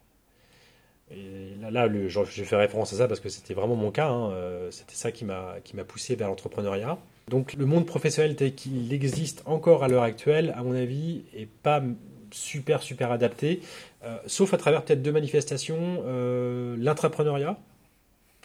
Et 1.10 1.54
là, 1.60 1.70
là 1.70 1.86
le, 1.86 2.08
je, 2.08 2.22
fais 2.24 2.56
référence 2.56 2.92
à 2.92 2.96
ça 2.96 3.08
parce 3.08 3.20
que 3.20 3.28
c'était 3.28 3.54
vraiment 3.54 3.76
mon 3.76 3.90
cas, 3.90 4.08
hein, 4.08 4.32
c'était 4.70 4.94
ça 4.94 5.12
qui 5.12 5.24
m'a 5.24 5.84
poussé 5.86 6.16
vers 6.16 6.28
l'entrepreneuriat. 6.28 6.98
Donc 7.28 7.54
le 7.54 7.66
monde 7.66 7.86
professionnel 7.86 8.36
tel 8.36 8.54
qu'il 8.54 8.92
existe 8.92 9.42
encore 9.46 9.82
à 9.82 9.88
l'heure 9.88 10.04
actuelle, 10.04 10.54
à 10.56 10.62
mon 10.62 10.74
avis, 10.74 11.24
est 11.36 11.48
pas 11.48 11.82
super 12.30 12.82
super 12.82 13.10
adapté, 13.10 13.60
euh, 13.95 13.95
sauf 14.26 14.54
à 14.54 14.56
travers 14.56 14.84
peut-être 14.84 15.02
deux 15.02 15.12
manifestations, 15.12 16.02
euh, 16.06 16.76
l'intrapreneuriat, 16.78 17.58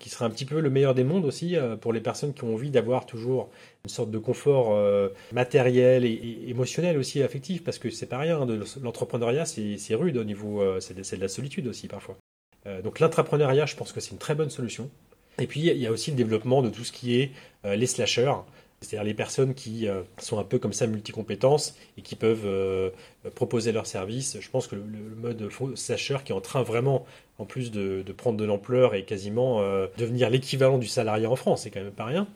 qui 0.02 0.10
serait 0.10 0.26
un 0.26 0.30
petit 0.30 0.46
peu 0.46 0.60
le 0.60 0.70
meilleur 0.70 0.96
des 0.96 1.04
mondes 1.04 1.26
aussi 1.26 1.56
euh, 1.56 1.78
pour 1.78 1.94
les 1.94 2.02
personnes 2.02 2.34
qui 2.34 2.44
ont 2.44 2.54
envie 2.54 2.72
d'avoir 2.72 3.06
toujours 3.06 3.50
une 3.86 3.90
sorte 3.90 4.12
de 4.12 4.18
confort 4.18 4.74
euh, 4.74 5.10
matériel 5.32 6.04
et, 6.04 6.46
émotionnel 6.48 6.98
aussi 6.98 7.22
affectif, 7.22 7.64
parce 7.64 7.78
que 7.78 7.90
c'est 7.90 8.08
pas 8.08 8.18
rien, 8.18 8.42
hein, 8.42 8.48
l'entrepreneuriat 8.82 9.46
c'est 9.46 9.96
rude 9.96 10.18
au 10.18 10.24
niveau, 10.24 10.62
euh, 10.62 10.80
c'est 10.80 10.96
de, 10.96 11.22
la 11.22 11.28
solitude 11.28 11.68
aussi 11.68 11.88
parfois. 11.88 12.18
Euh, 12.66 12.82
donc 12.82 13.00
l'intrapreneuriat, 13.00 13.66
je 13.66 13.76
pense 13.76 13.92
que 13.92 14.00
c'est 14.00 14.12
une 14.12 14.18
très 14.18 14.36
bonne 14.36 14.50
solution. 14.50 14.90
Et 15.38 15.48
puis 15.48 15.62
il 15.62 15.78
y 15.78 15.88
a 15.88 15.92
aussi 15.92 16.12
le 16.12 16.18
développement 16.18 16.62
de 16.62 16.70
tout 16.70 16.84
ce 16.84 16.92
qui 16.92 17.20
est 17.20 17.32
les 17.64 17.88
slashers. 17.88 18.34
C'est-à-dire 18.82 19.04
les 19.04 19.14
personnes 19.14 19.54
qui 19.54 19.88
euh, 19.88 20.02
sont 20.18 20.40
un 20.40 20.44
peu 20.44 20.60
comme 20.60 20.74
ça 20.74 20.88
multicompétences 20.88 21.76
et 21.98 22.02
qui 22.02 22.16
peuvent 22.16 22.46
euh, 22.46 22.90
proposer 23.36 23.72
leurs 23.72 23.86
services. 23.86 24.38
Je 24.40 24.50
pense 24.50 24.68
que 24.68 24.76
le, 24.76 24.82
le 24.82 25.16
mode 25.16 25.50
slasher 25.76 26.18
qui 26.26 26.32
est 26.32 26.36
en 26.36 26.42
train 26.42 26.64
vraiment, 26.64 27.06
en 27.38 27.46
plus 27.46 27.72
de, 27.72 28.04
prendre 28.18 28.38
de 28.38 28.46
l'ampleur 28.46 28.96
et 28.96 29.06
quasiment 29.06 29.62
euh, 29.62 29.88
devenir 29.98 30.30
l'équivalent 30.30 30.78
du 30.78 30.88
salarié 30.88 31.28
en 31.28 31.36
France, 31.36 31.64
c'est 31.64 31.72
quand 31.72 31.82
même 31.82 31.92
pas 31.92 32.06
rien. 32.06 32.28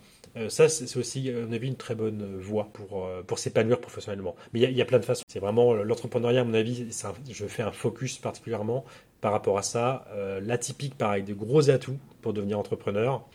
Ça, 0.49 0.67
c'est 0.67 0.97
aussi, 0.97 1.29
à 1.29 1.45
mon 1.45 1.53
avis, 1.53 1.69
une 1.69 1.77
très 1.77 1.95
bonne 1.95 2.37
voie 2.37 2.67
pour, 2.73 3.09
pour 3.25 3.39
s'épanouir 3.39 3.79
professionnellement. 3.79 4.35
Mais 4.51 4.59
il 4.59 4.71
y, 4.71 4.81
a 4.81 4.85
plein 4.85 4.99
de 4.99 5.05
façons. 5.05 5.23
C'est 5.29 5.39
vraiment 5.39 5.73
l'entrepreneuriat, 5.73 6.41
à 6.41 6.43
mon 6.43 6.53
avis, 6.53 6.87
je 7.31 7.45
fais 7.45 7.63
un 7.63 7.71
focus 7.71 8.17
particulièrement 8.17 8.83
par 9.25 9.31
rapport 9.31 9.57
à 9.57 9.63
ça. 9.63 10.05
Euh, 10.11 10.39
L'atypique, 10.39 10.95
pareil, 10.95 11.23
de 11.23 11.33
gros 11.33 11.71
atouts 11.71 11.97
pour 12.21 12.31
devenir 12.31 12.59
entrepreneur. 12.59 13.27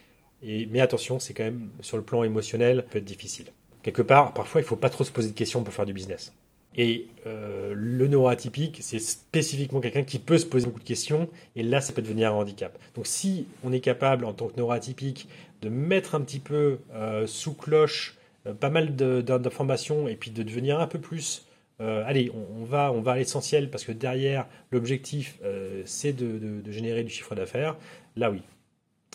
Mais 0.42 0.80
attention, 0.80 1.18
c'est 1.18 1.34
quand 1.34 1.44
même 1.44 1.68
sur 1.80 1.96
le 1.96 2.02
plan 2.02 2.22
émotionnel, 2.24 2.84
peut 2.90 2.98
être 2.98 3.04
difficile. 3.04 3.46
Quelque 3.82 4.02
part, 4.02 4.34
parfois, 4.34 4.60
il 4.60 4.64
faut 4.64 4.76
pas 4.76 4.90
trop 4.90 5.04
se 5.04 5.10
poser 5.10 5.30
de 5.30 5.34
questions 5.34 5.62
pour 5.62 5.72
faire 5.72 5.86
du 5.86 5.92
business. 5.92 6.32
Et 6.76 7.08
euh, 7.26 7.72
le 7.74 8.06
neuroatypique, 8.06 8.78
c'est 8.80 9.00
spécifiquement 9.00 9.80
quelqu'un 9.80 10.04
qui 10.04 10.18
peut 10.18 10.38
se 10.38 10.46
poser 10.46 10.66
beaucoup 10.66 10.80
de 10.80 10.84
questions, 10.84 11.28
et 11.56 11.62
là, 11.62 11.80
ça 11.80 11.92
peut 11.92 12.02
devenir 12.02 12.32
un 12.32 12.36
handicap. 12.36 12.78
Donc, 12.94 13.06
si 13.06 13.46
on 13.64 13.72
est 13.72 13.80
capable, 13.80 14.24
en 14.24 14.32
tant 14.32 14.48
que 14.48 14.56
neuroatypique, 14.56 15.28
de 15.62 15.68
mettre 15.68 16.14
un 16.14 16.20
petit 16.20 16.38
peu 16.38 16.78
euh, 16.94 17.26
sous 17.26 17.54
cloche 17.54 18.16
euh, 18.46 18.54
pas 18.54 18.70
mal 18.70 18.94
d'informations, 18.94 20.06
et 20.08 20.14
puis 20.14 20.30
de 20.30 20.42
devenir 20.42 20.80
un 20.80 20.86
peu 20.86 20.98
plus 20.98 21.46
allez, 21.82 22.30
on, 22.34 22.62
va, 22.62 22.92
on 22.92 23.00
va 23.00 23.12
à 23.12 23.16
l'essentiel 23.16 23.70
parce 23.70 23.84
que 23.84 23.92
derrière, 23.92 24.46
l'objectif, 24.70 25.38
c'est 25.86 26.12
de, 26.12 26.62
générer 26.70 27.04
du 27.04 27.10
chiffre 27.10 27.34
d'affaires. 27.34 27.78
Là, 28.16 28.30
oui. 28.30 28.42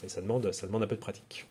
Ça 0.08 0.22
demande, 0.22 0.52
ça 0.52 0.68
demande 0.68 0.84
un 0.84 0.88
peu 0.88 0.96
de 0.96 1.02
pratique. 1.02 1.48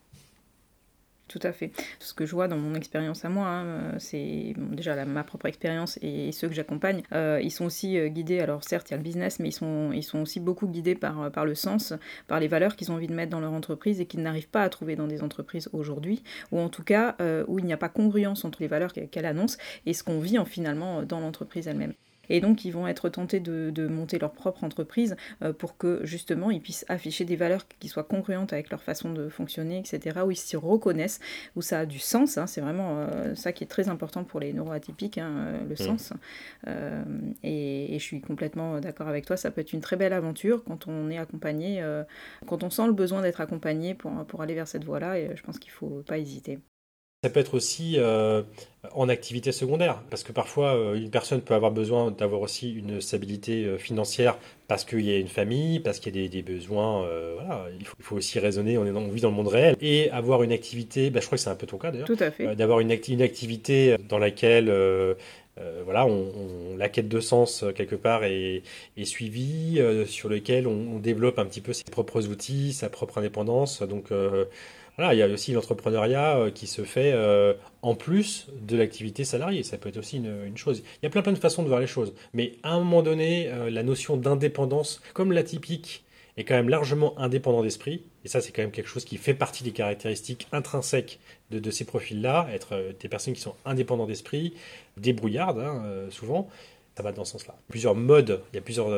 Tout 1.27 1.41
à 1.43 1.53
fait. 1.53 1.73
Ce 2.01 2.13
que 2.13 2.27
je 2.27 2.33
vois 2.33 2.49
dans 2.49 2.59
mon 2.59 2.75
expérience 2.75 3.25
à 3.25 3.31
moi, 3.31 3.47
hein, 3.49 3.99
c'est 3.99 4.53
bon, 4.59 4.75
déjà 4.75 5.05
ma 5.07 5.25
propre 5.25 5.47
expérience 5.47 5.99
et, 6.03 6.33
ceux 6.33 6.49
que 6.49 6.55
j'accompagne, 6.55 7.03
euh, 7.13 7.41
ils 7.43 7.51
sont 7.51 7.65
aussi 7.65 7.99
euh, 7.99 8.09
guidés. 8.09 8.41
Alors 8.41 8.63
certes, 8.63 8.91
il 8.91 8.93
y 8.93 8.95
a 8.95 8.99
le 8.99 9.03
business, 9.03 9.41
mais 9.41 9.49
ils 9.49 9.53
sont, 9.53 9.91
ils 9.93 10.03
sont 10.03 10.21
aussi 10.21 10.39
beaucoup 10.39 10.69
guidés 10.69 10.95
par, 10.95 11.33
par 11.33 11.47
le 11.47 11.55
sens, 11.55 11.95
par 12.29 12.41
les 12.41 12.49
valeurs 12.49 12.77
qu'ils 12.77 12.93
ont 12.93 12.97
envie 12.97 13.07
de 13.07 13.15
mettre 13.15 13.31
dans 13.31 13.41
leur 13.41 13.53
entreprise 13.53 14.01
et 14.01 14.07
qu'ils 14.07 14.21
n'arrivent 14.21 14.51
pas 14.51 14.63
à 14.63 14.69
trouver 14.69 14.97
dans 14.97 15.07
des 15.07 15.23
entreprises 15.23 15.71
aujourd'hui, 15.73 16.23
ou 16.53 16.61
en 16.61 16.69
tout 16.69 16.85
cas 16.85 17.17
euh, 17.21 17.45
où 17.49 17.59
il 17.59 17.65
n'y 17.65 17.73
a 17.73 17.79
pas 17.79 17.89
congruence 17.89 18.45
entre 18.45 18.61
les 18.61 18.69
valeurs 18.69 18.93
qu'elle 18.93 19.09
qu 19.09 19.19
annonce 19.21 19.57
et 19.87 19.95
ce 19.95 20.05
qu'on 20.05 20.21
vit 20.21 20.39
en, 20.39 20.45
finalement 20.45 21.03
dans 21.03 21.21
l'entreprise 21.21 21.69
elle-même. 21.69 21.95
Et 22.29 22.41
donc, 22.41 22.65
ils 22.65 22.71
vont 22.71 22.87
être 22.87 23.09
tentés 23.09 23.41
de, 23.41 23.71
de 23.71 23.87
monter 23.87 24.19
leur 24.19 24.33
propre 24.33 24.65
entreprise 24.65 25.17
euh, 25.43 25.53
pour 25.53 25.77
que 25.77 26.01
justement 26.05 26.51
ils 26.51 26.61
puissent 26.61 26.85
afficher 26.89 27.25
des 27.25 27.37
valeurs 27.37 27.67
qui 27.79 27.89
soient 27.89 28.05
congruentes 28.05 28.53
avec 28.53 28.71
leur 28.71 28.83
façon 28.83 29.13
de 29.13 29.29
fonctionner, 29.29 29.79
etc., 29.79 30.21
où 30.25 30.31
ils 30.31 30.37
s'y 30.37 30.57
reconnaissent, 30.57 31.21
où 31.57 31.63
ça 31.63 31.81
a 31.81 31.87
du 31.87 31.99
sens. 31.99 32.39
Hein, 32.39 32.47
c'est 32.47 32.61
vraiment 32.61 32.99
euh, 32.99 33.35
ça 33.35 33.53
qui 33.53 33.65
est 33.65 33.69
très 33.69 33.89
important 33.89 34.25
pour 34.25 34.41
les 34.41 34.53
neuroatypiques, 34.53 35.19
hein, 35.19 35.35
euh, 35.37 35.61
le 35.65 35.75
mmh. 35.75 35.77
sens. 35.77 36.13
Euh, 36.67 37.03
et, 37.43 37.95
et, 37.95 37.99
je 37.99 38.05
suis 38.05 38.21
complètement 38.21 38.81
d'accord 38.81 39.09
avec 39.09 39.27
toi, 39.27 39.37
ça 39.37 39.51
peut 39.51 39.61
être 39.61 39.73
une 39.73 39.81
très 39.81 39.97
belle 39.97 40.13
aventure 40.13 40.65
quand 40.65 40.89
on 40.89 41.11
est 41.11 41.19
accompagné, 41.19 41.83
euh, 41.83 42.05
quand 42.47 42.63
on 42.63 42.71
sent 42.71 42.87
le 42.87 42.93
besoin 42.93 43.23
d'être 43.23 43.41
accompagné 43.41 43.95
pour, 43.95 44.13
pour 44.27 44.43
aller 44.43 44.55
vers 44.55 44.69
cette 44.69 44.85
voie-là, 44.85 45.19
et 45.19 45.37
je 45.37 45.43
pense 45.43 45.59
qu'il 45.59 45.71
ne 45.71 45.77
faut 45.77 46.03
pas 46.07 46.19
hésiter. 46.19 46.59
Ça 47.25 47.31
peut 47.31 47.41
être 47.41 47.55
aussi 47.55 47.95
euh, 47.97 48.43
en 48.93 49.09
activité 49.09 49.51
secondaire, 49.51 50.03
parce 50.11 50.23
que 50.23 50.33
parfois 50.33 50.77
euh, 50.77 50.95
une 50.95 51.09
personne 51.09 51.41
peut 51.41 51.55
avoir 51.55 51.73
besoin 51.73 52.11
d'avoir 52.11 52.43
aussi 52.43 52.71
une 52.71 53.01
stabilité 53.01 53.65
euh, 53.65 53.79
financière 53.79 54.37
parce 54.69 54.85
qu'il 54.85 55.01
y 55.01 55.11
a 55.11 55.17
une 55.17 55.29
famille, 55.29 55.81
parce 55.81 56.01
qu'il 56.01 56.15
y 56.15 56.19
a 56.19 56.23
des, 56.23 56.29
des 56.29 56.43
besoins. 56.43 57.03
Euh, 57.07 57.33
voilà, 57.35 57.65
il 57.81 57.87
faut, 57.87 57.97
il 57.99 58.05
faut, 58.05 58.17
aussi 58.17 58.39
raisonner. 58.39 58.77
On, 58.77 58.85
est 58.85 58.93
dans, 58.93 59.01
on 59.01 59.09
vit 59.09 59.23
dans 59.23 59.31
le 59.31 59.37
monde 59.37 59.49
réel 59.49 59.75
et 59.81 60.11
avoir 60.11 60.43
une 60.43 60.53
activité. 60.53 61.09
Bah, 61.09 61.21
je 61.21 61.25
crois 61.27 61.39
que 61.39 61.43
c'est 61.43 61.49
un 61.49 61.55
peu 61.55 61.67
ton 61.67 61.79
cas 61.79 61.93
d'ailleurs. 61.93 62.07
Tout 62.07 62.19
à 62.21 62.31
fait. 62.31 62.47
Euh, 62.47 62.55
d'avoir 62.55 62.81
une, 62.81 62.93
acti 62.93 63.15
une, 63.15 63.23
activité 63.23 63.97
dans 64.07 64.19
laquelle 64.19 64.69
euh, 64.69 65.15
voilà, 65.87 66.05
on, 66.05 66.11
on, 66.11 66.77
la 66.77 66.91
quête 66.91 67.09
de 67.09 67.21
sens 67.21 67.65
quelque 67.75 67.97
part 67.97 68.25
est, 68.25 68.65
est 68.99 69.05
suivie, 69.07 69.81
sur 70.05 70.29
lequel 70.29 70.67
on, 70.67 70.97
on, 70.97 70.99
développe 70.99 71.39
un 71.39 71.47
petit 71.47 71.63
peu 71.63 71.73
ses 71.73 71.85
propres 71.85 72.29
outils, 72.29 72.75
sa 72.75 72.91
propre 72.91 73.17
indépendance. 73.17 73.81
Donc 73.81 74.11
voilà, 74.97 75.15
il 75.15 75.19
y 75.19 75.23
a 75.23 75.27
aussi 75.27 75.53
l'entrepreneuriat 75.53 76.39
euh, 76.39 76.51
qui 76.51 76.67
se 76.67 76.83
fait 76.83 77.13
euh, 77.13 77.55
en 77.83 77.95
plus 77.95 78.47
de 78.61 78.77
l'activité 78.77 79.25
salariée. 79.25 79.63
Ça 79.63 79.77
peut 79.77 79.89
être 79.89 79.97
aussi 79.97 80.19
une, 80.19 80.57
chose. 80.57 80.83
Il 81.03 81.05
y 81.05 81.07
a 81.07 81.11
plein 81.11 81.23
plein 81.23 81.33
de 81.33 81.39
façons 81.39 81.63
de 81.63 81.69
voir 81.69 81.81
les 81.81 81.87
choses. 81.87 82.15
Mais 82.33 82.53
à 82.63 82.75
un 82.75 82.79
moment 82.79 83.03
donné, 83.03 83.49
euh, 83.49 83.71
la 83.71 83.83
notion 83.83 84.17
d'indépendance, 84.17 85.03
comme 85.13 85.33
l'atypique, 85.33 86.05
est 86.37 86.45
quand 86.45 86.55
même 86.55 86.69
largement 86.69 87.19
indépendant 87.19 87.63
d'esprit. 87.63 88.05
Et 88.25 88.29
ça, 88.29 88.41
c'est 88.41 88.53
quand 88.53 88.63
même 88.63 88.73
quelque 88.73 88.89
chose 88.89 89.05
qui 89.05 89.17
fait 89.17 89.35
partie 89.35 89.63
des 89.63 89.71
caractéristiques 89.73 90.49
intrinsèques 90.53 91.21
de, 91.51 91.59
de 91.59 91.71
ces 91.71 91.85
profils-là, 91.85 92.49
être 92.53 92.95
des 92.99 93.09
personnes 93.09 93.35
qui 93.35 93.41
sont 93.41 93.55
indépendants 93.65 94.07
d'esprit, 94.07 94.55
débrouillardes 94.97 95.61
hein, 95.61 95.85
souvent. 96.11 96.49
ça 96.97 97.05
va 97.05 97.13
dans 97.13 97.25
ce 97.25 97.33
sens-là. 97.33 97.55
Plusieurs 97.69 97.95
modes, 97.95 98.41
il 98.53 98.57
y 98.57 98.59
a 98.59 98.63
plusieurs 98.63 98.89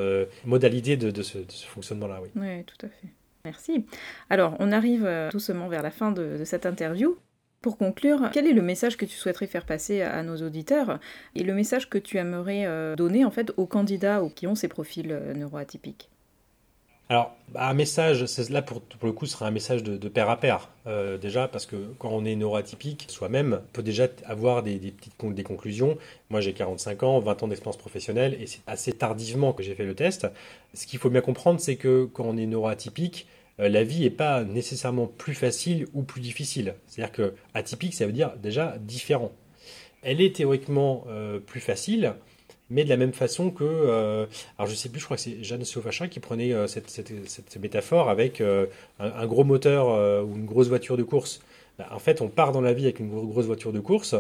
modalités 0.46 0.96
de, 0.96 1.22
ce, 1.22 1.38
fonctionnement-là, 1.66 2.20
oui. 2.22 2.30
Oui, 2.37 2.64
tout 2.64 2.87
à 2.87 2.88
fait. 2.88 3.09
Merci. 3.46 3.87
Alors, 4.28 4.56
on 4.59 4.72
arrive 4.72 5.09
doucement 5.30 5.68
vers 5.68 5.82
la 5.82 5.92
fin 5.92 6.11
de 6.11 6.42
cette 6.44 6.66
interview. 6.66 7.16
Pour 7.62 7.78
conclure, 7.78 8.30
quel 8.32 8.46
est 8.46 8.52
le 8.52 8.62
message 8.62 8.96
que 8.96 9.04
tu 9.04 9.16
souhaiterais 9.16 9.46
faire 9.46 9.64
passer 9.64 10.02
à 10.02 10.22
nos 10.22 10.37
auditeurs 10.37 11.00
et 11.35 11.42
le 11.42 11.54
message 11.54 11.88
que 11.88 11.98
tu 11.98 12.16
aimerais 12.16 12.64
euh, 12.66 12.94
donner 12.94 13.24
en 13.24 13.30
fait 13.30 13.52
aux 13.56 13.66
candidats 13.66 14.22
qui 14.35 14.46
ont 14.46 14.54
ces 14.54 14.68
profils 14.68 15.11
euh, 15.11 15.35
neuroatypiques? 15.35 16.09
Alors, 17.09 17.37
un 17.54 17.74
message, 17.74 18.24
là 18.50 18.62
pour, 18.62 18.82
le 19.02 19.12
coup, 19.12 19.26
ce 19.26 19.32
sera 19.32 19.46
un 19.46 19.52
message 19.52 19.85
de, 19.85 20.09
pair 20.09 20.28
à 20.28 20.38
pair, 20.40 20.70
euh, 20.88 21.18
déjà, 21.18 21.46
parce 21.46 21.64
que 21.64 21.76
quand 22.00 22.11
on 22.11 22.24
est 22.24 22.35
neuroatypique, 22.35 23.06
soi-même 23.09 23.61
peut 23.72 23.82
déjà 23.82 24.09
avoir 24.24 24.64
des, 24.64 24.76
petites 24.76 25.35
des 25.35 25.44
conclusions. 25.44 25.98
Moi, 26.30 26.40
j'ai 26.40 26.52
45 26.52 27.04
ans, 27.04 27.20
20 27.20 27.44
ans 27.44 27.48
d'expérience 27.48 27.76
professionnelle, 27.76 28.37
et 28.40 28.48
c'est 28.48 28.61
assez 28.66 28.92
tardivement 28.92 29.52
que 29.52 29.62
j'ai 29.62 29.76
fait 29.76 29.85
le 29.85 29.94
test. 29.94 30.26
Ce 30.74 30.87
qu'il 30.87 30.98
faut 30.98 31.11
bien 31.11 31.20
comprendre, 31.20 31.61
c'est 31.61 31.76
que 31.76 32.09
quand 32.12 32.24
on 32.24 32.37
est 32.37 32.46
neuroatypique, 32.46 33.26
euh, 33.28 33.36
la 33.59 33.85
vie 33.85 34.03
n'est 34.03 34.11
pas 34.11 34.45
nécessairement 34.45 35.07
plus 35.07 35.35
facile 35.35 35.87
ou 35.95 36.03
plus 36.03 36.21
difficile. 36.21 36.75
C'est-à-dire 36.87 37.12
que 37.12 37.35
atypique, 37.55 37.95
ça 37.95 38.07
veut 38.07 38.12
dire 38.12 38.33
déjà 38.42 38.77
différent. 38.81 39.33
Elle 40.03 40.21
est 40.21 40.37
théoriquement 40.37 41.05
euh, 41.09 41.38
plus 41.38 41.61
facile, 41.61 42.14
mais 42.69 42.85
de 42.85 42.88
la 42.88 42.97
même 42.97 43.12
façon 43.12 43.51
que, 43.51 43.64
euh, 43.64 44.27
alors 44.59 44.69
je 44.69 44.75
sais 44.75 44.88
plus, 44.88 45.01
je 45.01 45.05
crois 45.07 45.16
que 45.16 45.23
c'est 45.23 45.42
Jeanne 45.42 45.64
Sofachin 45.64 46.09
qui 46.09 46.21
prenait 46.21 46.53
cette, 46.69 47.59
métaphore 47.61 48.11
avec 48.11 48.42
un, 48.99 49.27
gros 49.27 49.45
moteur 49.45 49.88
ou 50.25 50.37
une 50.37 50.47
grosse 50.47 50.69
voiture 50.69 50.97
de 50.97 51.03
course. 51.03 51.40
Bah, 51.79 51.88
en 51.92 51.99
fait, 51.99 52.21
on 52.21 52.29
part 52.29 52.53
dans 52.53 52.61
la 52.61 52.73
vie 52.73 52.85
avec 52.85 53.01
une 53.01 53.09
grosse 53.09 53.47
voiture 53.47 53.73
de 53.73 53.81
course, 53.81 54.14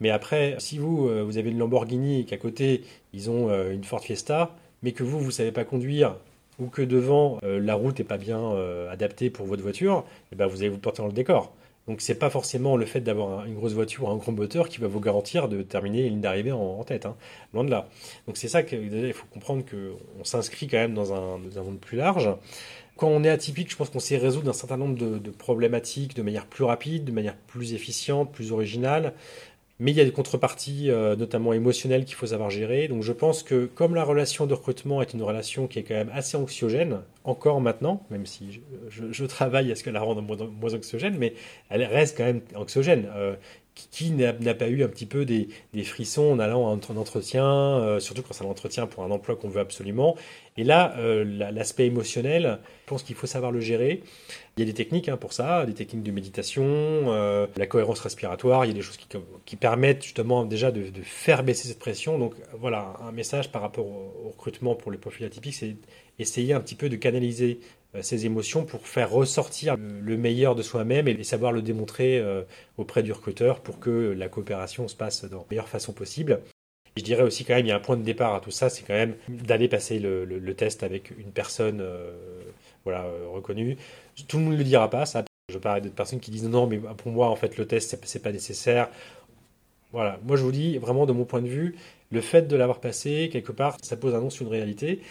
mais 0.00 0.10
après, 0.10 0.56
si 0.58 0.78
vous, 0.78 1.08
vous 1.24 1.38
avez 1.38 1.50
une 1.50 1.58
Lamborghini 1.58 2.20
et 2.20 2.24
qu'à 2.24 2.38
côté, 2.38 2.82
ils 3.12 3.30
ont 3.30 3.50
une 3.70 3.84
Ford 3.84 4.02
Fiesta, 4.02 4.56
mais 4.82 4.92
que 4.92 5.04
vous, 5.04 5.18
vous 5.18 5.26
ne 5.26 5.30
savez 5.30 5.52
pas 5.52 5.64
conduire 5.64 6.16
ou 6.58 6.66
que 6.66 6.82
devant 6.82 7.38
euh, 7.44 7.60
la 7.60 7.74
route 7.74 7.98
n'est 7.98 8.04
pas 8.04 8.18
bien 8.18 8.40
euh, 8.40 8.90
adaptée 8.90 9.30
pour 9.30 9.46
votre 9.46 9.62
voiture, 9.62 10.04
et 10.06 10.28
eh 10.32 10.36
ben, 10.36 10.46
vous 10.46 10.60
allez 10.60 10.68
vous 10.68 10.78
porter 10.78 11.02
dans 11.02 11.08
le 11.08 11.14
décor. 11.14 11.52
Donc 11.88 12.00
c'est 12.00 12.14
pas 12.14 12.30
forcément 12.30 12.76
le 12.76 12.86
fait 12.86 13.00
d'avoir 13.00 13.44
une 13.44 13.54
grosse 13.54 13.72
voiture 13.72 14.08
un 14.08 14.16
gros 14.16 14.30
moteur 14.30 14.68
qui 14.68 14.78
va 14.78 14.86
vous 14.86 15.00
garantir 15.00 15.48
de 15.48 15.62
terminer 15.62 16.06
une 16.06 16.20
d'arrivée 16.20 16.52
en, 16.52 16.84
tête, 16.84 17.06
hein. 17.06 17.16
loin 17.52 17.64
de 17.64 17.70
là. 17.70 17.88
Donc 18.26 18.36
c'est 18.36 18.48
ça 18.48 18.62
qu'il 18.62 19.12
faut 19.12 19.26
comprendre 19.32 19.64
qu'on 19.64 20.24
s'inscrit 20.24 20.68
quand 20.68 20.76
même 20.76 20.94
dans 20.94 21.12
un, 21.12 21.38
monde 21.38 21.80
plus 21.80 21.96
large. 21.96 22.30
Quand 22.96 23.08
on 23.08 23.24
est 23.24 23.28
atypique, 23.28 23.68
je 23.70 23.76
pense 23.76 23.90
qu'on 23.90 23.98
sait 23.98 24.16
résoudre 24.16 24.50
un 24.50 24.52
certain 24.52 24.76
nombre 24.76 24.96
de, 24.96 25.30
problématiques 25.30 26.14
de 26.14 26.22
manière 26.22 26.46
plus 26.46 26.62
rapide, 26.62 27.04
de 27.04 27.10
manière 27.10 27.34
plus 27.34 27.74
efficiente, 27.74 28.30
plus 28.30 28.52
originale. 28.52 29.14
Mais 29.78 29.90
il 29.90 29.96
y 29.96 30.00
a 30.00 30.04
des 30.04 30.12
contreparties, 30.12 30.90
euh, 30.90 31.16
notamment 31.16 31.52
émotionnelles, 31.52 32.04
qu'il 32.04 32.14
faut 32.14 32.26
savoir 32.26 32.50
gérer. 32.50 32.88
Donc 32.88 33.02
je 33.02 33.12
pense 33.12 33.42
que 33.42 33.66
comme 33.66 33.94
la 33.94 34.04
relation 34.04 34.46
de 34.46 34.54
recrutement 34.54 35.02
est 35.02 35.12
une 35.14 35.22
relation 35.22 35.66
qui 35.66 35.78
est 35.78 35.82
quand 35.82 35.94
même 35.94 36.10
assez 36.12 36.36
anxiogène, 36.36 37.00
encore 37.24 37.60
maintenant, 37.60 38.04
même 38.10 38.26
si 38.26 38.60
je, 38.88 39.24
travaille 39.24 39.72
à 39.72 39.74
ce 39.74 39.82
qu'elle 39.82 39.94
la 39.94 40.00
rende 40.00 40.24
moins, 40.26 40.74
anxiogène, 40.74 41.16
mais 41.18 41.34
elle 41.68 41.84
reste 41.84 42.16
quand 42.16 42.24
même 42.24 42.42
anxiogène. 42.54 43.08
Euh, 43.16 43.34
qui 43.90 44.10
n'a 44.10 44.54
pas 44.54 44.68
eu 44.68 44.84
un 44.84 44.88
petit 44.88 45.06
peu 45.06 45.24
des, 45.24 45.48
frissons 45.84 46.32
en 46.32 46.38
allant 46.38 46.68
un 46.68 46.96
entretien, 46.96 47.46
euh, 47.46 48.00
surtout 48.00 48.22
quand 48.22 48.34
c'est 48.34 48.44
un 48.44 48.48
entretien 48.48 48.86
pour 48.86 49.02
un 49.02 49.10
emploi 49.10 49.36
qu'on 49.36 49.48
veut 49.48 49.60
absolument. 49.60 50.16
Et 50.56 50.64
là, 50.64 50.94
euh, 50.98 51.24
l'aspect 51.52 51.86
émotionnel, 51.86 52.58
je 52.84 52.88
pense 52.88 53.02
qu'il 53.02 53.16
faut 53.16 53.26
savoir 53.26 53.52
le 53.52 53.60
gérer. 53.60 54.02
Il 54.56 54.60
y 54.60 54.62
a 54.62 54.66
des 54.66 54.74
techniques 54.74 55.08
hein, 55.08 55.16
pour 55.16 55.32
ça, 55.32 55.64
des 55.64 55.72
techniques 55.72 56.02
de 56.02 56.10
méditation, 56.10 56.64
euh, 56.66 57.46
la 57.56 57.66
cohérence 57.66 58.00
respiratoire, 58.00 58.66
il 58.66 58.68
y 58.68 58.70
a 58.70 58.74
des 58.74 58.82
choses 58.82 58.98
qui, 59.46 59.56
permettent 59.56 60.02
justement 60.02 60.44
déjà 60.44 60.70
de, 60.70 60.84
faire 61.02 61.42
baisser 61.42 61.68
cette 61.68 61.78
pression. 61.78 62.18
Donc 62.18 62.34
voilà, 62.58 62.94
un 63.00 63.12
message 63.12 63.50
par 63.50 63.62
rapport 63.62 63.86
au 63.86 64.28
recrutement 64.28 64.74
pour 64.74 64.92
les 64.92 64.98
profils 64.98 65.24
atypiques, 65.24 65.54
c'est 65.54 65.76
essayer 66.18 66.52
un 66.52 66.60
petit 66.60 66.74
peu 66.74 66.90
de 66.90 66.96
canaliser 66.96 67.60
euh, 67.94 68.02
ses 68.02 68.24
émotions 68.26 68.64
pour 68.64 68.86
faire 68.86 69.10
ressortir 69.10 69.76
le 69.78 70.16
meilleur 70.16 70.54
de 70.54 70.62
soi-même 70.62 71.08
et 71.08 71.24
savoir 71.24 71.52
le 71.52 71.62
démontrer 71.62 72.18
euh, 72.18 72.42
auprès 72.78 73.02
du 73.02 73.12
recruteur 73.12 73.60
pour 73.60 73.80
que 73.80 74.14
la 74.16 74.28
coopération 74.28 74.88
se 74.88 74.96
passe 74.96 75.24
dans 75.24 75.38
la 75.38 75.44
meilleure 75.50 75.68
façon 75.68 75.92
possible. 75.92 76.40
Je 76.96 77.02
dirais 77.02 77.22
aussi 77.22 77.44
quand 77.44 77.54
même, 77.54 77.66
il 77.66 77.68
y 77.70 77.72
a 77.72 77.76
un 77.76 77.80
point 77.80 77.96
de 77.96 78.02
départ 78.02 78.34
à 78.34 78.40
tout 78.40 78.50
ça, 78.50 78.68
c'est 78.68 78.82
quand 78.82 78.94
même 78.94 79.14
d'aller 79.28 79.68
passer 79.68 79.98
le, 79.98 80.54
test 80.54 80.82
avec 80.82 81.10
une 81.18 81.32
personne 81.32 81.80
euh, 81.80 82.12
voilà, 82.84 83.06
reconnue. 83.32 83.76
Tout 84.28 84.38
le 84.38 84.44
monde 84.44 84.52
ne 84.54 84.58
le 84.58 84.64
dira 84.64 84.90
pas, 84.90 85.06
ça. 85.06 85.24
Je 85.48 85.58
parle 85.58 85.82
de 85.82 85.88
personnes 85.88 86.20
qui 86.20 86.30
disent 86.30 86.48
non, 86.48 86.66
mais 86.66 86.78
pour 86.78 87.12
moi, 87.12 87.28
en 87.28 87.36
fait, 87.36 87.56
le 87.56 87.66
test, 87.66 87.98
c'est 88.04 88.22
pas 88.22 88.32
nécessaire. 88.32 88.88
Voilà, 89.92 90.18
moi 90.24 90.36
je 90.36 90.42
vous 90.42 90.52
dis 90.52 90.78
vraiment 90.78 91.04
de 91.04 91.12
mon 91.12 91.24
point 91.24 91.42
de 91.42 91.48
vue, 91.48 91.76
le 92.10 92.22
fait 92.22 92.48
de 92.48 92.56
l'avoir 92.56 92.80
passé, 92.80 93.28
quelque 93.30 93.52
part, 93.52 93.76
ça 93.82 93.96
pose 93.96 94.14
un 94.14 94.20
nom 94.20 94.30
sur 94.30 94.46
une 94.46 94.52
réalité 94.52 95.02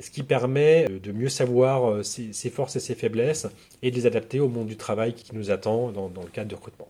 ce 0.00 0.10
qui 0.10 0.22
permet 0.22 0.86
de 0.88 1.12
mieux 1.12 1.28
savoir 1.28 1.90
euh, 1.90 2.02
ses, 2.02 2.50
forces 2.50 2.76
et 2.76 2.80
ses 2.80 2.94
faiblesses 2.94 3.46
et 3.82 3.90
de 3.90 3.96
les 3.96 4.06
adapter 4.06 4.40
au 4.40 4.48
monde 4.48 4.66
du 4.66 4.76
travail 4.76 5.14
qui 5.14 5.34
nous 5.34 5.50
attend 5.50 5.92
dans, 5.92 6.08
le 6.08 6.30
cadre 6.30 6.50
de 6.50 6.54
recrutement. 6.54 6.88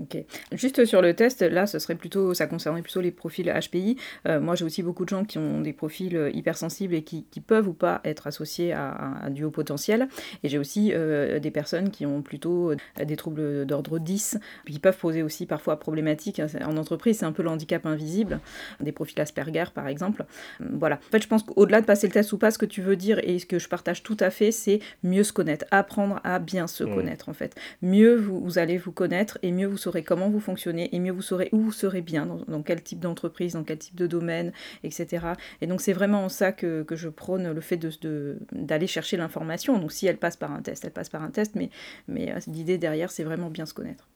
Ok. 0.00 0.16
Juste 0.52 0.84
sur 0.84 1.02
le 1.02 1.14
test, 1.14 1.42
là, 1.42 1.66
ce 1.66 1.80
serait 1.80 1.96
plutôt, 1.96 2.32
ça 2.32 2.46
concernerait 2.46 2.82
plutôt 2.82 3.00
les 3.00 3.10
profils 3.10 3.52
HPI. 3.52 3.96
Euh, 4.28 4.40
moi, 4.40 4.54
j'ai 4.54 4.64
aussi 4.64 4.84
beaucoup 4.84 5.04
de 5.04 5.08
gens 5.08 5.24
qui 5.24 5.38
ont 5.38 5.60
des 5.60 5.72
profils 5.72 6.16
euh, 6.16 6.30
hypersensibles 6.32 6.94
et 6.94 7.02
qui, 7.02 7.24
peuvent 7.46 7.68
ou 7.68 7.72
pas 7.72 8.00
être 8.04 8.26
associés 8.26 8.72
à, 8.72 9.28
du 9.30 9.44
haut 9.44 9.50
potentiel. 9.50 10.08
Et 10.42 10.48
j'ai 10.48 10.58
aussi 10.58 10.92
euh, 10.92 11.38
des 11.38 11.50
personnes 11.50 11.90
qui 11.90 12.04
ont 12.04 12.20
plutôt 12.22 12.72
des 13.02 13.16
troubles 13.16 13.64
d'ordre 13.64 13.98
10, 13.98 14.38
qui 14.66 14.78
peuvent 14.78 14.96
poser 14.96 15.22
aussi 15.22 15.46
parfois 15.46 15.78
problématiques. 15.78 16.42
En 16.64 16.76
entreprise, 16.76 17.18
c'est 17.18 17.26
un 17.26 17.32
peu 17.32 17.42
le 17.42 17.48
handicap 17.48 17.86
invisible, 17.86 18.40
des 18.80 18.92
profils 18.92 19.20
Asperger, 19.20 19.64
par 19.74 19.88
exemple. 19.88 20.26
Voilà. 20.60 20.96
En 20.96 21.10
fait, 21.10 21.22
je 21.22 21.28
pense 21.28 21.42
qu'au-delà 21.42 21.80
de 21.80 21.86
passer 21.86 22.06
le 22.06 22.12
test 22.12 22.32
ou 22.32 22.38
pas, 22.38 22.50
ce 22.50 22.58
que 22.58 22.66
tu 22.66 22.82
veux 22.82 22.96
dire 22.96 23.20
et 23.22 23.38
ce 23.38 23.46
que 23.46 23.58
je 23.58 23.68
partage 23.68 24.02
tout 24.02 24.16
à 24.20 24.30
fait, 24.30 24.52
c'est 24.52 24.80
mieux 25.02 25.24
se 25.24 25.32
connaître, 25.32 25.64
apprendre 25.70 26.20
à 26.24 26.38
bien 26.38 26.66
se 26.66 26.84
mmh. 26.84 26.94
connaître, 26.94 27.28
en 27.28 27.34
fait. 27.34 27.54
Mieux 27.82 28.16
vous, 28.16 28.40
vous 28.40 28.58
allez 28.58 28.78
vous 28.78 28.92
connaître 28.92 29.38
et 29.42 29.52
mieux 29.52 29.66
vous 29.66 29.76
comment 30.04 30.28
vous 30.28 30.40
fonctionnez 30.40 30.94
et 30.94 30.98
mieux 30.98 31.12
vous 31.12 31.22
saurez 31.22 31.48
où 31.52 31.60
vous 31.60 31.72
serez 31.72 32.00
bien, 32.00 32.26
dans, 32.26 32.62
quel 32.62 32.82
type 32.82 33.00
d'entreprise, 33.00 33.54
dans 33.54 33.64
quel 33.64 33.78
type 33.78 33.96
de 33.96 34.06
domaine, 34.06 34.52
etc. 34.82 35.26
Et 35.60 35.66
donc 35.66 35.80
c'est 35.80 35.92
vraiment 35.92 36.24
en 36.24 36.28
ça 36.28 36.52
que, 36.52 36.84
je 36.90 37.08
prône 37.08 37.52
le 37.52 37.60
fait 37.60 37.76
d'aller 37.76 37.98
de, 38.00 38.38
d'aller 38.52 38.86
chercher 38.86 39.16
l'information. 39.16 39.78
Donc 39.78 39.92
si 39.92 40.06
elle 40.06 40.18
passe 40.18 40.36
par 40.36 40.52
un 40.52 40.62
test, 40.62 40.84
elle 40.84 40.90
passe 40.90 41.08
par 41.08 41.22
un 41.22 41.30
test, 41.30 41.54
mais, 41.54 41.70
mais 42.08 42.32
euh, 42.32 42.38
l'idée 42.46 42.78
derrière, 42.78 43.10
c'est 43.10 43.24
vraiment 43.24 43.50
bien 43.50 43.66
se 43.66 43.74
connaître. 43.74 44.08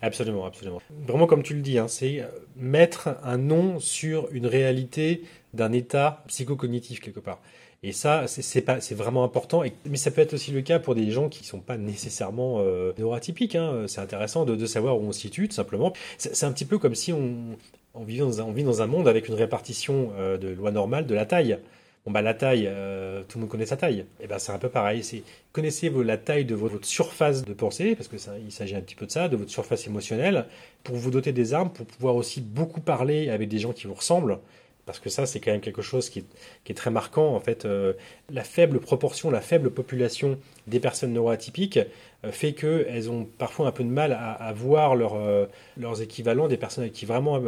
Absolument, 0.00 0.44
absolument. 0.46 0.82
Vraiment 1.06 1.26
comme 1.26 1.44
tu 1.44 1.54
le 1.54 1.60
dis, 1.60 1.78
hein, 1.78 1.86
c'est 1.86 2.20
euh, 2.20 2.26
mettre 2.56 3.16
un 3.22 3.38
nom 3.38 3.78
sur 3.78 4.28
une 4.32 4.46
réalité 4.46 5.22
d'un 5.54 5.72
état 5.72 6.24
psychocognitif 6.26 7.00
quelque 7.00 7.20
part. 7.20 7.40
Et 7.84 7.90
ça, 7.90 8.28
c'est 8.28 8.60
pas, 8.60 8.80
c'est 8.80 8.94
vraiment 8.94 9.24
important. 9.24 9.64
mais 9.86 9.96
ça 9.96 10.12
peut 10.12 10.20
être 10.20 10.34
aussi 10.34 10.52
le 10.52 10.62
cas 10.62 10.78
pour 10.78 10.94
des 10.94 11.10
gens 11.10 11.28
qui 11.28 11.44
sont 11.44 11.58
pas 11.58 11.76
nécessairement 11.76 12.60
euh. 12.60 12.92
Hein. 12.96 13.84
C'est 13.88 14.00
intéressant 14.00 14.44
de, 14.44 14.66
savoir 14.66 14.98
où 14.98 15.02
on 15.02 15.12
se 15.12 15.20
situe, 15.20 15.48
tout 15.48 15.54
simplement. 15.54 15.92
C'est 16.16 16.44
un 16.44 16.52
petit 16.52 16.64
peu 16.64 16.78
comme 16.78 16.94
si 16.94 17.12
on, 17.12 17.56
vit 18.04 18.18
dans 18.18 18.40
un, 18.82 18.86
monde 18.86 19.08
avec 19.08 19.26
une 19.26 19.34
répartition 19.34 20.12
euh, 20.16 20.38
de 20.38 20.48
loi 20.48 20.70
normale 20.70 21.06
de 21.06 21.14
la 21.14 21.26
taille. 21.26 21.58
Bon 22.06 22.10
bah 22.10 22.22
la 22.22 22.34
taille, 22.34 22.66
euh, 22.68 23.22
tout 23.28 23.38
le 23.38 23.42
monde 23.42 23.50
connaît 23.50 23.66
sa 23.66 23.76
taille. 23.76 24.00
Et 24.00 24.24
eh 24.24 24.26
ben 24.28 24.38
c'est 24.38 24.52
un 24.52 24.58
peu 24.58 24.68
pareil. 24.68 25.02
C'est 25.02 25.24
connaissez 25.50 25.90
la 25.90 26.18
taille 26.18 26.44
de 26.44 26.54
votre, 26.54 26.84
surface 26.84 27.44
de 27.44 27.52
pensée, 27.52 27.96
parce 27.96 28.06
que 28.06 28.16
il 28.44 28.52
s'agit 28.52 28.76
un 28.76 28.80
petit 28.80 28.96
peu 28.96 29.06
de 29.06 29.10
ça, 29.10 29.28
de 29.28 29.36
votre 29.36 29.50
surface 29.50 29.88
émotionnelle, 29.88 30.46
pour 30.84 30.94
vous 30.96 31.10
doter 31.10 31.32
des 31.32 31.52
armes, 31.52 31.70
pour 31.70 31.86
pouvoir 31.86 32.14
aussi 32.14 32.40
beaucoup 32.40 32.80
parler 32.80 33.28
avec 33.28 33.48
des 33.48 33.58
gens 33.58 33.72
qui 33.72 33.88
vous 33.88 33.94
ressemblent 33.94 34.38
parce 34.84 34.98
que 34.98 35.10
ça, 35.10 35.26
c'est 35.26 35.38
quand 35.38 35.52
même 35.52 35.60
quelque 35.60 35.82
chose 35.82 36.10
qui 36.10 36.24
est, 36.66 36.74
très 36.74 36.90
marquant. 36.90 37.34
En 37.34 37.40
fait, 37.40 37.64
euh, 37.64 37.92
la 38.30 38.42
faible 38.42 38.80
proportion, 38.80 39.30
la 39.30 39.40
faible 39.40 39.70
population 39.70 40.38
des 40.66 40.80
personnes 40.80 41.12
neuroatypiques 41.12 41.78
euh, 42.24 42.32
fait 42.32 42.52
qu'elles 42.52 43.08
ont 43.08 43.24
parfois 43.38 43.68
un 43.68 43.72
peu 43.72 43.84
de 43.84 43.88
mal 43.88 44.12
à, 44.12 44.52
voir 44.52 44.94
euh, 44.94 45.46
leurs 45.76 46.02
équivalents, 46.02 46.48
des 46.48 46.56
personnes 46.56 46.84
avec 46.84 46.94
qui 46.94 47.06
vraiment 47.06 47.40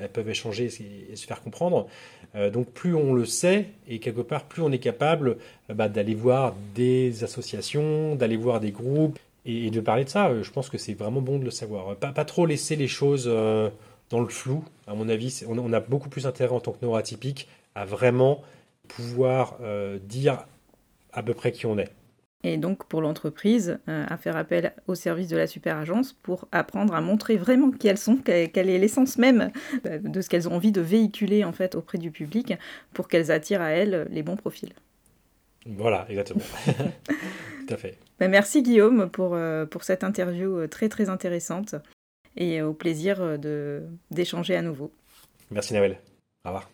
elles 0.00 0.08
peuvent 0.08 0.28
échanger 0.28 0.64
et, 1.10 1.16
se 1.16 1.26
faire 1.26 1.42
comprendre. 1.42 1.86
donc, 2.52 2.68
plus 2.70 2.94
on 2.94 3.12
le 3.12 3.24
sait, 3.24 3.66
et 3.88 3.98
quelque 3.98 4.22
part, 4.22 4.44
plus 4.44 4.62
on 4.62 4.72
est 4.72 4.78
capable 4.78 5.36
bah, 5.68 5.88
d'aller 5.88 6.14
voir 6.14 6.54
des 6.74 7.22
associations, 7.22 8.14
d'aller 8.16 8.36
voir 8.36 8.60
des 8.60 8.72
groupes, 8.72 9.18
et, 9.46 9.70
de 9.70 9.80
parler 9.80 10.04
de 10.04 10.08
ça. 10.08 10.42
Je 10.42 10.50
pense 10.50 10.68
que 10.68 10.78
c'est 10.78 10.94
vraiment 10.94 11.20
bon 11.20 11.38
de 11.38 11.44
le 11.44 11.50
savoir. 11.50 11.96
Pas, 11.96 12.12
pas 12.12 12.24
trop 12.24 12.46
laisser 12.46 12.76
les 12.76 12.88
choses 12.88 13.28
dans 14.10 14.20
le 14.20 14.28
flou. 14.28 14.64
À 14.86 14.94
mon 14.94 15.08
avis, 15.08 15.42
on 15.48 15.72
a 15.72 15.80
beaucoup 15.80 16.08
plus 16.08 16.26
intérêt 16.26 16.54
en 16.54 16.60
tant 16.60 16.72
que 16.72 16.84
neuroatypique 16.84 17.48
à 17.74 17.84
vraiment 17.84 18.42
pouvoir 18.88 19.56
euh, 19.62 19.98
dire 20.02 20.46
à 21.12 21.22
peu 21.22 21.34
près 21.34 21.52
qui 21.52 21.66
on 21.66 21.78
est. 21.78 21.90
Et 22.42 22.56
donc 22.56 22.86
pour 22.86 23.02
l'entreprise, 23.02 23.78
euh, 23.88 24.04
à 24.08 24.16
faire 24.16 24.36
appel 24.36 24.72
au 24.86 24.94
service 24.94 25.28
de 25.28 25.36
la 25.36 25.46
super 25.46 25.76
agence 25.76 26.14
pour 26.14 26.48
apprendre 26.52 26.94
à 26.94 27.00
montrer 27.00 27.36
vraiment 27.36 27.70
qui 27.70 27.86
elles 27.86 27.98
sont, 27.98 28.16
quelle 28.16 28.70
est 28.70 28.78
l'essence 28.78 29.18
même 29.18 29.50
euh, 29.86 29.98
de 29.98 30.20
ce 30.20 30.28
qu'elles 30.28 30.48
ont 30.48 30.54
envie 30.54 30.72
de 30.72 30.80
véhiculer 30.80 31.44
en 31.44 31.52
fait 31.52 31.74
auprès 31.74 31.98
du 31.98 32.10
public 32.10 32.54
pour 32.94 33.08
qu'elles 33.08 33.30
attirent 33.30 33.60
à 33.60 33.70
elles 33.70 34.08
les 34.10 34.22
bons 34.22 34.36
profils. 34.36 34.72
Voilà, 35.66 36.06
exactement. 36.08 36.40
Tout 36.66 37.74
à 37.74 37.76
fait. 37.76 37.98
Ben, 38.18 38.30
merci 38.30 38.62
Guillaume 38.62 39.10
pour, 39.10 39.36
pour 39.70 39.84
cette 39.84 40.02
interview 40.02 40.66
très 40.66 40.88
très 40.88 41.10
intéressante 41.10 41.74
et 42.40 42.62
au 42.62 42.72
plaisir 42.72 43.18
euh, 43.20 43.86
d'échanger 44.10 44.56
à 44.56 44.62
nouveau. 44.62 44.90
Merci 45.50 45.74
Noël. 45.74 46.00
Au 46.44 46.48
revoir. 46.48 46.70